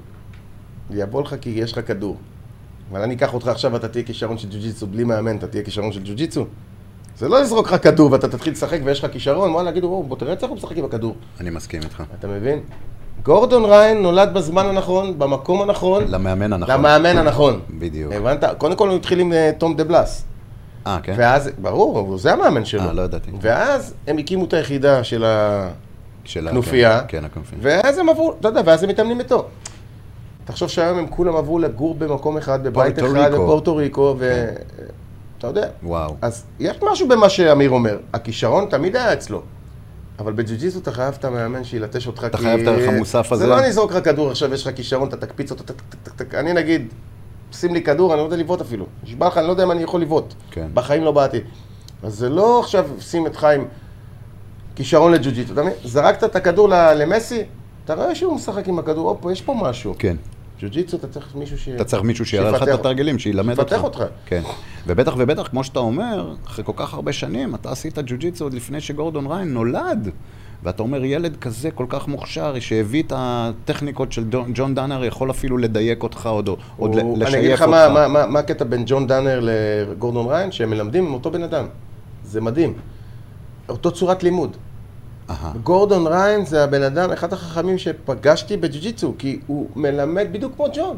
[0.89, 2.17] יבוא לך כי יש לך כדור.
[2.91, 5.91] אבל אני אקח אותך עכשיו ואתה תהיה כישרון של ג'ו-ג'יצו בלי מאמן, אתה תהיה כישרון
[5.91, 6.45] של ג'ו-ג'יצו.
[7.17, 10.17] זה לא יזרוק לך כדור ואתה תתחיל לשחק ויש לך כישרון, וואלה, יגידו, "וואו, בוא
[10.17, 11.15] תראה איך הוא משחק עם הכדור.
[11.39, 12.03] אני מסכים איתך.
[12.19, 12.59] אתה מבין?
[13.23, 16.73] גורדון ריין נולד בזמן הנכון, במקום הנכון, למאמן הנכון.
[16.73, 17.59] למאמן הנכון.
[17.69, 18.13] בדיוק.
[18.13, 18.43] הבנת?
[18.57, 20.25] קודם כל הוא התחיל עם אה, תום דה בלאס.
[20.87, 21.13] אה, כן?
[21.17, 22.81] ואז, ברור, זה המאמן שלו.
[22.81, 23.31] אה, לא ידעתי.
[23.41, 25.25] ואז הם הקימו את היחידה של
[26.25, 27.57] הכנופיה, כן, כן, הכנופיה.
[27.61, 29.47] ואז הם עברו, אתה יודע, ואז הם מתאמנים איתו.
[30.45, 33.31] תחשוב שהיום הם כולם עברו לגור במקום אחד, בבית אחד.
[33.33, 34.45] בפורטו ריקו, ו...
[35.37, 35.67] אתה יודע.
[35.83, 36.15] וואו.
[36.21, 37.97] אז יש משהו במה שאמיר אומר.
[38.13, 39.41] הכישרון תמיד היה אצלו.
[40.19, 43.43] אבל בג'ו-ג'יסו אתה חייב את המאמן שילטש אותך, אתה חייב את הערך המוסף הזה.
[43.43, 45.63] זה לא אני אזרוק לך כדור, עכשיו יש לך כישרון, אתה תקפיץ אותו,
[46.15, 46.35] טק.
[46.35, 46.87] אני נגיד,
[47.51, 48.85] שים לי כדור, אני לא יודע לבעוט אפילו.
[49.03, 50.33] נשבע לך, אני לא יודע אם אני יכול לבעוט.
[50.51, 50.67] כן.
[50.73, 51.39] בחיים לא באתי.
[52.03, 53.67] אז זה לא עכשיו שים את חיים
[54.75, 55.73] כישרון מבין?
[55.83, 57.43] זרקת את הכדור למסי,
[57.85, 59.95] אתה רואה שהוא משחק עם הכדור, הופ, יש פה משהו.
[59.99, 60.15] כן.
[60.61, 61.69] ג'ו-ג'יטו אתה צריך מישהו ש...
[61.69, 63.69] אתה צריך מישהו שיראה לך את התרגילים, שילמד אותך.
[63.69, 64.03] שיפתח אותך.
[64.25, 64.41] כן.
[64.87, 68.81] ובטח ובטח, כמו שאתה אומר, אחרי כל כך הרבה שנים, אתה עשית ג'ו-ג'יצו עוד לפני
[68.81, 70.09] שגורדון ריין נולד.
[70.63, 75.31] ואתה אומר, ילד כזה כל כך מוכשר, שהביא את הטכניקות של ג'ון- ג'ון דאנר, יכול
[75.31, 77.33] אפילו לדייק אותך עוד, עוד הוא- לשייף אותך.
[77.33, 81.05] אני אגיד לך מה, מה, מה, מה הקטע בין ג'ון דאנר לגורדון ריין, שהם מלמדים
[81.05, 81.65] עם אותו בן אדם.
[82.25, 82.73] זה מדהים.
[83.69, 84.57] אותו צורת לימוד.
[85.63, 90.97] גורדון ריין זה הבן אדם, אחד החכמים שפגשתי בג'ו-ג'יצו, כי הוא מלמד בדיוק כמו ג'ון.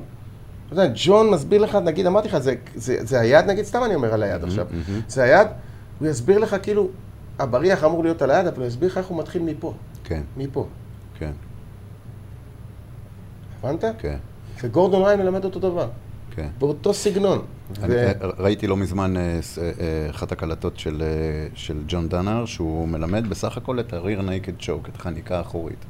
[0.67, 3.95] אתה יודע, ג'ון מסביר לך, נגיד, אמרתי לך, זה, זה, זה היד, נגיד, סתם אני
[3.95, 4.65] אומר על היד עכשיו.
[5.07, 5.47] זה היד,
[5.99, 6.87] הוא יסביר לך כאילו,
[7.39, 9.73] הבריח אמור להיות על היד, אבל הוא יסביר לך איך הוא מתחיל מפה.
[10.03, 10.67] כן, מפה.
[11.19, 11.31] כן,
[13.63, 13.83] הבנת?
[13.97, 14.17] כן,
[14.63, 15.87] וגורדון ריין מלמד אותו דבר.
[16.35, 16.47] כן.
[16.59, 17.41] באותו סגנון.
[17.81, 19.37] ו- ראיתי לא מזמן אה, אה,
[19.79, 21.07] אה, אחת הקלטות של, אה,
[21.55, 25.85] של ג'ון דאנר, שהוא מלמד בסך הכל את ה-rear naked choke, את החניקה האחורית.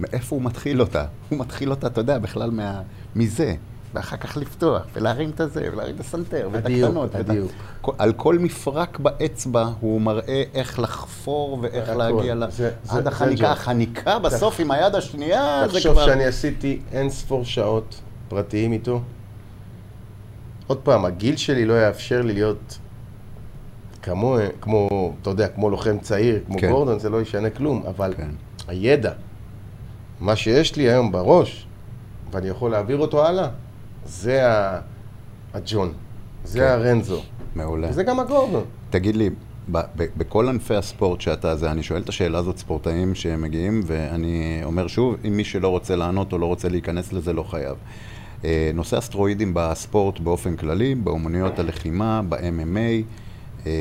[0.00, 1.04] מאיפה הוא מתחיל אותה?
[1.28, 2.82] הוא מתחיל אותה, אתה יודע, בכלל מה,
[3.16, 3.54] מזה.
[3.94, 7.14] ואחר כך לפתוח, ולהרים את הזה, ולהרים את הסנטר, ואת הדיוק, הקטנות.
[7.14, 7.52] ה- הדיוק.
[7.80, 11.88] כל- על כל מפרק באצבע הוא מראה איך לחפור ואיך.
[11.88, 12.50] להגיע ל...
[12.50, 13.42] זה- זה- עד זה החניקה.
[13.42, 13.50] ג'ון.
[13.52, 16.06] החניקה בסוף עם היד השנייה, זה תחשוב כבר...
[16.06, 19.00] שאני עשיתי אין ספור שעות פרטיים איתו.
[20.70, 22.78] עוד פעם, הגיל שלי לא יאפשר לי להיות
[24.02, 26.70] כמו, כמו, אתה יודע, כמו לוחם צעיר, כמו כן.
[26.70, 28.28] גורדון, זה לא ישנה כלום, אבל כן.
[28.68, 29.12] הידע,
[30.20, 31.66] מה שיש לי היום בראש,
[32.30, 33.48] ואני יכול להעביר אותו הלאה,
[34.04, 34.42] זה
[35.54, 35.92] הג'ון,
[36.44, 36.64] זה כן.
[36.64, 37.20] הרנזו,
[37.54, 37.88] מעולה.
[37.90, 38.64] וזה גם הגורדון.
[38.90, 39.30] תגיד לי,
[39.98, 45.16] בכל ענפי הספורט שאתה זה, אני שואל את השאלה הזאת ספורטאים שמגיעים, ואני אומר שוב,
[45.28, 47.76] אם מי שלא רוצה לענות או לא רוצה להיכנס לזה, לא חייב.
[48.44, 53.02] אה, נושא אסטרואידים בספורט באופן כללי, באומנויות הלחימה, ב-MMA,
[53.66, 53.72] אה,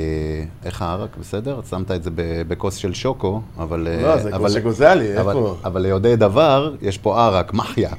[0.65, 1.59] איך הערק, בסדר?
[1.69, 2.09] שמת את זה
[2.47, 3.87] בכוס של שוקו, אבל...
[3.87, 5.55] אה, לא, זה אבל- כמו שגוזלי, אבל- איפה?
[5.63, 7.89] אבל ליודעי דבר, יש פה ערק, מחיה.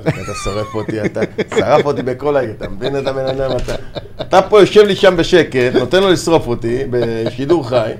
[0.00, 0.08] אתה
[0.44, 1.20] שורף אותי, אתה
[1.56, 3.50] שרף אותי בכל העיר, אתה מבין את הבן אדם?
[3.56, 3.74] אתה,
[4.20, 7.92] אתה פה יושב לי שם בשקט, נותן לו לשרוף אותי בשידור חי.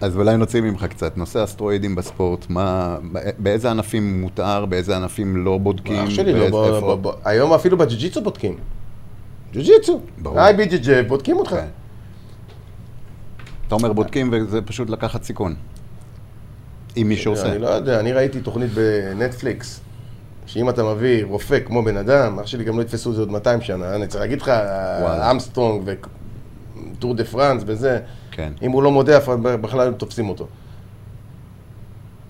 [0.00, 2.96] אז אולי נוציא ממך קצת, נושא אסטרואידים בספורט, מה,
[3.38, 6.80] באיזה ענפים מותר, באיזה ענפים לא בודקים, אח שלי, לא, בוא-?
[6.80, 8.56] בוא- בוא- היום אפילו בג'ו-ג'יצו בודקים.
[9.52, 10.00] ג'ו-ג'יצו.
[10.18, 10.52] ברור.
[10.52, 11.50] BJJ, בודקים אותך.
[11.50, 11.66] כן.
[13.66, 15.54] אתה אומר בודקים וזה פשוט לקחת סיכון.
[16.96, 17.50] עם מי שעושה.
[17.52, 19.80] אני לא יודע, אני ראיתי תוכנית בנטפליקס,
[20.46, 23.30] שאם אתה מביא רופא כמו בן אדם, אח שלי גם לא יתפסו את זה עוד
[23.30, 24.48] 200 שנה, אני צריך להגיד לך.
[25.30, 25.82] אמסטרונג
[26.94, 27.98] וטור דה פרנס וזה,
[28.36, 28.52] כן.
[28.62, 30.46] אם הוא לא מודה, בכלל לא תופסים אותו.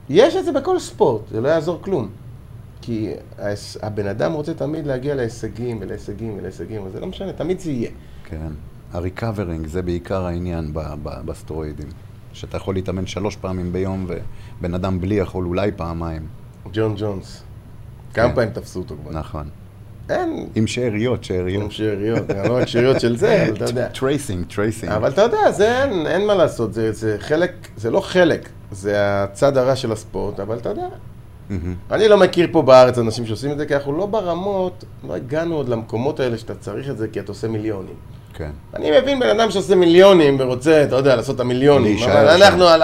[0.08, 2.08] יש את זה בכל ספורט, זה לא יעזור כלום.
[2.80, 3.12] כי
[3.82, 7.90] הבן אדם רוצה תמיד להגיע להישגים ולהישגים ולהישגים, אבל זה לא משנה, תמיד זה יהיה.
[8.24, 8.52] כן.
[8.92, 10.70] ה recovering זה בעיקר העניין
[11.02, 11.88] בסטרואידים.
[12.32, 16.26] שאתה יכול להתאמן שלוש פעמים ביום ובן אדם בלי יכול אולי פעמיים.
[16.72, 17.42] ג'ון ג'ונס.
[18.14, 18.34] כמה כן.
[18.34, 19.18] פעמים תפסו אותו כבר?
[19.18, 19.48] נכון.
[20.10, 21.72] אין, עם שאריות, עם שאריות.
[21.72, 23.88] שאריות, לא רק שאריות של זה, אבל אתה יודע.
[24.00, 24.92] tracing, tracing.
[24.92, 28.94] אבל אתה יודע, זה אין, אין מה לעשות, זה, זה חלק, זה לא חלק, זה
[28.96, 30.86] הצד הרע של הספורט, אבל אתה יודע,
[31.90, 35.54] אני לא מכיר פה בארץ אנשים שעושים את זה, כי אנחנו לא ברמות, לא הגענו
[35.54, 37.94] עוד למקומות האלה שאתה צריך את זה כי אתה עושה מיליונים.
[38.34, 38.50] כן.
[38.74, 42.28] אני מבין בן אדם שעושה מיליונים ורוצה, אתה יודע, לעשות את המיליונים, אבל.
[42.28, 42.82] אנחנו על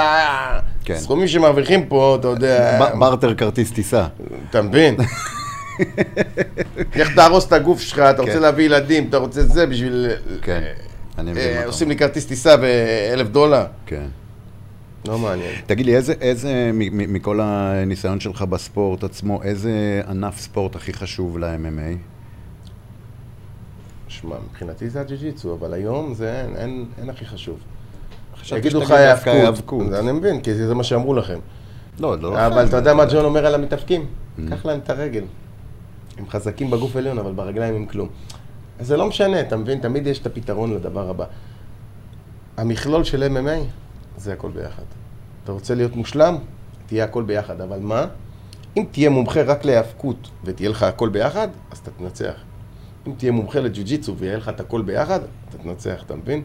[0.84, 0.94] כן.
[0.94, 4.06] הסכומים שמרוויחים פה, אתה יודע, ברטר כרטיס טיסה.
[4.50, 4.96] אתה מבין?
[6.98, 8.42] איך תהרוס את הגוף שלך, אתה רוצה כן.
[8.42, 10.10] להביא ילדים, אתה רוצה זה בשביל...
[10.42, 10.62] כן.
[11.18, 13.64] אני מבין אה, עושים לי כרטיס טיסה באלף דולר.
[13.86, 14.06] כן.
[15.08, 15.52] לא מעניין.
[15.66, 21.96] תגיד לי, איזה, איזה, מכל הניסיון שלך בספורט עצמו, איזה ענף ספורט הכי חשוב ל-MMA?
[24.08, 27.58] שמע, מבחינתי זה הג'ו-ג'יצו, אבל היום זה אין, אין, אין הכי חשוב.
[28.56, 28.90] יגידו לך
[29.26, 29.92] היאבקות.
[29.92, 31.38] אני מבין, כי זה מה שאמרו לכם.
[32.00, 32.46] לא, לא.
[32.46, 34.06] אבל אתה יודע מה ג'ון אומר על המתאבקים?
[34.06, 34.40] Mm.
[34.50, 35.24] קח להם את הרגל.
[36.18, 38.08] הם חזקים בגוף עליון, אבל ברגליים הם כלום.
[38.78, 39.80] אז זה לא משנה, אתה מבין?
[39.80, 41.24] תמיד יש את הפתרון לדבר הבא.
[42.56, 43.64] המכלול של MMA
[44.16, 44.82] זה הכל ביחד.
[45.44, 46.36] אתה רוצה להיות מושלם?
[46.86, 47.60] תהיה הכל ביחד.
[47.60, 48.06] אבל מה?
[48.76, 52.34] אם תהיה מומחה רק להיאבקות ותהיה לך הכל ביחד, אז אתה תנצח.
[53.06, 56.42] אם תהיה מומחה לג'ו-ג'יצו ויהיה לך את הכל ביחד, אתה תנצח, אתה מבין?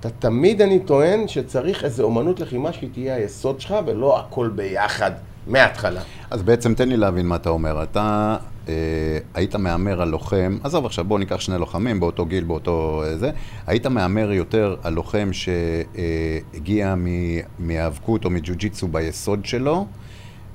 [0.00, 5.10] אתה תמיד, אני טוען, שצריך איזו אומנות לחימה שהיא תהיה היסוד שלך, ולא הכל ביחד,
[5.46, 6.00] מההתחלה.
[6.30, 7.82] אז בעצם תן לי להבין מה אתה אומר.
[7.82, 8.36] אתה
[9.34, 13.30] היית מהמר על לוחם, עזוב עכשיו, בוא ניקח שני לוחמים באותו גיל, באותו אה, זה.
[13.66, 16.94] היית מהמר יותר על לוחם שהגיע
[17.58, 19.86] מהיאבקות או מג'ו-ג'יצו ביסוד שלו,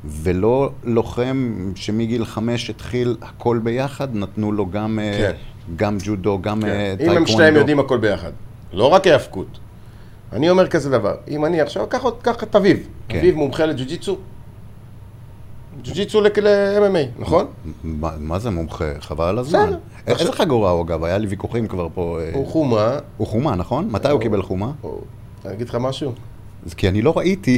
[0.05, 5.31] ולא לוחם שמגיל חמש התחיל הכל ביחד, נתנו לו גם, אה, כן.
[5.75, 7.19] גם ג'ודו, גם אה, אם טייקוונדו.
[7.19, 8.31] הם שניהם יודעים הכל ביחד,
[8.73, 9.59] לא רק היאבקות.
[10.33, 11.87] אני אומר כזה דבר, אם אני עכשיו,
[12.21, 12.87] קח את אביב.
[13.07, 13.17] כן.
[13.17, 14.17] אביב מומחה לג'ו-ג'יצו.
[15.83, 17.45] ג'ו-ג'יצו ל-MMA, נכון?
[18.19, 18.85] מה, זה מומחה?
[18.99, 19.71] חבל על הזמן.
[20.07, 21.03] איזה חגורה הוא אגב?
[21.03, 22.19] היה לי ויכוחים כבר פה.
[22.21, 22.91] אה, הוא חומה.
[23.17, 23.87] הוא חומה, נכון?
[23.91, 24.71] מתי הוא קיבל חומה?
[25.45, 26.11] אני אגיד לך משהו?
[26.65, 27.57] אז כי אני לא ראיתי.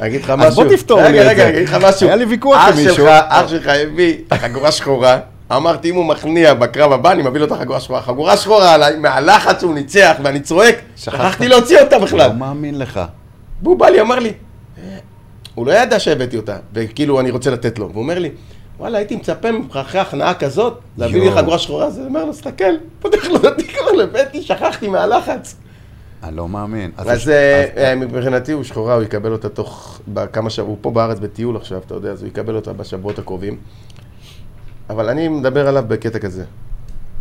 [0.00, 0.64] אני אגיד לך אז משהו.
[0.64, 1.48] בוא תפתור לי רגע, את רגע, זה.
[1.48, 2.06] אני אגיד לך משהו.
[2.06, 3.06] היה לי ויכוח עם מישהו.
[3.28, 5.18] אח שלך הביא את החגורה שחורה.
[5.56, 8.02] אמרתי, אם הוא מכניע בקרב הבא, אני מביא לו את החגורה שחורה.
[8.02, 11.16] חגורה שחורה עליי, מהלחץ שהוא ניצח, ואני צועק, שכחת.
[11.16, 12.28] שכחתי להוציא אותה בכלל.
[12.28, 13.00] לא מאמין לך.
[13.62, 14.82] והוא בא לי, אמר לי, "אה,
[15.58, 17.90] הוא לא ידע שהבאתי אותה, וכאילו אני רוצה לתת לו.
[17.90, 18.30] והוא אומר לי,
[18.78, 21.36] וואלה, הייתי מצפה ממך אחרי הכנעה כזאת, להביא לי.
[21.36, 21.86] חגורה שחורה.
[21.86, 25.56] אז אני אומר לו, תסתכל, פותח לו את התיקון, הבאתי, שכחתי מהלחץ.
[26.22, 26.90] אני לא מאמין.
[26.96, 30.00] אז אה, אה, מבחינתי הוא שחורה, הוא יקבל אותה תוך
[30.32, 33.56] כמה שבועות, הוא פה בארץ בטיול עכשיו, אתה יודע, אז הוא יקבל אותה בשבועות הקרובים.
[34.90, 36.44] אבל אני מדבר עליו בקטע כזה.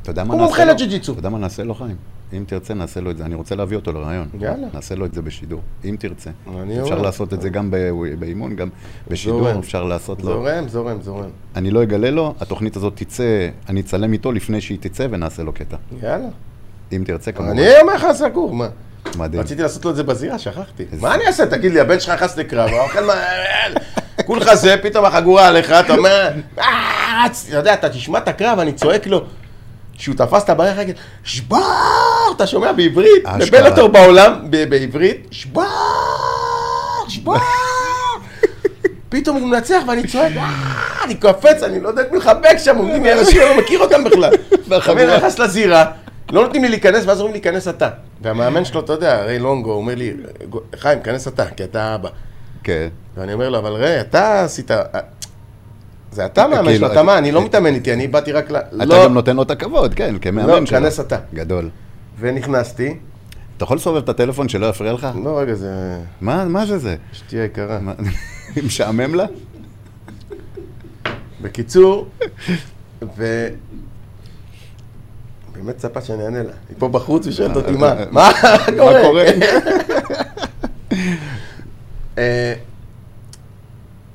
[0.02, 0.72] אתה יודע מה הוא נעשה מומחה לו?
[0.72, 1.12] לג'ו-ג'יצו.
[1.12, 1.96] אתה יודע מה נעשה לו, חיים?
[2.34, 3.26] אם תרצה, נעשה לו את זה.
[3.26, 4.28] אני רוצה להביא אותו לרעיון.
[4.40, 4.68] יאללה.
[4.74, 6.30] נעשה לו את זה בשידור, אם תרצה.
[6.62, 7.02] אני אפשר.
[7.02, 7.72] לעשות את זה גם
[8.20, 8.70] באימון, גם
[9.08, 9.60] בשידור.
[9.60, 10.26] אפשר לעשות לו.
[10.26, 11.30] זורם, זורם, זורם.
[11.56, 15.54] אני לא אגלה לו, התוכנית הזאת תצא, אני אצלם איתו לפני שהיא תצא ונעשה לו
[15.54, 15.76] קטע.
[16.04, 16.28] יאללה.
[16.92, 17.52] אם תרצה, כמובן.
[17.52, 18.68] אני אומר לך סגור, מה?
[19.18, 19.42] מדהים.
[19.44, 20.86] רציתי לעשות לו את זה בזירה, שכחתי.
[21.02, 21.46] מה אני אעשה?
[21.46, 23.14] תגיד לי, הבן שלך נכנס לקרב, האוכל מה...
[24.26, 28.60] כולך זה, פתאום החגורה עליך, אתה אומר, "אה, רץ." אתה יודע, אתה תשמע את הקרב,
[28.60, 29.26] אני צועק לו,
[29.98, 30.94] שהוא תפס את הבעיה רגל,
[31.24, 31.58] שבר!
[32.36, 33.24] אתה שומע בעברית.
[33.40, 35.64] בבלטור בעולם, בעברית, שבר!
[37.08, 37.38] שבר!
[39.10, 42.78] פתאום הוא מנצח ואני צועק, "אה", אני קופץ, אני לא יודע את מי לחבק שם,
[42.78, 44.34] עומדים לי אנשים, אני לא מכיר אותם בכלל.
[44.92, 45.86] אני נכנס לזירה,
[46.32, 47.90] לא נותנים לי להיכנס, ואז אומרים לי, כנס אתה.
[48.22, 50.14] והמאמן שלו, אתה יודע, ריי לונגו, אומר לי,
[50.76, 52.10] חיים, כנס אתה, כי אתה אבא.
[52.64, 52.88] כן.
[53.18, 54.72] ואני אומר לו, אבל ריי, אתה עשית...
[56.12, 58.56] זה אתה מאמן כאילו, שלו, אתה מה, אני לא מתאמן איתי, אני באתי רק ל...
[58.56, 60.80] אתה לא, גם נותן לו את הכבוד, כן, כמאמן לא, שלו.
[60.80, 61.18] כנס אתה.
[61.34, 61.70] גדול.
[62.20, 62.96] ונכנסתי,
[63.58, 65.08] אתה יכול לסובב את הטלפון שלא יפריע לך?
[65.24, 66.96] לא, רגע, זה מה מה זה זה?
[67.14, 67.80] אשתי היקרה.
[67.80, 67.94] מה-
[68.66, 69.26] משעמם לה?
[71.42, 72.08] בקיצור,
[73.18, 73.48] ו...
[75.54, 76.52] באמת צפה שאני אענה לה.
[76.70, 78.32] היא פה בחוץ ושואלת אותי מה, מה
[78.78, 79.26] קורה?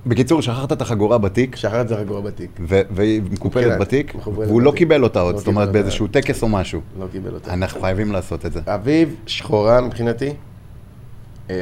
[0.07, 2.51] אה, בקיצור, שכחת את החגורה בתיק, שחרר את זה רגוע בתיק.
[2.91, 4.73] והיא מקופלת כן, בתיק, והוא לא.
[4.73, 5.73] קיבל אותה עוד, לא זאת אומרת.
[5.73, 6.81] באיזשהו טקס או משהו.
[6.99, 7.53] לא קיבל אותה.
[7.53, 8.61] אנחנו חייבים לעשות את זה.
[8.67, 10.31] אביב שחורה מבחינתי.
[11.51, 11.57] אה,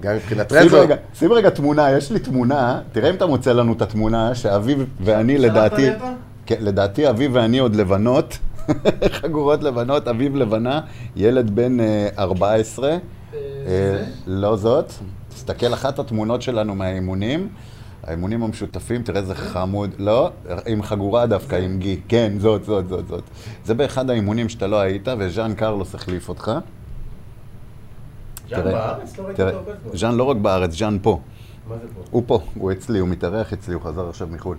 [0.00, 0.78] גם מבחינת רזו.
[1.14, 5.38] שים רגע תמונה, יש לי תמונה, תראה אם אתה מוצא לנו את התמונה, שאביב ואני
[5.38, 5.88] לדעתי?
[6.46, 8.38] כן, לדעתי אביב ואני עוד לבנות,
[9.20, 10.80] חגורות לבנות, אביב לבנה,
[11.16, 12.96] ילד בן אה, 14,
[13.36, 14.92] אה, לא זאת,
[15.34, 17.48] תסתכל אחת התמונות שלנו מהאימונים,
[18.02, 20.30] האימונים המשותפים, תראה איזה חמוד, לא,
[20.66, 23.24] עם חגורה דווקא, עם גי, כן, זאת, זאת, זאת, זאת.
[23.64, 26.52] זה באחד האימונים שאתה לא היית, וז'אן קרלוס החליף אותך.
[28.50, 29.18] ז'אן בארץ?
[29.18, 29.96] לא ראיתי אותו עובד בו.
[29.96, 31.20] ז'אן לא רק בארץ, ז'אן פה.
[31.68, 32.00] מה זה פה?
[32.10, 34.56] הוא פה, הוא אצלי, הוא מתארח אצלי, הוא חזר עכשיו מחו"ל.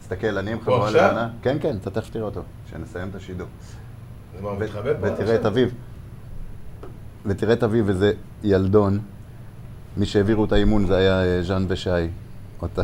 [0.00, 0.90] תסתכל, אני עם חגורה?
[0.90, 1.28] לבנה.
[1.42, 3.46] כן, כן, אתה תכף תראה אותו, כשנסיים את השידור.
[5.00, 5.06] פה?
[5.06, 5.68] ותראה את אביו.
[7.26, 8.12] ותראה את אביו, וזה
[8.44, 8.98] ילדון.
[9.96, 11.90] מי שהעבירו את האימון זה היה אה, ז'אן ושי.
[12.62, 12.82] אותה.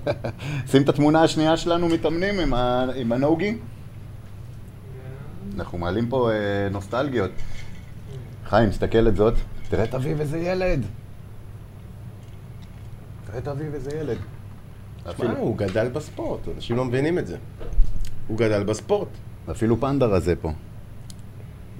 [0.70, 2.86] שים את התמונה השנייה שלנו מתאמנים עם, ה...
[2.96, 3.56] עם הנוגי.
[5.56, 7.30] אנחנו מעלים פה אה, נוסטלגיות.
[8.44, 9.34] חיים, תסתכל את זאת.
[9.68, 10.84] תראה את אביב איזה ילד.
[13.26, 14.18] תראה את אביב איזה ילד.
[15.08, 17.36] תשמע, הוא גדל בספורט, אנשים לא מבינים את זה.
[18.28, 19.08] הוא גדל בספורט.
[19.50, 20.52] אפילו פנדה רזה פה.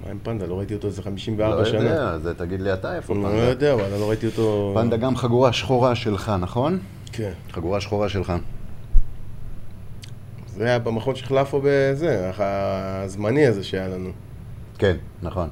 [0.05, 0.45] מה עם פנדה?
[0.45, 1.79] לא ראיתי אותו איזה 54 לא שנה.
[1.79, 3.35] יודע, זה תגיד לי אתה איפה לא פנדה.
[3.43, 4.71] יודע, וואלה, לא ראיתי אותו...
[4.75, 6.79] פנדה גם חגורה שחורה שלך, נכון?
[7.11, 7.31] כן.
[7.51, 8.33] חגורה שחורה שלך.
[10.47, 14.09] זה היה במכון שהחלפו בזה, הזמני הזה שהיה לנו.
[14.77, 15.49] כן, נכון.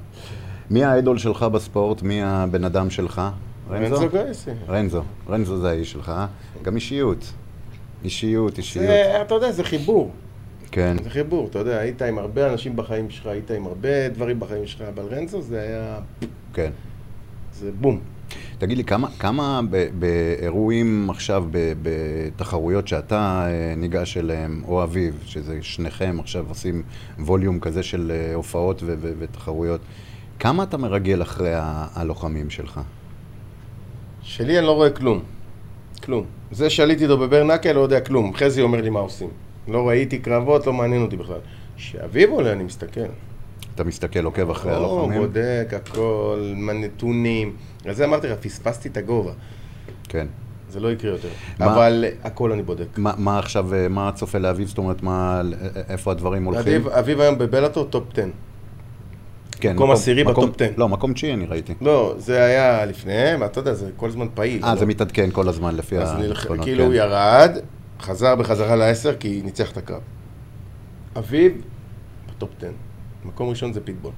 [0.70, 2.01] מי האיידול שלך בספורט?
[2.01, 3.22] מי הבן אדם שלך?
[3.70, 3.95] רנזו?
[3.95, 4.51] רנצו גרייסי.
[4.70, 5.04] רנזו.
[5.30, 6.10] רנזו זה האיש שלך.
[6.10, 6.28] אה?
[6.62, 7.34] גם אישיות.
[8.04, 8.86] אישיות, אישיות.
[8.88, 10.12] זה, אתה יודע, זה חיבור.
[10.74, 10.95] כן.
[11.03, 14.67] זה חיבור, אתה יודע, היית עם הרבה אנשים בחיים שלך, היית עם הרבה דברים בחיים
[14.67, 15.99] שלך, אבל רנצו זה היה...
[16.53, 16.71] כן.
[17.53, 17.99] זה בום.
[18.57, 19.61] תגיד לי, כמה, כמה
[19.99, 21.45] באירועים עכשיו,
[21.82, 26.84] בתחרויות שאתה אה, ניגש אליהם, או אביב, שזה שניכם עכשיו עושים
[27.19, 29.82] ווליום כזה של אה, הופעות ו- ו- ותחרויות,
[30.39, 32.80] כמה אתה מרגל אחרי ה- הלוחמים שלך?
[34.21, 35.24] שלי אני לא רואה כלום.
[36.03, 36.26] כלום.
[36.51, 38.34] זה שעליתי איתו ב bare knuckle, לא יודע כלום.
[38.34, 39.30] חזי אומר לי מה עושים.
[39.68, 41.38] לא ראיתי קרבות, לא מעניין אותי בכלל.
[41.78, 43.01] כשאביב עולה, אני מסתכל.
[43.76, 45.22] אתה מסתכל, עוקב אחרי או, הלוחמים?
[45.22, 47.55] בודק הכל, נתונים.
[47.86, 49.32] אז זה אמרתי לך, פספסתי את הגובה.
[50.09, 50.28] כן.
[50.70, 51.28] זה לא יקרה יותר.
[51.59, 52.86] מה- אבל הכל אני בודק.
[52.97, 54.68] מה, מה עכשיו, אה, מה צופה לאביב?
[54.68, 56.61] זאת אומרת, מה, א- איפה הדברים הולכים?
[56.64, 58.26] אביב, אביב היום בבלאטור top 10.
[59.51, 60.72] כן, מקום עשירי ב top 10.
[60.78, 61.74] לא, מקום תשיעי אני ראיתי.
[61.82, 64.64] לא, זה היה לפניהם, אתה יודע, זה כל הזמן פעיל.
[64.66, 64.80] אה, לא?
[64.80, 66.39] זה מתעדכן כל הזמן לפי אז נלח...
[66.39, 66.86] העקרונות, כאילו כן.
[66.86, 67.57] הוא ירד,
[68.00, 70.02] חזר בחזרה לעשר כי ניצח את הקרב.
[71.18, 71.62] אביב,
[72.30, 72.72] ב top 10.
[73.26, 74.12] מקום ראשון זה פיטבול.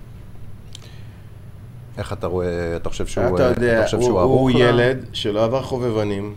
[1.97, 5.43] איך אתה רואה, אתה חושב שהוא, אתה אה, יודע, חושב הוא, שהוא הוא ילד שלא
[5.43, 6.33] עבר חובבנים,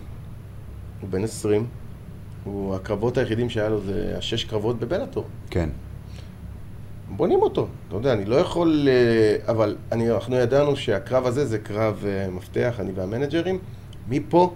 [1.00, 1.66] הוא בן 20,
[2.44, 5.24] הוא, הקרבות היחידים שהיה לו זה השש קרבות בבלאטור.
[5.50, 5.68] כן,
[7.08, 8.88] בונים אותו, אתה יודע, אני לא יכול...
[8.88, 13.58] אה, אבל אני, אנחנו ידענו שהקרב הזה זה קרב אה, מפתח, אני והמנג'רים.
[14.08, 14.54] מפה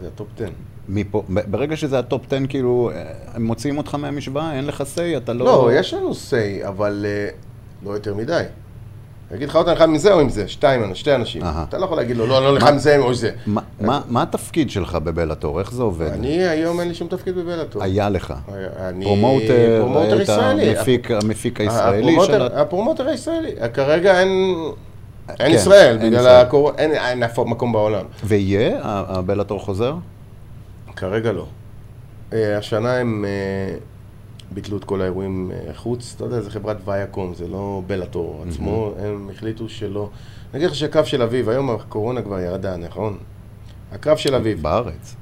[0.00, 0.44] זה ה top 10.
[0.88, 3.02] מפה, ברגע שזה ה top 10, כאילו, אה,
[3.34, 5.44] הם מוציאים אותך מהמשוואה, אין לך say, אתה לא...
[5.44, 7.28] לא, יש לנו say, אבל אה,
[7.84, 8.32] לא יותר מדי.
[9.30, 11.42] אני אגיד לך אותה אחד מזה או עם זה, שתיים, שתי אנשים.
[11.42, 11.64] אהה.
[11.68, 13.30] אתה לא יכול להגיד לו, לא, אני לא לך עם זה או עם זה.
[13.46, 15.60] מה- התפקיד שלך בבלאטור?
[15.60, 16.06] איך זה עובד?
[16.12, 17.82] אני היום אין לי שום תפקיד בבלאטור.
[17.82, 18.34] היה לך.
[18.78, 20.76] אני promoter, ישראלי.
[20.78, 21.10] המפיק-
[21.60, 22.42] הישראלי של...
[22.42, 23.50] ה promoter הישראלי.
[23.74, 24.54] כרגע אין...
[25.40, 26.26] אין כן, ישראל, בגלל.
[26.26, 28.04] הקורונה, אין אף מקום בעולם.
[28.24, 28.78] ויהיה?
[28.82, 29.94] הבלאטור חוזר?
[30.96, 31.46] כרגע לא.
[32.32, 33.76] אה, השנה הם אה,
[34.50, 38.92] ביטלו את כל האירועים אה, חוץ, אתה יודע, זה חברת ויאקום, זה לא בלאטור עצמו,
[38.98, 40.10] הם החליטו שלא.
[40.52, 43.18] אני אגיד לך שהקרב של אביב, היום הקורונה כבר ירדה, נכון?
[43.92, 45.16] הקרב של אביב, בארץ.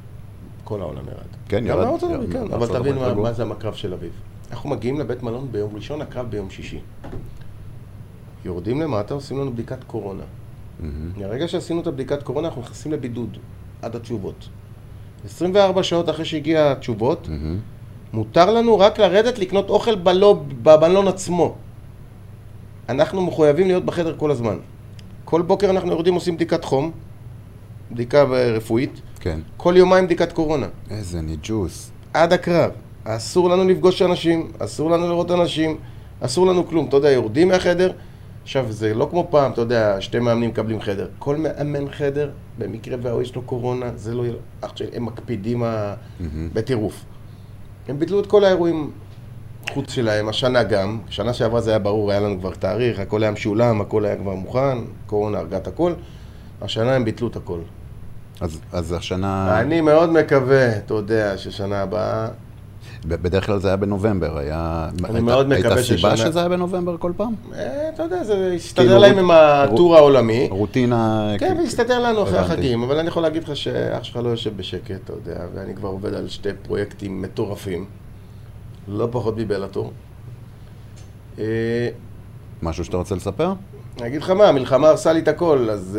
[0.65, 1.39] כל העולם ירד.
[1.49, 1.89] כן, גם ירד.
[1.89, 2.33] בארצות הברית.
[2.33, 3.15] כן, אבל תבין מה-.
[3.15, 4.13] מה זה הקרב של אביב.
[4.51, 6.81] אנחנו מגיעים לבית מלון ביום ראשון, הקרב ביום שישי.
[8.49, 10.23] יורדים למטה, עושים לנו בדיקת קורונה.
[11.17, 13.37] מהרגע שעשינו את הבדיקת קורונה, אנחנו נכנסים לבידוד,
[13.83, 14.49] עד התשובות.
[15.25, 17.59] 24 שעות אחרי שהגיע התשובות, מהמם.
[18.13, 21.55] מותר לנו רק לרדת לקנות אוכל בלוב, במלון עצמו.
[22.89, 24.57] אנחנו מחויבים להיות בחדר כל הזמן.
[25.25, 26.91] כל בוקר אנחנו יורדים, עושים בדיקת חום,
[27.93, 29.41] בדיקה רפואית, כן.
[29.57, 30.67] כל יומיים בדיקת קורונה.
[30.91, 31.91] איזה ניג'וס.
[32.15, 32.71] עד הקרב.
[33.05, 35.77] אסור לנו לפגוש אנשים, אסור לנו לראות אנשים,
[36.21, 36.87] אסור לנו כלום.
[36.89, 37.93] אתה יודע, יורדים מהחדר,
[38.49, 41.09] עכשיו, זה לא כמו פעם, אתה יודע, שתי מאמנים מקבלים חדר.
[41.19, 44.25] כל מאמן חדר, במקרה והוא יש לו קורונה, זה לא...
[44.93, 45.95] הם מקפידים ה...
[46.21, 46.49] מהמם.
[46.53, 47.05] בטירוף.
[47.89, 48.91] הם ביטלו את כל האירועים
[49.71, 50.99] חוץ שלהם, השנה גם.
[51.09, 54.35] שנה שעברה זה היה ברור, היה לנו כבר תאריך, הכל היה משולם, הכל היה כבר
[54.35, 55.93] מוכן, קורונה הרגה את הכל.
[56.63, 57.61] השנה הם ביטלו את הכל.
[58.41, 59.61] אז, אז השנה...
[59.61, 62.29] אני מאוד מקווה, אתה יודע, ששנה הבאה...
[63.07, 64.89] בדרך כלל זה היה בנובמבר, היה...
[65.05, 67.35] הייתה- מאוד מקווה הייתה סיבה ששנה- שזה היה בנובמבר כל פעם?
[67.55, 70.49] אה, אתה יודע, זה הסתדר כאילו, להם רות- עם הטור העולמי.
[70.51, 71.33] רוטינה...
[71.39, 72.39] כן, כ- והסתדר לנו אחרי.
[72.39, 75.89] החגים, אבל אני יכול להגיד לך שאח שלך לא יושב בשקט, אתה יודע, ואני כבר
[75.89, 77.85] עובד על שתי פרויקטים מטורפים,
[78.89, 79.93] לא פחות מבלאטור.
[81.39, 81.45] אה,
[82.63, 83.53] משהו שאתה רוצה לספר?
[84.01, 85.99] אני אגיד לך מה, המלחמה הרסה לי את הכל, אז...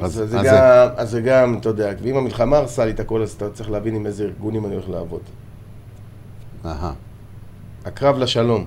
[0.00, 0.04] אה.
[0.04, 3.00] אז אז- זה אז גם, אז זה גם, אתה יודע, ואם המלחמה הרסה לי את
[3.00, 5.20] הכל, אז אתה צריך להבין עם איזה ארגונים אני הולך לעבוד.
[6.64, 6.92] אהה.
[7.84, 8.64] הקרב לשלום,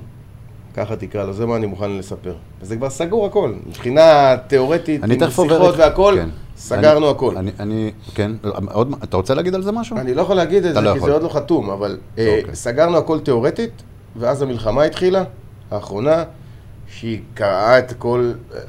[0.73, 2.35] ככה תקרא לו, זה מה אני מוכן לספר.
[2.61, 5.53] וזה כבר סגור הכל, מבחינה תיאורטית, אני עם תכף עובר...
[5.55, 6.29] שיחות את- והכל, כן.
[6.57, 7.37] סגרנו אני- הכל.
[7.37, 8.31] אני, אני, כן,
[8.71, 9.97] עוד, אתה רוצה להגיד על זה משהו?
[9.97, 11.09] אני לא יכול להגיד את זה, לא כי יכול.
[11.09, 12.55] זה עוד לא חתום, אבל אה, אוקיי.
[12.55, 13.71] סגרנו הכל תיאורטית,
[14.15, 15.23] ואז המלחמה התחילה,
[15.71, 16.23] האחרונה,
[16.87, 18.59] שהיא קרעה את הכל, אה,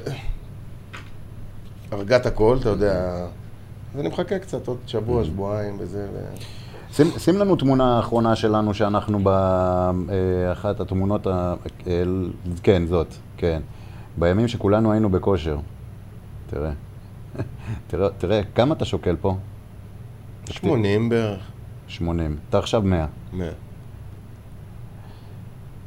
[1.91, 3.25] הרגה את הכל, אתה יודע,
[3.93, 6.17] אז אני מחכה קצת, עוד שבוע, שבועיים וזה, ו...
[6.91, 11.55] שים, שים לנו תמונה אחרונה שלנו שאנחנו באחת התמונות, ה...
[11.87, 12.03] אה,
[12.63, 13.07] כן, זאת,
[13.37, 13.61] כן.
[14.17, 15.57] בימים שכולנו היינו בכושר.
[16.47, 16.71] תראה.
[17.87, 19.37] תראה, תראה, כמה אתה שוקל פה?
[20.51, 21.51] 80 בערך.
[21.87, 22.37] 80.
[22.49, 23.05] אתה עכשיו 100.
[23.33, 23.49] 100.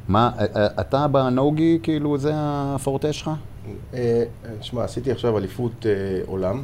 [0.07, 3.31] מה, אה, אה, אתה בנוגי, כאילו, זה הפורטה שלך?
[3.93, 4.23] אה,
[4.61, 5.91] שמע, עשיתי עכשיו אליפות אה,
[6.25, 6.63] עולם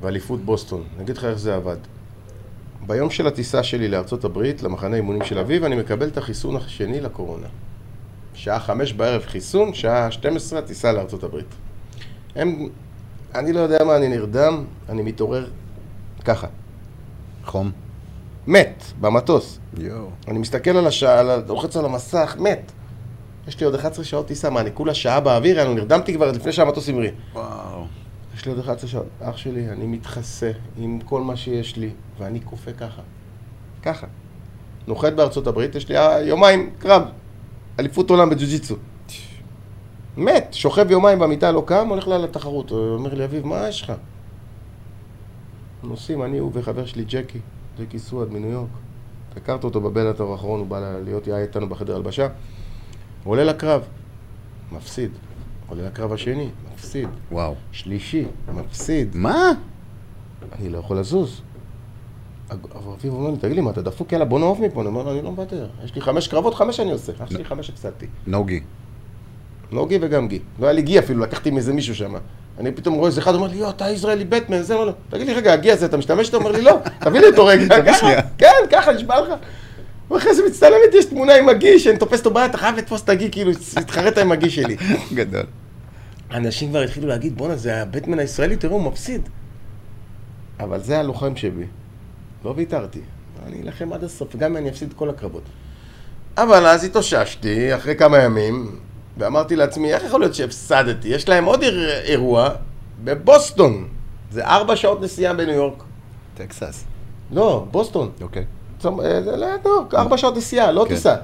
[0.00, 0.82] ואליפות בוסטון.
[0.94, 1.76] אני אגיד לך איך זה עבד.
[2.86, 7.00] ביום של הטיסה שלי לארצות הברית, למחנה אימונים של אביב, אני מקבל את החיסון השני
[7.00, 7.46] לקורונה.
[8.34, 11.54] שעה חמש בערב חיסון, שעה 12 טיסה לארצות הברית.
[12.36, 12.68] הם,
[13.34, 15.50] אני לא יודע מה, אני נרדם, אני מתעורר
[16.24, 16.46] ככה.
[17.44, 17.70] חום?
[18.46, 19.58] מת, במטוס.
[19.78, 20.10] יואו.
[20.28, 22.72] אני מסתכל על השעה, לוחץ על המסך, מת.
[23.48, 25.62] יש לי עוד 11 שעות טיסה, מה, אני כולה שעה באוויר?
[25.62, 27.10] אני נרדמתי כבר לפני שהמטוס המריא.
[27.34, 27.84] וואו.
[28.34, 29.06] יש לי עוד 11 שעות.
[29.20, 33.02] אח שלי, אני מתחסה עם כל מה שיש לי, ואני קופא ככה.
[33.82, 34.06] ככה.
[34.86, 37.02] נוחת בארצות הברית, יש לי אה, יומיים קרב.
[37.78, 38.76] אליפות עולם בג'ו-ג'יצו.
[40.16, 42.70] מת, שוכב יומיים במיטה, לא קם, הולך לה לתחרות.
[42.70, 43.92] הוא אומר לי, אביב, מה יש לך?
[45.82, 47.38] נוסעים, אני, הוא וחבר שלי, ג'קי,
[47.78, 48.68] ג'קי סואד מניו יורק.
[49.36, 52.28] הכרת אותו בבלאטור האחרון, הוא בא להיות יהיה איתנו בחדר הלבשה.
[53.24, 53.82] הוא עולה לקרב,
[54.72, 55.10] מפסיד.
[55.68, 57.08] עולה לקרב השני, מפסיד.
[57.32, 57.54] וואו.
[57.72, 59.16] שלישי, מפסיד.
[59.16, 59.52] מה?
[60.58, 61.40] אני לא יכול לזוז.
[62.50, 64.12] אביב אומר לי, תגיד לי, מה, אתה דפוק?
[64.12, 64.80] יאללה, בוא נעוף מפה.
[64.80, 65.66] אני אומר לו, אני לא מוותר.
[65.84, 67.12] יש לי חמש קרבות, חמש אני עושה.
[67.24, 68.06] אח שלי חמש הפסדתי.
[68.26, 68.60] נוגי.
[69.72, 70.38] לא גי וגם גי.
[70.58, 72.14] לא היה לי גי אפילו, לקחתי מאיזה מישהו שם.
[72.58, 75.26] אני פתאום רואה איזה אחד, אומר לי, יואו, אתה ישראלי בטמן, זה, אומר לו, תגיד
[75.26, 76.36] לי, רגע, הגי הזה, אתה משתמש איתו?
[76.36, 77.82] אומר לי, לא, תביא לי אותו רגע.
[78.38, 79.34] כן, ככה, נשבע לך.
[80.10, 83.02] ואחרי זה מצטלם איתי, יש תמונה עם הגי, שאני תופס אותו ביד, אתה חייב לתפוס
[83.02, 84.76] את הגי, כאילו, להתחרט עם הגי שלי.
[85.14, 85.42] גדול.
[86.30, 89.28] אנשים כבר התחילו להגיד, בואנה, זה הבטמן הישראלי, תראו, הוא מפסיד.
[90.60, 91.64] אבל זה הלוחם שבי.
[92.44, 93.00] לא ויתרתי.
[93.46, 95.42] אני אלחם עד הסוף, גם אם אני אפסיד את כל הקרבות.
[96.36, 98.76] אבל אז התאוששתי, אחרי כמה ימים,
[99.18, 101.08] ואמרתי לעצמי, איך יכול להיות שהפסדתי?
[101.08, 102.48] יש להם עוד איר- אירוע
[103.04, 103.88] בבוסטון.
[104.30, 105.82] זה ארבע שעות נסיעה בניו יורק.
[106.36, 106.84] טקסס.
[107.30, 108.10] לא, בוסטון.
[108.20, 108.42] אוקיי.
[108.44, 108.53] צום-
[108.86, 110.94] אה, זה ליד ניו יורק, ארבע שעות נסיעה, לא כן.
[110.94, 111.16] טיסה.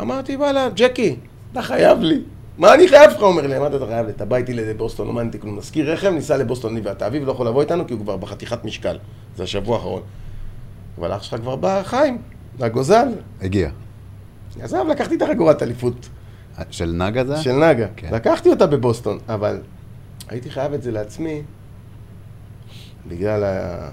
[0.00, 1.16] אמרתי, וואלה, ג'קי,
[1.52, 2.22] אתה חייב לי.
[2.58, 3.22] מה אני חייב לך?
[3.22, 5.58] אומר לי, אמרתי, אתה חייב לי, אתה בא איתי לבוסטון, לא מעניין כלום.
[5.58, 7.06] נשכיר רכב, ניסע לבוסטון, אני ואתה.
[7.06, 8.98] אביב לא יכול לבוא איתנו כי הוא כבר בחתיכת משקל.
[9.36, 10.02] זה השבוע האחרון.
[10.98, 12.18] אבל אח שלך כבר בא, חיים,
[12.60, 13.08] הגוזל.
[13.40, 13.70] הגיע.
[14.60, 16.08] עזב, לקחתי את החגורת אליפות
[16.70, 17.36] של נגה זה?
[17.36, 17.86] של נגה.
[17.96, 18.08] כן.
[18.14, 19.60] לקחתי אותה בבוסטון, אבל
[20.28, 21.42] הייתי חייב את זה לעצמי
[23.08, 23.88] בגלל ה-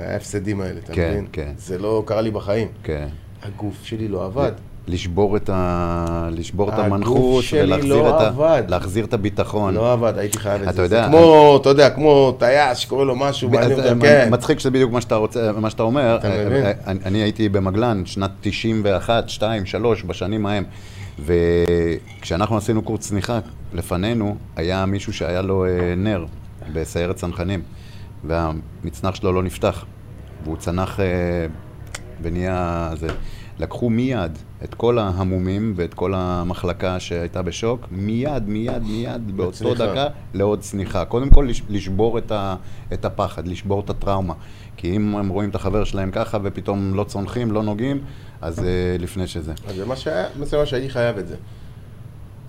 [0.00, 1.26] ההפסדים האלה, אתה כן, מבין?
[1.32, 1.52] כן.
[1.58, 2.68] זה לא קרה לי בחיים.
[2.82, 3.08] כן.
[3.42, 4.52] הגוף שלי לא עבד.
[4.88, 6.28] לשבור את ה...
[6.32, 8.60] לשבור את המנחוס שלי ולהחזיר לא את ה...
[8.68, 9.74] להחזיר את הביטחון.
[9.74, 10.82] לא עבד, הייתי חייב את זה.
[10.82, 14.28] יודע, זה כמו, אתה יודע, כמו טייס שקורא לו משהו, מעניין אז, אותו, אה, כן.
[14.30, 16.16] מצחיק שזה בדיוק מה שאתה רוצה, מה שאתה אומר.
[16.16, 16.64] אתה אה, מבין?
[16.64, 20.64] אה, אני, אני הייתי במגלן, שנת 91, 2, 3, בשנים ההם.
[21.24, 23.38] וכשאנחנו עשינו קורס צניחה,
[23.72, 25.64] לפנינו היה מישהו שהיה לו
[25.96, 26.24] נר
[26.72, 27.62] בסיירת צנחנים,
[28.24, 29.84] והמצנח שלו לא נפתח,
[30.44, 31.04] והוא צנח אה,
[32.22, 33.08] ונהיה זה.
[33.58, 39.86] לקחו מיד את כל ההמומים ואת כל המחלקה שהייתה בשוק, מיד, מיד, מיד, באותו לצניחה.
[39.86, 41.04] דקה, לעוד צניחה.
[41.04, 42.56] קודם כל, לש- לשבור את, ה,
[42.92, 44.34] את הפחד, לשבור את הטראומה.
[44.76, 48.00] כי אם הם רואים את החבר שלהם ככה ופתאום לא צונחים, לא נוגעים,
[48.40, 48.62] אז uh,
[48.98, 49.52] לפני שזה.
[49.68, 51.36] אז זה מה שהיה, זה מה שהייתי חייב את זה.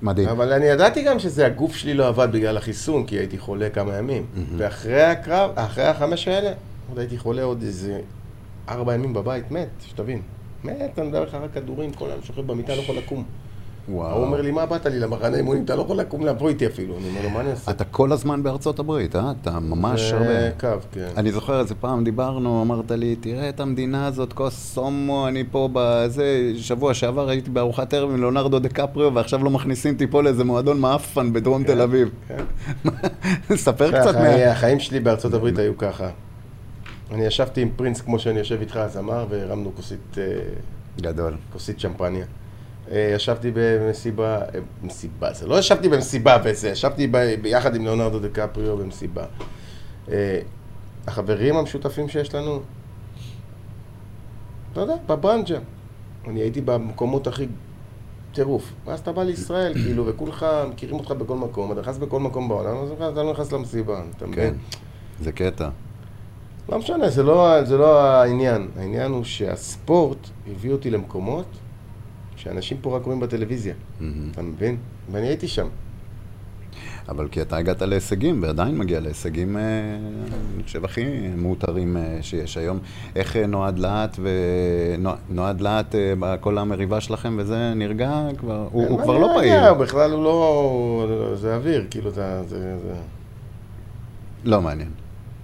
[0.01, 0.29] מדהים.
[0.29, 3.97] אבל אני ידעתי גם שזה הגוף שלי לא עבד בגלל החיסון, כי הייתי חולה כמה
[3.97, 4.25] ימים.
[4.57, 6.51] ואחרי הקרב, אחרי החמש האלה,
[6.89, 7.99] עוד הייתי חולה עוד איזה
[8.69, 10.21] ארבע ימים בבית, מת, שתבין.
[10.63, 13.23] מת, אני מדבר לך רק כדורים, כל היום שוכב במיטה, לא יכול לקום.
[13.91, 14.15] וואו.
[14.15, 16.97] הוא אומר לי, מה באת לי למחנה אימונים, אתה לא יכול לקום לבוא איתי אפילו.
[16.97, 17.71] אני אומר לו, מה אני אעשה?
[17.71, 19.31] אתה כל הזמן בארצות הברית, אה?
[19.41, 20.25] אתה ממש הרבה.
[20.25, 21.07] זה קו, כן.
[21.17, 25.69] אני זוכר איזה פעם דיברנו, אמרת לי, תראה את המדינה הזאת, כוס סומו, אני פה
[25.73, 30.23] בזה, שבוע שעבר הייתי בארוחת ערב עם ליאונרדו דה קפריו, ועכשיו לא מכניסים אותי פה
[30.23, 32.09] לאיזה מועדון מעפן בדרום תל אביב.
[32.27, 32.43] כן.
[33.55, 34.51] ספר קצת מה...
[34.51, 36.09] החיים שלי בארצות הברית היו ככה.
[37.11, 40.23] אני ישבתי עם פרינס כמו שאני יושב איתך, הזמר, והרמנו כוסית, אה,
[41.01, 41.33] גדול.
[41.53, 42.25] כוסית שמפניה.
[42.91, 48.19] אה, ישבתי במסיבה, אה, מסיבה, זה לא ישבתי במסיבה וזה, ישבתי ב- ביחד עם ליאונרדו
[48.19, 49.25] דה קפריו במסיבה.
[50.11, 50.39] אה,
[51.07, 52.59] החברים המשותפים שיש לנו,
[54.71, 55.57] אתה יודע, בברנג'ה.
[56.27, 57.47] אני הייתי במקומות הכי
[58.33, 58.73] טירוף.
[58.85, 62.77] ואז אתה בא לישראל, כאילו, וכולך מכירים אותך בכל מקום, אתה נכנס בכל מקום בעולם,
[62.77, 64.31] אז אתה לא נכנס למסיבה, אתה כן.
[64.31, 64.57] מבין?
[65.21, 65.69] זה קטע.
[66.69, 68.67] לא משנה, זה לא, זה לא העניין.
[68.77, 71.45] העניין הוא שהספורט הביא אותי למקומות
[72.39, 73.73] שאנשים פה רק רואים בטלוויזיה.
[73.99, 74.29] מהמם.
[74.31, 74.77] אתה מבין?
[75.11, 75.67] ואני הייתי שם.
[77.09, 79.61] אבל כי אתה הגעת להישגים, ועדיין מגיע להישגים, אה,
[80.55, 81.03] אני חושב, הכי
[81.37, 82.79] מאותרים אה, שיש היום.
[83.15, 84.19] איך אה, נועד להט,
[85.29, 85.95] ונועד להט,
[86.39, 89.73] כל המריבה שלכם, וזה נרגע כבר, הוא, כבר לא פעיל.
[89.73, 91.35] בכלל הוא לא...
[91.35, 92.43] זה אוויר, כאילו, זה...
[92.43, 92.93] זה, זה
[94.43, 94.89] לא מעניין.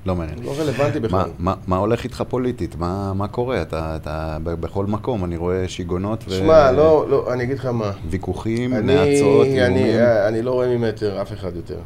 [0.05, 0.43] לא מעניין.
[0.43, 1.29] לא רלוונטי מה, בכלל.
[1.39, 2.75] מה, מה הולך איתך פוליטית?
[2.75, 3.61] מה, מה קורה?
[3.61, 7.91] אתה, אתה בכל מקום, אני רואה שיגעונות שמע, לא, לא, אני אגיד לך מה.
[8.09, 9.99] וויכוחים, אני, נאצות, אני, איומים.
[10.27, 11.79] אני לא רואה ממטר אף אחד יותר.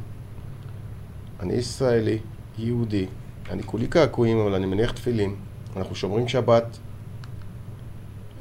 [1.40, 2.18] אני ישראלי,
[2.58, 3.06] יהודי,
[3.50, 5.36] אני כולי קעקועים, אבל אני מניח תפילין.
[5.78, 6.78] אנחנו שומרים שבת,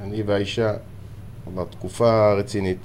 [0.01, 0.72] אני והאישה,
[1.55, 2.79] בתקופה רצינית.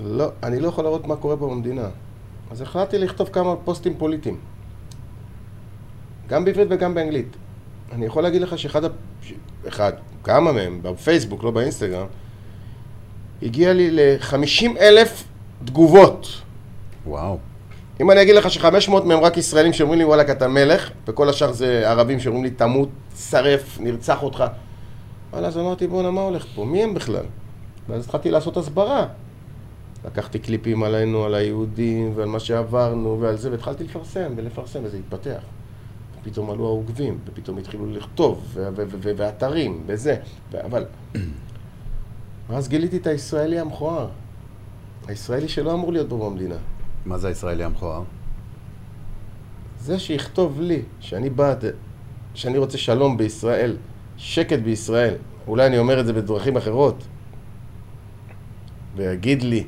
[0.00, 1.88] לא, אני לא יכול לראות מה קורה פה במדינה.
[2.50, 4.36] אז החלטתי לכתוב כמה פוסטים פוליטיים.
[6.30, 7.36] גם בעברית וגם באנגלית.
[7.92, 8.92] אני יכול להגיד לך שאחד, הפ...
[9.68, 9.92] אחד,
[10.24, 12.06] כמה מהם, בפייסבוק, לא באינסטגרם,
[13.42, 15.24] הגיע לי ל-50 אלף
[15.64, 16.26] תגובות.
[17.06, 17.38] וואו.
[18.00, 21.52] אם אני אגיד לך ש-500 מהם רק ישראלים שאומרים לי וואלכ אתה מלך, וכל השאר
[21.52, 24.44] זה ערבים שאומרים לי תמות, שרף, נרצח אותך.
[25.32, 26.64] וואלה, אז אמרתי בואנה מה הולך פה?
[26.64, 27.24] מי הם בכלל?
[27.88, 29.06] ואז התחלתי לעשות הסברה.
[30.04, 35.40] לקחתי קליפים עלינו, על היהודים, ועל מה שעברנו, ועל זה, והתחלתי לפרסם ולפרסם, וזה התפתח.
[36.22, 38.56] פתאום עלו העוקבים, ופתאום התחילו לכתוב,
[39.16, 40.16] ואתרים, וזה.
[40.54, 40.84] אבל...
[42.48, 44.08] ואז גיליתי את הישראלי המכוער.
[45.08, 46.54] הישראלי שלא אמור להיות פה במדינה.
[47.06, 48.02] מה זה הישראלי המכוער?
[49.80, 51.64] זה שיכתוב לי שאני בעד,
[52.34, 53.76] שאני רוצה שלום בישראל,
[54.16, 55.14] שקט בישראל,
[55.46, 57.04] אולי אני אומר את זה בדרכים אחרות,
[58.96, 59.64] ויגיד לי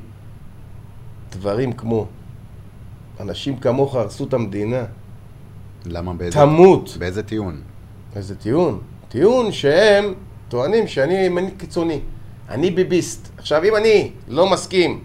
[1.30, 2.06] דברים כמו
[3.20, 4.84] אנשים כמוך הרסו את המדינה,
[5.86, 6.12] למה?
[6.12, 6.38] באיזה...
[6.38, 6.96] תמות.
[6.98, 7.60] באיזה טיעון?
[8.16, 8.80] איזה טיעון.
[9.08, 10.14] טיעון שהם
[10.48, 12.00] טוענים שאני ימני קיצוני.
[12.50, 13.28] אני ביביסט.
[13.38, 15.00] עכשיו, אם אני לא מסכים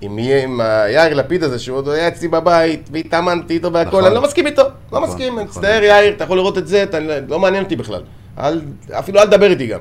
[0.00, 4.04] עם, עם היאיר לפיד הזה, שהוא עוד היה אצלי בבית, והתאמנתי איתו והכל, נכון.
[4.04, 4.62] אני לא מסכים איתו.
[4.62, 5.32] לא נכון, מסכים.
[5.32, 5.44] נכון.
[5.44, 6.98] מצטער, יאיר, אתה יכול לראות את זה, אתה
[7.28, 8.02] לא מעניין אותי בכלל.
[8.38, 8.60] אל,
[8.90, 9.80] אפילו אל תדבר איתי גם.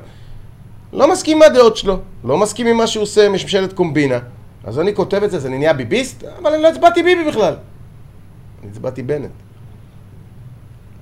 [0.94, 4.20] לא מסכים עם הדעות שלו, לא מסכים עם מה שהוא עושה, יש ממשלת קומבינה.
[4.64, 7.54] אז אני כותב את זה, אז אני נהיה ביביסט, אבל אני לא הצבעתי ביבי בכלל.
[8.62, 9.32] אני הצבעתי בנט.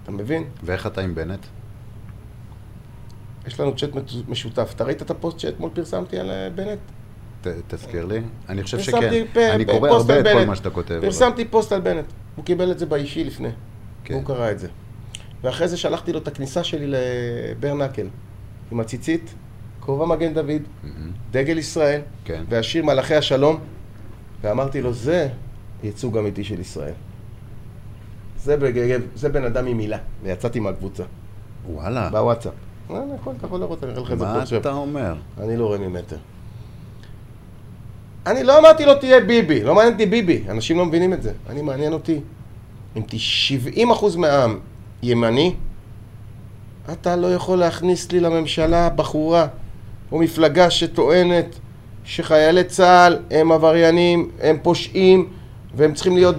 [0.10, 0.44] אתה מבין?
[0.64, 1.46] ואיך אתה עם בנט?
[3.48, 3.90] יש לנו צ'אט
[4.28, 4.72] משותף.
[4.76, 6.80] אתה ראית את הפוסט שאתמול פרסמתי על אה, בנט?
[7.42, 8.20] ת, תזכיר לי.
[8.50, 9.26] אני חושב שכן.
[9.34, 10.46] פ- אני קורא הרבה את כל.
[10.46, 10.92] מה שאתה כותב.
[10.94, 12.06] אבל- פרסמתי פוסט על בנט.
[12.36, 13.50] הוא קיבל את זה באישי לפני.
[14.04, 14.14] כן.
[14.14, 14.68] הוא קרא את זה.
[15.44, 18.08] ואחרי זה שלחתי לו את הכניסה שלי לברנקל.
[18.72, 19.34] עם הציצית,
[19.80, 20.62] כובע מגן דוד.
[21.32, 22.44] דגל ישראל, כן.
[22.50, 23.60] והשיר מלאכי השלום.
[24.42, 25.28] ואמרתי לו, זה
[25.84, 26.94] ייצוג אמיתי של ישראל.
[28.44, 29.00] זה, בג...
[29.16, 29.98] זה בן אדם עם מילה.
[30.24, 31.04] ויצאתי מהקבוצה.
[31.70, 32.10] וואלה.
[32.10, 32.54] בוואטסאפ.
[32.92, 34.62] אה, נכון, אתה יכול לראות, אני אראה לך את זה פה מה עכשיו.
[34.62, 35.14] אתה אומר?
[35.40, 36.18] אני לא רואה ממטר.
[38.26, 41.32] אני לא אמרתי לו תהיה ביבי, לא מעניין אותי ביבי, אנשים לא מבינים את זה.
[41.50, 42.20] אני מעניין אותי,
[42.98, 43.02] אם
[43.88, 44.60] 70% מהעם
[45.04, 45.56] ימני,
[46.92, 49.48] אתה לא יכול להכניס לי לממשלה בחורה
[50.12, 51.56] או מפלגה שטוענת
[52.04, 55.28] שחיילי צה"ל הם עבריינים, הם פושעים
[55.76, 56.36] והם צריכים להיות,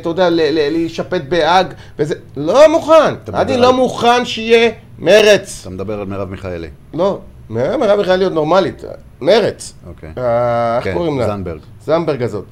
[0.00, 5.58] אתה יודע, להישפט בהאג וזה, לא מוכן, אני לא מוכן שיהיה מרץ.
[5.60, 6.68] אתה מדבר על מרב מיכאלי.
[6.94, 7.18] לא,
[7.50, 8.82] מרב יכולה להיות נורמלית,
[9.20, 9.74] מרץ.
[9.86, 10.10] אוקיי.
[10.18, 11.26] אה, איך כן, קוראים לה?
[11.26, 11.60] זנדברג.
[11.84, 12.44] זנדברג הזאת.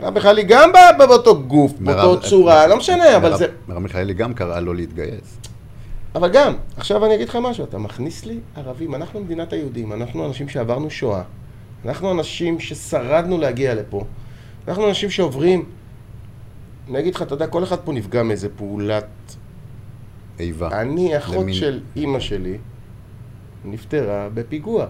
[0.00, 3.46] מרב מיכאלי גם באותו גוף, באותו צורה, לא משנה, אבל זה...
[3.68, 5.38] מרב מיכאלי גם קראה לו להתגייס.
[6.14, 10.26] אבל גם, עכשיו אני אגיד לך משהו, אתה מכניס לי ערבים, אנחנו מדינת היהודים, אנחנו
[10.26, 11.22] אנשים שעברנו שואה,
[11.84, 14.04] אנחנו אנשים ששרדנו להגיע לפה,
[14.68, 15.64] אנחנו אנשים שעוברים,
[16.90, 19.04] אני אגיד לך, אתה יודע, כל אחד פה נפגע מאיזה פעולת...
[20.40, 20.80] איבה.
[20.80, 22.58] אני, אחות למין- של אימא שלי,
[23.64, 24.86] נפטרה בפיגוע.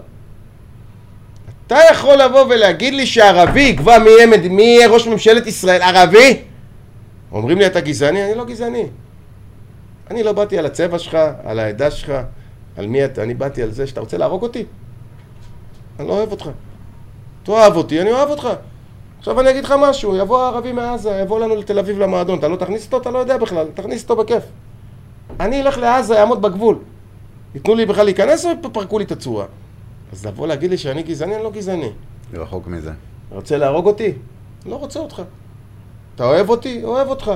[1.67, 5.81] אתה יכול לבוא ולהגיד לי שערבי יקבע מי יהיה, מד- מי יהיה ראש ממשלת ישראל?
[5.81, 6.41] ערבי?
[7.31, 8.25] אומרים לי אתה גזעני?
[8.25, 8.87] אני לא גזעני.
[10.11, 12.11] אני לא באתי על הצבע שלך, על העדה שלך,
[12.77, 14.65] על מי אתה, אני באתי על זה שאתה רוצה להרוג אותי.
[15.99, 16.49] אני לא אוהב אותך.
[17.43, 18.47] תאהב אותי, אני אוהב אותך.
[19.19, 22.55] עכשיו אני אגיד לך משהו, יבוא הערבי מעזה, יבוא לנו לתל אביב למועדון, אתה לא
[22.55, 22.97] תכניס אותו?
[22.97, 24.43] אתה לא יודע בכלל, תכניס אותו בכיף.
[25.39, 26.77] אני אלך לעזה, אעמוד בגבול.
[27.55, 29.45] ייתנו לי בכלל להיכנס או יפרקו לי את הצורה?
[30.13, 31.89] אז לבוא להגיד לי שאני גזעני, אני לא גזעני.
[32.33, 32.91] רחוק מזה.
[33.31, 34.13] רוצה להרוג אותי?
[34.65, 35.21] לא רוצה אותך.
[36.15, 36.83] אתה אוהב אותי?
[36.83, 37.31] אוהב אותך.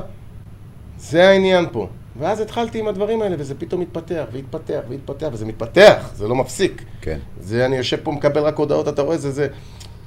[0.97, 1.87] זה העניין פה.
[2.19, 6.83] ואז התחלתי עם הדברים האלה, וזה פתאום מתפתח, והתפתח, והתפתח, וזה מתפתח, זה לא מפסיק.
[7.01, 7.19] כן.
[7.39, 9.47] זה, אני יושב פה, מקבל רק הודעות, אתה רואה, זה, זה,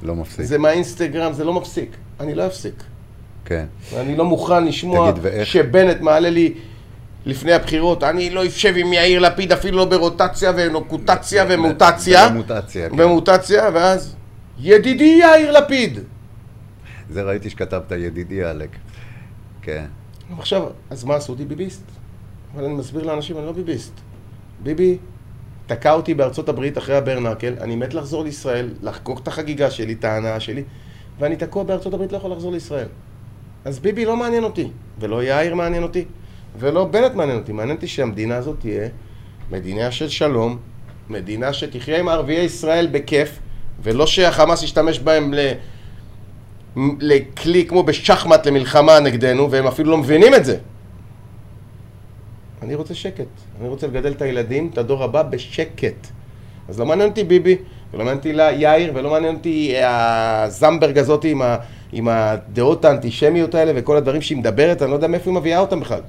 [0.03, 0.45] לא מפסיק.
[0.47, 1.91] זה מהאינסטגרם, זה לא מפסיק.
[2.21, 2.75] אני לא אפסיק.
[3.45, 3.65] כן.
[3.97, 6.55] אני לא מוכן לשמוע תגיד, ואיך- שבנט מעלה לי
[7.27, 12.29] לפני הבחירות, אני לא אשב עם יאיר לפיד אפילו לא ברוטציה ונוקוטציה ומוטציה.
[12.29, 13.01] במוטציה, כן.
[13.01, 14.15] ומוטציה, ואז
[14.61, 15.99] ידידי יאיר לפיד.
[17.11, 18.69] זה ראיתי שכתבת, ידידי עלק.
[19.63, 19.85] כן.
[20.39, 21.45] עכשיו, אז מה עשו אותי?
[21.45, 21.83] ביביסט.
[22.55, 23.93] אבל אני מסביר לאנשים, אני לא ביביסט.
[24.63, 24.99] ביבי
[25.67, 30.05] תקע אותי בארצות הברית אחרי הברנקל, אני מת לחזור לישראל, לחגוג את החגיגה שלי, את
[30.05, 30.63] ההנאה שלי,
[31.19, 32.89] ואני תקוע בארצות הברית, לא יכול לחזור לישראל.
[33.65, 34.69] אז ביבי לא מעניין אותי,
[35.01, 36.05] ולא יאיר מעניין אותי,
[36.59, 37.53] ולא בנט מעניין אותי.
[37.53, 38.89] מעניין אותי שהמדינה הזאת תהיה
[39.51, 40.59] מדינה של שלום,
[41.09, 43.39] מדינה שתחיה עם ערביי ישראל בכיף,
[43.83, 45.53] ולא שהחמאס ישתמש בהם ל...
[47.01, 50.59] לכלי כמו בשחמט למלחמה נגדנו, והם אפילו לא מבינים את זה.
[52.63, 53.25] אני רוצה שקט.
[53.61, 56.07] אני רוצה לגדל את הילדים, את הדור הבא, בשקט.
[56.69, 57.57] אז לא מעניין אותי ביבי,
[57.93, 58.29] ולא מעניין אותי
[58.63, 61.57] יאיר, ולא מעניין אותי הזמברג הזאת עם, ה,
[61.93, 65.81] עם הדעות האנטישמיות האלה וכל הדברים שהיא מדברת, אני לא יודע מאיפה היא מביאה אותם
[65.81, 66.01] בכלל.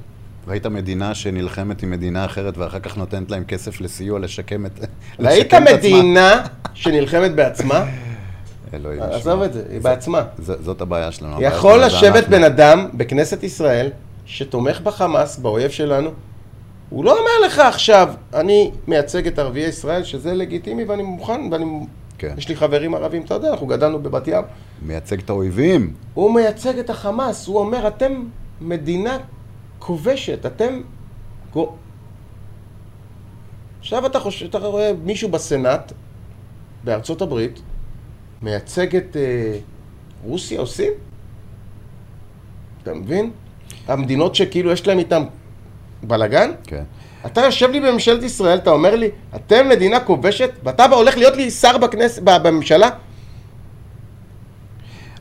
[0.48, 4.72] ראית מדינה שנלחמת עם מדינה אחרת ואחר כך נותנת להם כסף לסיוע לשקם את,
[5.20, 5.74] ראית עצמה?
[5.74, 6.44] מדינה
[6.74, 7.86] שנלחמת בעצמה?
[8.74, 9.46] אלוהים עזוב ישמור.
[9.46, 10.24] את זה, היא בעצמה.
[10.40, 11.42] זאת הבעיה שלנו.
[11.42, 12.28] יכול לשבת.
[12.28, 13.90] בן אדם בכנסת ישראל
[14.26, 16.10] שתומך בחמאס, באויב שלנו,
[16.90, 21.66] הוא לא אומר לך עכשיו, אני מייצג את ערביי ישראל, שזה לגיטימי ואני מוכן, ואני...
[22.18, 22.36] כן.
[22.38, 24.44] יש לי חברים ערבים, אתה יודע, אנחנו גדלנו בבת ים.
[24.82, 25.94] מייצג את האויבים.
[26.14, 28.24] הוא מייצג את החמאס, הוא אומר, אתם
[28.62, 29.18] מדינה
[29.80, 30.82] כובשת, אתם...
[33.80, 35.94] עכשיו אתה חושב, אתה רואה מישהו בסנאט,
[36.84, 37.62] בארצות הברית,
[38.42, 39.60] מייצג את אה,
[40.24, 40.92] רוסיה, עושים?
[42.84, 43.32] אתה מבין?
[43.88, 45.24] המדינות שכאילו יש להם איתם
[46.04, 46.52] בלאגן?
[46.64, 46.84] כן.
[47.26, 51.52] אתה יושב לי בממשלת ישראל, אתה אומר לי, אתם מדינה כובשת, ואתה הולך להיות לי
[51.52, 52.90] שר בכנס, בממשלה?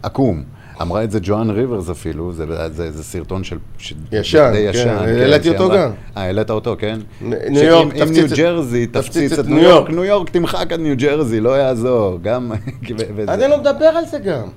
[0.03, 0.43] עקום.
[0.83, 3.59] אמרה את זה ג'ואן ריברס אפילו, זה, זה, זה סרטון של...
[3.79, 4.89] ש- ישן, די כן, ישן.
[4.89, 5.91] העליתי שהיא אותו גם.
[6.17, 6.99] אה, העלית אותו, כן?
[7.21, 10.79] ניו יורק אם תפציץ ניו את- ג'רזי תפציץ את ניו יורק, ניו יורק תמחק את
[10.79, 12.19] ניו ג'רזי, לא יעזור.
[12.23, 12.53] גם...
[13.29, 14.49] אני לא מדבר על זה גם.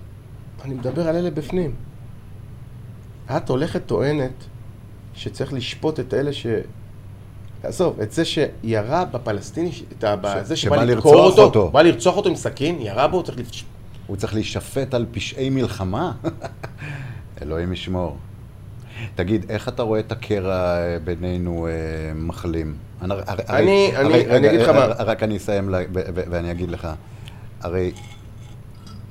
[0.65, 1.71] אני מדבר על אלה בפנים.
[3.37, 4.31] את הולכת טוענת
[5.19, 6.45] שצריך לשפוט את אלה ש...
[7.63, 10.15] עזוב, את זה שירה בפלסטיני, את ה...
[10.23, 11.69] ש- זה שבא לרצוח לדקור אותו, אותו.
[11.71, 13.47] בא לרצוח אותו עם סכין, ירה בו, צריך לפ...
[14.07, 16.11] הוא צריך להישפט על פשעי מלחמה?
[17.41, 18.17] אלוהים ישמור.
[19.15, 21.71] תגיד, איך אתה רואה את הקרע אה, בינינו אה,
[22.15, 22.75] מחלים?
[23.01, 24.79] אני, הרי- אני- הרי- אני- רגע, אני אגיד לך אה, מה.
[24.81, 26.87] אה, רק אני אסיים ל- ו- ו- ואני אגיד לך.
[27.61, 27.91] הרי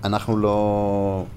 [0.05, 0.59] אנחנו לא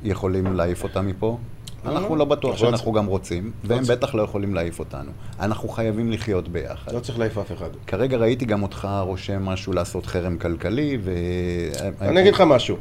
[0.03, 1.38] יכולים להעיף אותם מפה.
[1.86, 2.25] אנחנו לא.
[2.25, 3.84] בטוח אנחנו שאנחנו גם רוצים, והם.
[3.88, 5.11] בטח לא יכולים להעיף אותנו.
[5.39, 6.91] אנחנו חייבים לחיות ביחד.
[6.93, 7.69] לא צריך להעיף אף אחד.
[7.88, 11.11] כרגע ראיתי גם אותך רושם משהו לעשות חרם כלכלי, ו...
[12.01, 12.77] אני אגיד לך משהו.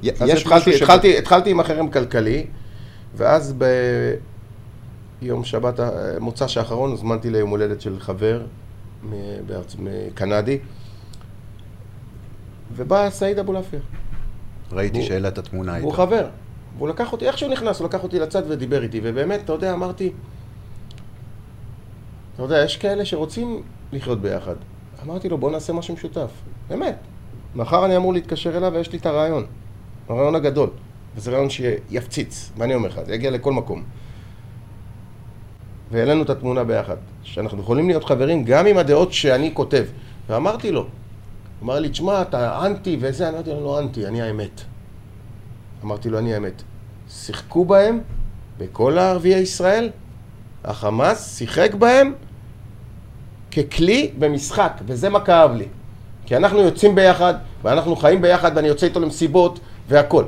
[1.19, 2.47] התחלתי, עם החרם כלכלי,
[3.17, 3.55] ואז
[5.23, 5.91] ביום שבת, ה-
[6.21, 8.43] מוצ"ש האחרון, הוזמנתי ליום הולדת של חבר.
[10.15, 10.59] קנדי,
[12.77, 13.81] ובא סעיד אבולעפיה.
[14.73, 15.87] ראיתי הוא- שהעלית תמונה איתו.
[15.87, 16.29] הוא חבר.
[16.81, 19.73] והוא לקח אותי, איך שהוא נכנס, הוא לקח אותי לצד ודיבר איתי, ובאמת, אתה יודע,
[19.73, 20.13] אמרתי,
[22.35, 23.63] אתה יודע, יש כאלה שרוצים
[23.93, 24.55] לחיות ביחד.
[25.03, 26.31] אמרתי לו, בוא נעשה משהו משותף.
[26.69, 26.97] באמת.
[27.55, 29.47] מחר אני אמור להתקשר אליו ויש לי את הרעיון.
[30.09, 30.71] הרעיון הגדול.
[31.17, 33.01] וזה רעיון שיפציץ, מה אני אומר לך?
[33.07, 33.83] זה יגיע לכל מקום.
[35.91, 36.97] והעלינו את התמונה ביחד.
[37.23, 39.85] שאנחנו יכולים להיות חברים גם עם הדעות שאני כותב.
[40.29, 40.87] ואמרתי לו,
[41.63, 44.61] אמר לי, תשמע, אתה אנטי וזה, אני אמרתי לו, לא אנטי, אני האמת.
[45.85, 46.63] אמרתי לו, אני האמת.
[47.11, 48.01] שיחקו בהם,
[48.59, 49.91] בכל הערביי ישראל,
[50.65, 52.15] החמאס שיחק בהם
[53.51, 55.67] ככלי במשחק, וזה מה כאב לי.
[56.27, 60.25] כי אנחנו יוצאים ביחד, ואנחנו חיים ביחד, ואני יוצא איתו למסיבות, והכל.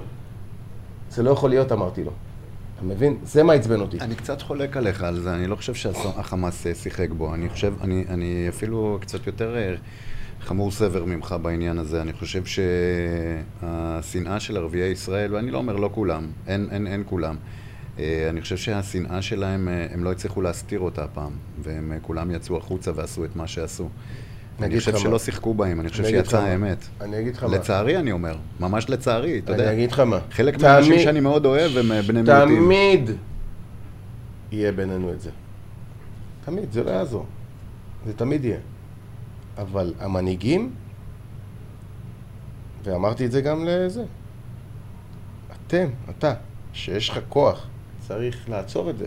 [1.10, 2.10] זה לא יכול להיות, אמרתי לו.
[2.76, 3.16] אתה מבין?
[3.24, 4.00] זה מה עצבן אותי.
[4.00, 7.34] אני קצת חולק עליך על זה, אני לא חושב שהחמאס אה, שיחק בו.
[7.34, 9.74] אני חושב, אני, אני אפילו קצת יותר אה,
[10.45, 12.03] חמור סבר ממך בעניין הזה.
[12.03, 12.43] אני חושב
[13.60, 17.36] שהשנאה של ערביי ישראל, ואני לא אומר לא כולם, אין, אין, אין כולם.
[17.98, 21.32] אה, אני חושב שהשנאה שלהם, אה, הם לא הצליחו להסתיר אותה הפעם,
[21.62, 23.89] והם אה, כולם יצאו החוצה ועשו את מה שעשו.
[24.62, 25.19] אני חושב שלא.
[25.19, 26.02] שיחקו בהם, אני חושב
[26.32, 26.39] מה.
[26.39, 26.78] האמת.
[27.01, 27.56] אני אגיד לך מה.
[27.56, 29.64] לצערי אני אומר, ממש לצערי, אתה יודע.
[29.64, 30.19] אני אגיד לך מה.
[30.31, 32.64] חלק מהאנשים שאני מאוד אוהב הם בני מיעוטים.
[32.64, 33.10] תמיד
[34.52, 35.31] יהיה בינינו את זה.
[36.44, 37.27] תמיד, זה לא יעזור.
[38.06, 38.59] זה תמיד יהיה.
[39.58, 40.74] אבל המנהיגים,
[42.84, 44.04] ואמרתי את זה גם לזה,
[45.52, 46.34] אתם, אתה,
[46.72, 47.66] שיש לך כוח,
[48.00, 49.06] צריך לעצור את זה.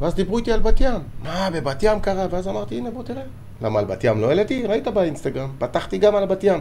[0.00, 1.00] ואז דיברו איתי על בת ים.
[1.22, 2.26] מה, בבת ים קרה?
[2.30, 3.22] ואז אמרתי, הנה, בוא תראה.
[3.62, 4.66] למה על בת ים לא העליתי?
[4.66, 5.50] ראית באינסטגרם.
[5.58, 6.60] פתחתי גם על בת ים.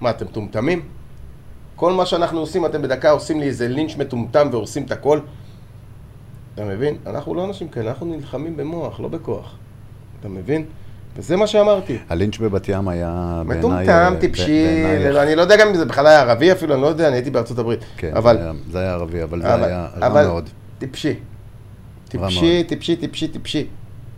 [0.00, 0.88] מה, אתם מטומטמים?
[1.76, 5.20] כל מה שאנחנו עושים, אתם בדקה עושים לי איזה לינץ' מטומטם והורסים את הכל.
[6.54, 6.96] אתה מבין?
[7.06, 9.56] אנחנו לא אנשים כאלה, אנחנו נלחמים במוח, לא בכוח.
[10.20, 10.64] אתה מבין?
[11.16, 11.98] וזה מה שאמרתי.
[12.08, 13.58] הלינץ' בבת ים היה בעיניי...
[13.58, 14.84] מטומטם, אה, טיפשי,
[15.22, 17.30] אני לא יודע גם אם זה בכלל היה ערבי אפילו, אני לא יודע, אני הייתי
[17.30, 17.80] בארצות הברית.
[17.96, 18.38] כן, אבל,
[18.70, 20.48] זה היה- ערבי, אבל זה היה רע מאוד.
[20.78, 21.14] טיפשי.
[22.08, 22.64] טיפשי.
[22.64, 23.66] טיפשי, טיפשי, טיפשי.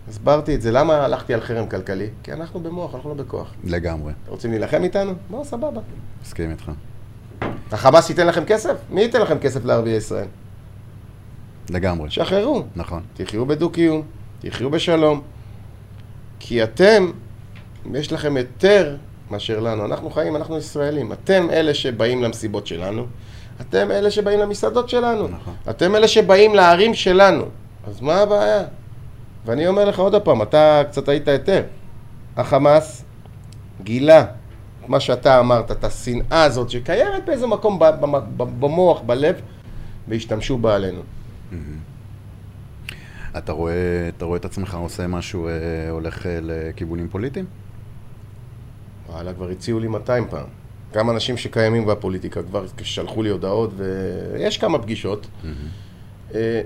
[0.09, 2.07] הסברתי את זה, למה הלכתי על חרם כלכלי?
[2.23, 3.55] כי אנחנו במוח, אנחנו לא בכוח.
[3.65, 5.13] לגמרי, רוצים להילחם איתנו?
[5.31, 5.81] בואו, סבבה.
[6.23, 6.71] מסכים איתך.
[7.73, 8.75] החמאס ייתן לכם כסף?
[8.91, 10.27] מי ייתן לכם כסף לערביי ישראל?
[11.71, 12.65] לגמרי, שחררו.
[12.77, 13.03] נכון.
[13.15, 14.03] תחיו בדו-קיום,
[14.41, 15.21] תחיו בשלום.
[16.39, 17.11] כי אתם,
[17.95, 18.97] יש לכם יותר
[19.31, 19.85] מאשר לנו.
[19.85, 21.13] אנחנו חיים, אנחנו ישראלים.
[21.13, 23.07] אתם אלה שבאים למסיבות שלנו,
[23.61, 25.55] אתם אלה שבאים למסעדות שלנו, נכון.
[25.71, 27.45] אתם אלה שבאים לערים שלנו.
[27.87, 28.63] אז מה הבעיה?
[29.47, 31.63] ואני אומר לך עוד פעם, אתה קצת היית היתר.
[32.37, 33.05] החמאס
[33.83, 34.21] גילה
[34.85, 37.79] את מה שאתה אמרת, את השנאה הזאת שקיימת באיזה מקום
[38.37, 39.35] במוח, בלב,
[40.09, 41.01] והשתמשו בה עלינו.
[43.39, 45.53] אתה רואה, אתה רואה את עצמך עושה משהו, אה,
[45.91, 47.45] הולך אה, לכיוונים פוליטיים?
[49.09, 50.47] וואלה, כבר הציעו לי 200 פעם.
[50.95, 55.27] גם אנשים שקיימים בפוליטיקה כבר שלחו לי הודעות, ויש כמה פגישות.
[56.35, 56.63] אה,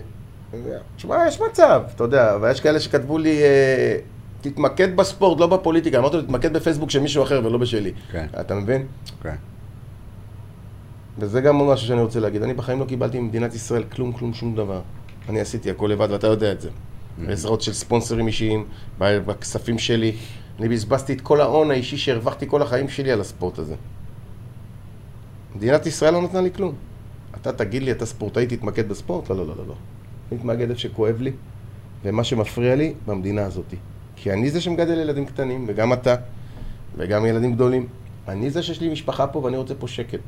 [0.97, 3.97] תשמע, יש מצב, אתה יודע, ויש כאלה שכתבו לי, אה,
[4.41, 5.99] תתמקד בספורט, לא בפוליטיקה.
[5.99, 7.93] אמרתי לו, תתמקד בפייסבוק של מישהו אחר ולא בשלי.
[8.13, 8.27] כן.
[8.41, 8.87] אתה מבין?
[9.23, 9.35] כן.
[11.19, 12.43] וזה גם משהו שאני רוצה להגיד.
[12.43, 14.81] אני בחיים לא קיבלתי ממדינת ישראל כלום, כלום, שום דבר.
[15.29, 16.71] אני עשיתי הכל לבד, ואתה יודע את זה.
[17.27, 18.65] בעזרות של ספונסרים אישיים,
[18.99, 20.13] בכספים שלי.
[20.59, 23.75] אני בזבזתי את כל ההון האישי שהרווחתי כל החיים שלי על הספורט הזה.
[25.57, 26.75] מדינת ישראל לא נתנה לי כלום.
[27.41, 29.31] אתה תגיד לי, אתה ספורטאי, תתמקד בספורט?
[29.31, 29.65] לא, לא, לא, לא.
[29.69, 29.75] לא.
[30.33, 31.33] אני מתמקד איפה שכואב לי,
[32.05, 33.75] ומה שמפריע לי במדינה הזאת.
[34.17, 36.15] כי אני זה שמגדל ילדים קטנים, וגם אתה,
[36.97, 37.87] וגם ילדים גדולים.
[38.29, 40.21] אני זה שיש לי משפחה פה ואני רוצה פה שקט.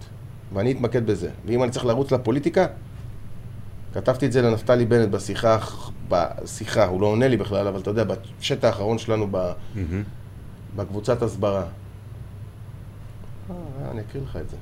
[0.52, 1.30] ואני אתמקד בזה.
[1.46, 2.66] ואם אני צריך לרוץ לפוליטיקה,
[3.92, 5.58] כתבתי את זה לנפתלי בנט בשיחה,
[6.08, 8.04] בשיחה, הוא לא עונה לי בכלל, אבל אתה יודע,
[8.40, 10.02] בשט האחרון שלנו ב, מהמם.
[10.76, 11.64] בקבוצת הסברה.
[13.50, 13.56] אה,
[13.90, 14.56] אני אקריא לך את זה.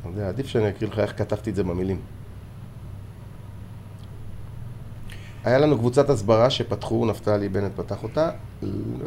[0.00, 2.00] אתה יודע, עדיף שאני אקריא לך איך כתבתי את זה במילים.
[5.44, 8.30] היה לנו קבוצת הסברה שפתחו, נפתלי בנט פתח אותה,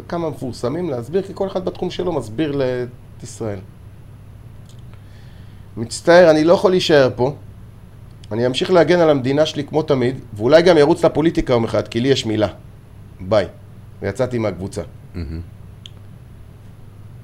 [0.08, 2.62] כמה מפורסמים להסביר, כי כל אחד בתחום שלו מסביר
[3.18, 3.60] את ישראל.
[5.78, 7.36] מצטער, אני לא יכול להישאר פה.
[8.32, 12.00] אני אמשיך להגן על המדינה שלי כמו תמיד, ואולי גם ירוץ לפוליטיקה יום אחד, כי
[12.00, 12.48] לי יש מילה.
[13.20, 13.46] ביי.
[14.02, 14.82] ויצאתי מהקבוצה.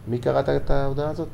[0.07, 1.27] מי קראת את ההודעה הזאת?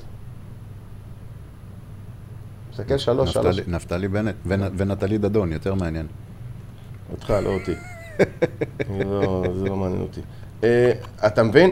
[2.71, 3.59] מסתכל שלוש, שלוש.
[3.67, 6.07] נפתלי- בנט ונ- ונטלי דדון, יותר מעניין.
[7.11, 7.73] אותך, לא אותי.
[8.89, 10.21] לא, זה לא מעניין אותי.
[10.63, 10.91] אה,
[11.27, 11.71] אתה מבין?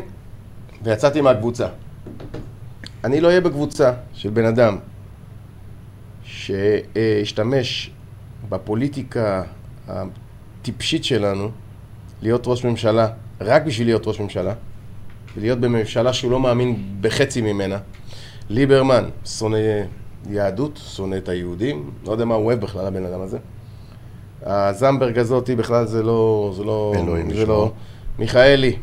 [0.84, 1.68] ויצאתי מהקבוצה.
[3.04, 4.78] אני לא אהיה בקבוצה של בן אדם
[6.50, 7.92] שהשתמש
[8.50, 9.44] בפוליטיקה
[9.88, 11.50] הטיפשית שלנו
[12.22, 13.08] להיות ראש ממשלה,
[13.42, 14.54] רק בשביל להיות ראש ממשלה,
[15.36, 17.78] ולהיות בממשלה שהוא לא מאמין בחצי ממנה.
[18.50, 19.58] ליברמן שונא
[20.30, 23.38] יהדות, שונא את היהודים, לא יודע מה הוא אוהב בכלל, הבן אדם הזה.
[24.44, 26.54] הזמברג הזאתי בכלל זה לא...
[26.56, 26.94] זה לא...
[26.96, 27.46] אלוהים זה.
[27.46, 27.72] לא...
[28.20, 28.78] מיכאלי.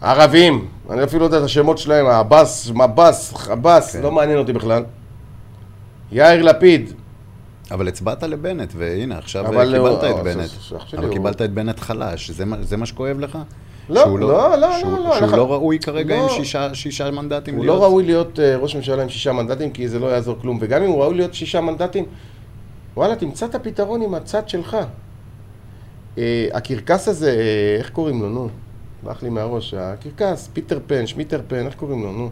[0.00, 4.02] ערבים, אני אפילו לא יודע את השמות שלהם, עבאס, מבאס, עבאס, כן.
[4.02, 4.84] לא מעניין אותי בכלל.
[6.12, 6.92] יאיר לפיד,
[7.70, 10.50] אבל הצבעת לבנט, והנה, עכשיו קיבלת הוא- את אה, בנט.
[10.94, 13.38] אבל הוא- קיבלת את בנט חלש, זה זה מה שכואב לך?
[13.90, 16.28] לא, שהוא לא, לא, שהוא- לא, לא, שהוא אנחנו- לא ראוי כרגע עם לא.
[16.28, 17.78] שישה- שישה מנדטים הוא להיות?
[17.78, 20.58] לא ראוי להיות אה, ראש ממשלה עם שישה מנדטים, כי זה לא יעזור כלום.
[20.60, 22.04] וגם אם הוא ראוי להיות שישה מנדטים,
[22.96, 24.76] וואלה, תמצא את הפתרון עם הצד שלך.
[26.18, 28.48] אה, הקרקס הזה, אה, איך קוראים לו, נו?
[29.02, 29.74] ברח לי מהראש.
[29.74, 32.30] הקרקס, פיטר פן, שמיטר פן, איך קוראים לו, נו?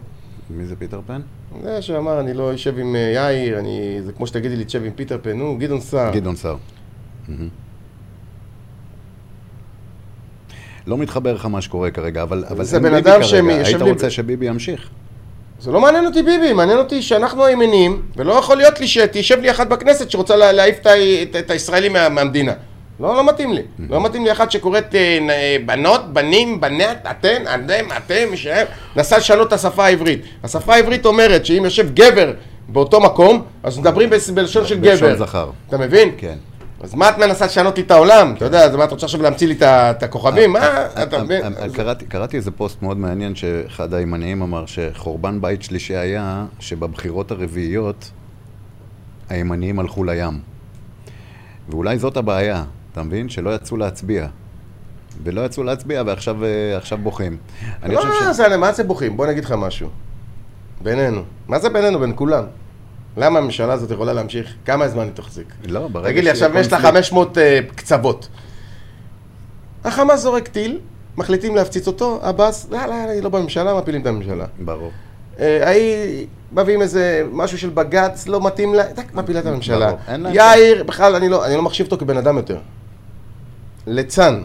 [0.49, 1.21] מי זה פיטר פן?
[1.63, 3.99] זה שאמר, אני לא אשב עם אה, יאיר, אני...
[4.05, 6.11] זה כמו שתגידי לי, תשב עם פיטר פן, נו, גדעון סער.
[6.13, 6.55] גדעון סער.
[7.27, 7.49] מהמם.
[10.87, 13.21] לא מתחבר לך מה שקורה כרגע, אבל אבל זה בן אדם
[13.65, 14.89] היית רוצה שביבי ימשיך.
[15.59, 19.51] זה לא מעניין אותי ביבי, מעניין אותי שאנחנו הימנים, ולא יכול להיות לי שתשב לי
[19.51, 20.77] אחת בכנסת שרוצה לה- להעיף
[21.39, 22.53] את הישראלים מה- מהמדינה.
[22.99, 23.61] לא, לא מתאים לי.
[23.89, 24.99] לא מתאים לי אחת שקוראת אה,
[25.29, 28.65] אה, בנות, בנים, בנת, אתן, אתם, אתם, שהם,
[28.95, 30.21] נסה לשנות את השפה העברית.
[30.43, 32.33] השפה העברית אומרת שאם יושב גבר
[32.69, 35.17] באותו מקום, אז מדברים בלשון של בלשון גבר.
[35.25, 35.49] זכר.
[35.67, 36.11] אתה מבין?
[36.17, 36.35] כן.
[36.81, 38.33] אז מה את מנסה לשנות לי את העולם?
[38.37, 40.53] אתה יודע, אז מה את רוצה עכשיו להמציא לי את הכוכבים?
[40.53, 40.85] מה?
[41.03, 41.41] אתה מבין?
[41.43, 46.45] אה, אה, קראתי- קראתי איזה פוסט מאוד מעניין שאחד הימניים אמר שחורבן בית שלישי היה
[46.59, 48.11] שבבחירות הרביעיות
[49.29, 50.39] הימניים הלכו לים.
[51.69, 52.63] ואולי זאת הבעיה,
[52.97, 53.29] אתה מבין?
[53.29, 54.27] שלא יצאו להצביע.
[55.23, 56.37] ולא יצאו להצביע ועכשיו
[56.91, 57.37] אה, בוחים.
[57.83, 58.39] אני חושב מה ש...
[58.39, 59.17] מה זה בוכים?
[59.17, 59.89] בוא אני אגיד לך משהו.
[60.81, 61.21] בינינו.
[61.47, 61.99] מה זה בינינו?
[61.99, 62.43] בין כולם.
[63.17, 64.53] למה הממשלה הזאת יכולה להמשיך?
[64.65, 65.47] כמה זמן היא תחזיק?
[65.67, 68.27] לא, ברגע תגיד לי, עכשיו יש לה קונפליקט- 500 אה, קצוות.
[69.83, 70.79] החמאס זורק טיל,
[71.17, 74.45] מחליטים להפציץ אותו, עבאס, יאללה, יאללה, היא לא בממשלה, מפילים את הממשלה.
[74.59, 74.91] ברור.
[75.39, 79.91] אה, ההיא, מביאים איזה משהו של בג"ץ, לא מתאים לה, טק, מפילה את הממשלה.
[80.33, 82.57] יאיר, בכלל, אני לא, אני לא מחשיב אותו כבן אדם יותר.
[83.87, 84.41] ליצן.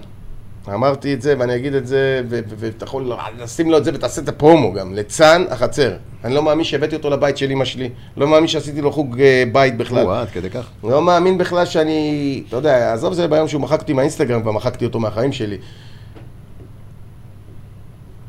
[0.68, 4.28] אמרתי את זה ואני אגיד את זה, ואתה יכול לשים לו את זה ותעשה את
[4.28, 4.94] הפרומו גם.
[4.94, 5.96] ליצן החצר.
[6.24, 7.90] אני לא מאמין שהבאתי אותו לבית של אמא שלי.
[8.16, 10.06] לא מאמין שעשיתי לו חוג אה, בית בכלל.
[10.06, 10.70] או, עד כדי כך.
[10.84, 14.84] לא מאמין בכלל שאני, אתה יודע, עזוב זה ביום שהוא מחק אותי מהאינסטגרם, כבר מחקתי
[14.84, 15.58] אותו מהחיים שלי.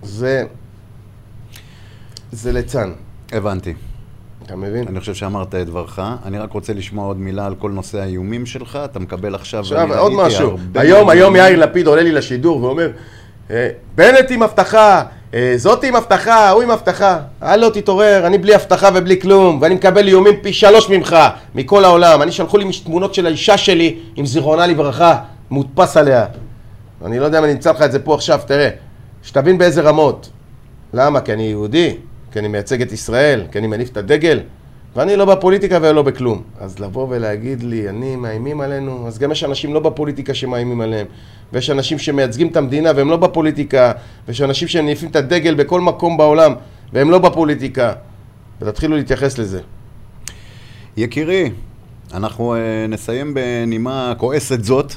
[0.02, 0.44] זה...
[2.32, 2.94] זה ליצן,
[3.32, 3.74] הבנתי.
[4.46, 4.88] אתה מבין?
[4.88, 6.00] אני חושב שאמרת את דברך.
[6.26, 8.80] אני רק רוצה לשמוע עוד מילה על כל נושא האיומים שלך.
[8.86, 9.60] אתה מקבל עכשיו...
[9.60, 10.58] עכשיו, עוד משהו.
[10.76, 11.36] היום, היום.
[11.36, 12.92] יאיר לפיד עולה לי לשידור ואומר,
[13.52, 15.04] "אה, בנט עם הבטחה,
[15.34, 17.20] אה, זאתי עם הבטחה, הוא עם הבטחה.
[17.42, 21.16] הלו, תתעורר, אני בלי הבטחה ובלי כלום, ואני מקבל איומים פי שלוש ממך,
[21.56, 22.22] מכל העולם.
[22.22, 25.18] אני שלחו לי תמונות של האישה שלי, עם זיכרונה לברכה,
[25.52, 26.26] מודפס עליה.
[27.06, 28.70] אני לא יודע אם אני אמצא לך את זה פה עכשיו, תראה.
[29.24, 30.30] שתבין באיזה רמות.
[30.94, 31.22] למה?
[31.22, 31.96] כי אני יהודי,
[32.34, 34.40] כי אני מייצג את ישראל, כי אני מניף את הדגל,
[34.96, 36.42] ואני לא בפוליטיקה ולא בכלום.
[36.60, 41.08] אז לבוא ולהגיד לי, אני, מאיימים עלינו, אז גם יש אנשים לא בפוליטיקה שמאיימים עליהם,
[41.54, 43.92] ויש אנשים שמייצגים את המדינה והם לא בפוליטיקה,
[44.28, 46.54] ויש אנשים שמניפים את הדגל בכל מקום בעולם,
[46.94, 47.94] והם לא בפוליטיקה.
[48.62, 49.62] ותתחילו להתייחס לזה.
[50.98, 51.52] יקירי,
[52.14, 54.94] אנחנו אה, נסיים בנימה כועסת זאת.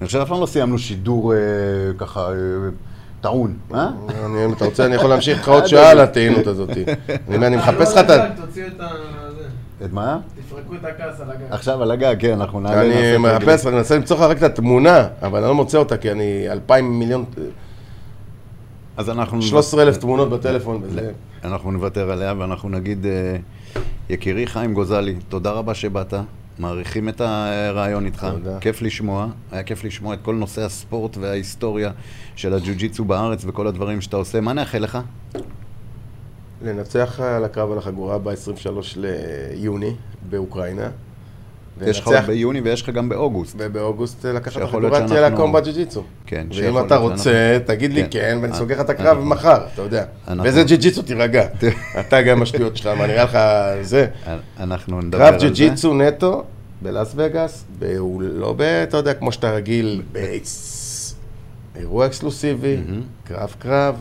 [0.00, 1.38] אני חושב אף פעם לא סיימנו שידור אה,
[1.98, 2.34] ככה אה,
[3.22, 3.88] טעון, אה?
[4.24, 6.70] אני, אם אתה רוצה, אני יכול להמשיך איתך עוד שעה על הטעינות הזאת.
[7.28, 8.26] אני, אני מחפש לך את ה...
[8.36, 8.88] תוציאו את ה...
[9.38, 9.84] זה.
[9.84, 10.18] את מה?
[10.46, 11.44] תפרקו את הכעס על הגג.
[11.50, 12.82] עכשיו על הגג, כן, אנחנו נעלה...
[12.82, 13.18] אני.
[13.18, 16.46] מחפש, אני מנסה למצוא לך רק את התמונה, אבל אני לא מוצא אותה כי אני
[16.50, 17.24] אלפיים מיליון,
[18.96, 19.42] אז אנחנו...
[19.42, 20.82] 13 אלף תמונות בטלפון.
[21.44, 23.36] אנחנו נוותר עליה ואנחנו נגיד, אה,
[24.08, 26.14] יקירי חיים גוזלי, תודה רבה שבאת.
[26.62, 28.60] מעריכים את הרעיון איתך, תודה.
[28.60, 31.90] כיף לשמוע, היה כיף לשמוע את כל נושא הספורט וההיסטוריה
[32.36, 34.40] של הג'ו-ג'יצו בארץ וכל הדברים שאתה עושה.
[34.40, 34.98] מה נאחל לך?
[36.62, 39.94] לנצח על הקרב על החגורה ב-23 ליוני
[40.30, 40.90] באוקראינה.
[41.86, 43.54] יש לך עוד ביוני ויש לך גם באוגוסט.
[43.58, 46.02] ובאוגוסט לקחת את תהיה שאנחנו- לקום בג'ו-ג'יצו.
[46.26, 48.08] כן, ואם אתה רוצה, תגיד לי כן.
[48.10, 50.04] כן, ואני אה, סוגר לך את הקרב מחר, אתה יודע.
[50.44, 51.46] וזה ג'ו-ג'יצו, תירגע.
[52.00, 53.38] אתה גם השטויות שלך, מה נראה לך
[53.82, 54.06] זה?
[54.60, 55.46] אנחנו נדבר קרב על זה.
[55.48, 56.42] ג'ו-ג'יצו נטו
[56.82, 57.64] בלאס וגאס,
[57.98, 58.60] הוא לא ב...
[58.62, 60.02] אתה יודע, כמו שאתה רגיל,
[61.74, 62.76] באירוע אקסקלוסיבי,
[63.24, 63.94] קרב קרב,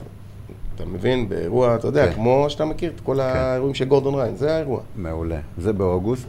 [0.76, 2.14] אתה מבין, באירוע, אתה יודע, כן.
[2.14, 4.80] כמו שאתה מכיר, את כל האירועים של גורדון ריין, זה האירוע.
[4.95, 5.38] מעולה.
[5.58, 6.26] זה באוגוסט,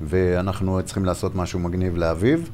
[0.00, 2.50] ואנחנו צריכים לעשות משהו מגניב לאביב,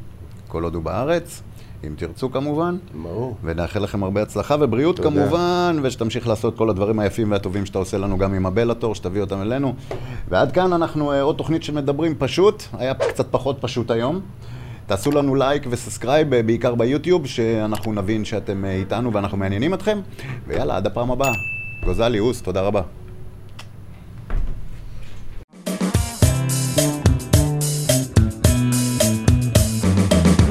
[0.48, 1.42] כל עוד הוא בארץ,
[1.86, 2.76] אם תרצו כמובן.
[3.02, 3.36] ברור.
[3.44, 5.10] ונאחל לכם הרבה הצלחה ובריאות תודה.
[5.10, 9.42] כמובן, ושתמשיך לעשות כל הדברים היפים והטובים שאתה עושה לנו גם עם הבלאטור, שתביא אותם
[9.42, 9.74] אלינו.
[10.28, 14.20] ועד כאן אנחנו, אה, עוד תוכנית שמדברים פשוט, היה קצת פחות פשוט היום.
[14.86, 19.74] תעשו לנו like ו subscribe, אה, בעיקר ביוטיוב, שאנחנו נבין שאתם אה, איתנו ואנחנו מעניינים
[19.74, 20.00] אתכם.
[20.46, 21.32] ויאללה, עד הפעם הבאה.
[21.84, 22.82] גוזלי, אוס, תודה רבה.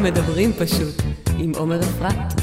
[0.04, 1.02] מדברים פשוט
[1.38, 2.41] עם עומר אפרת.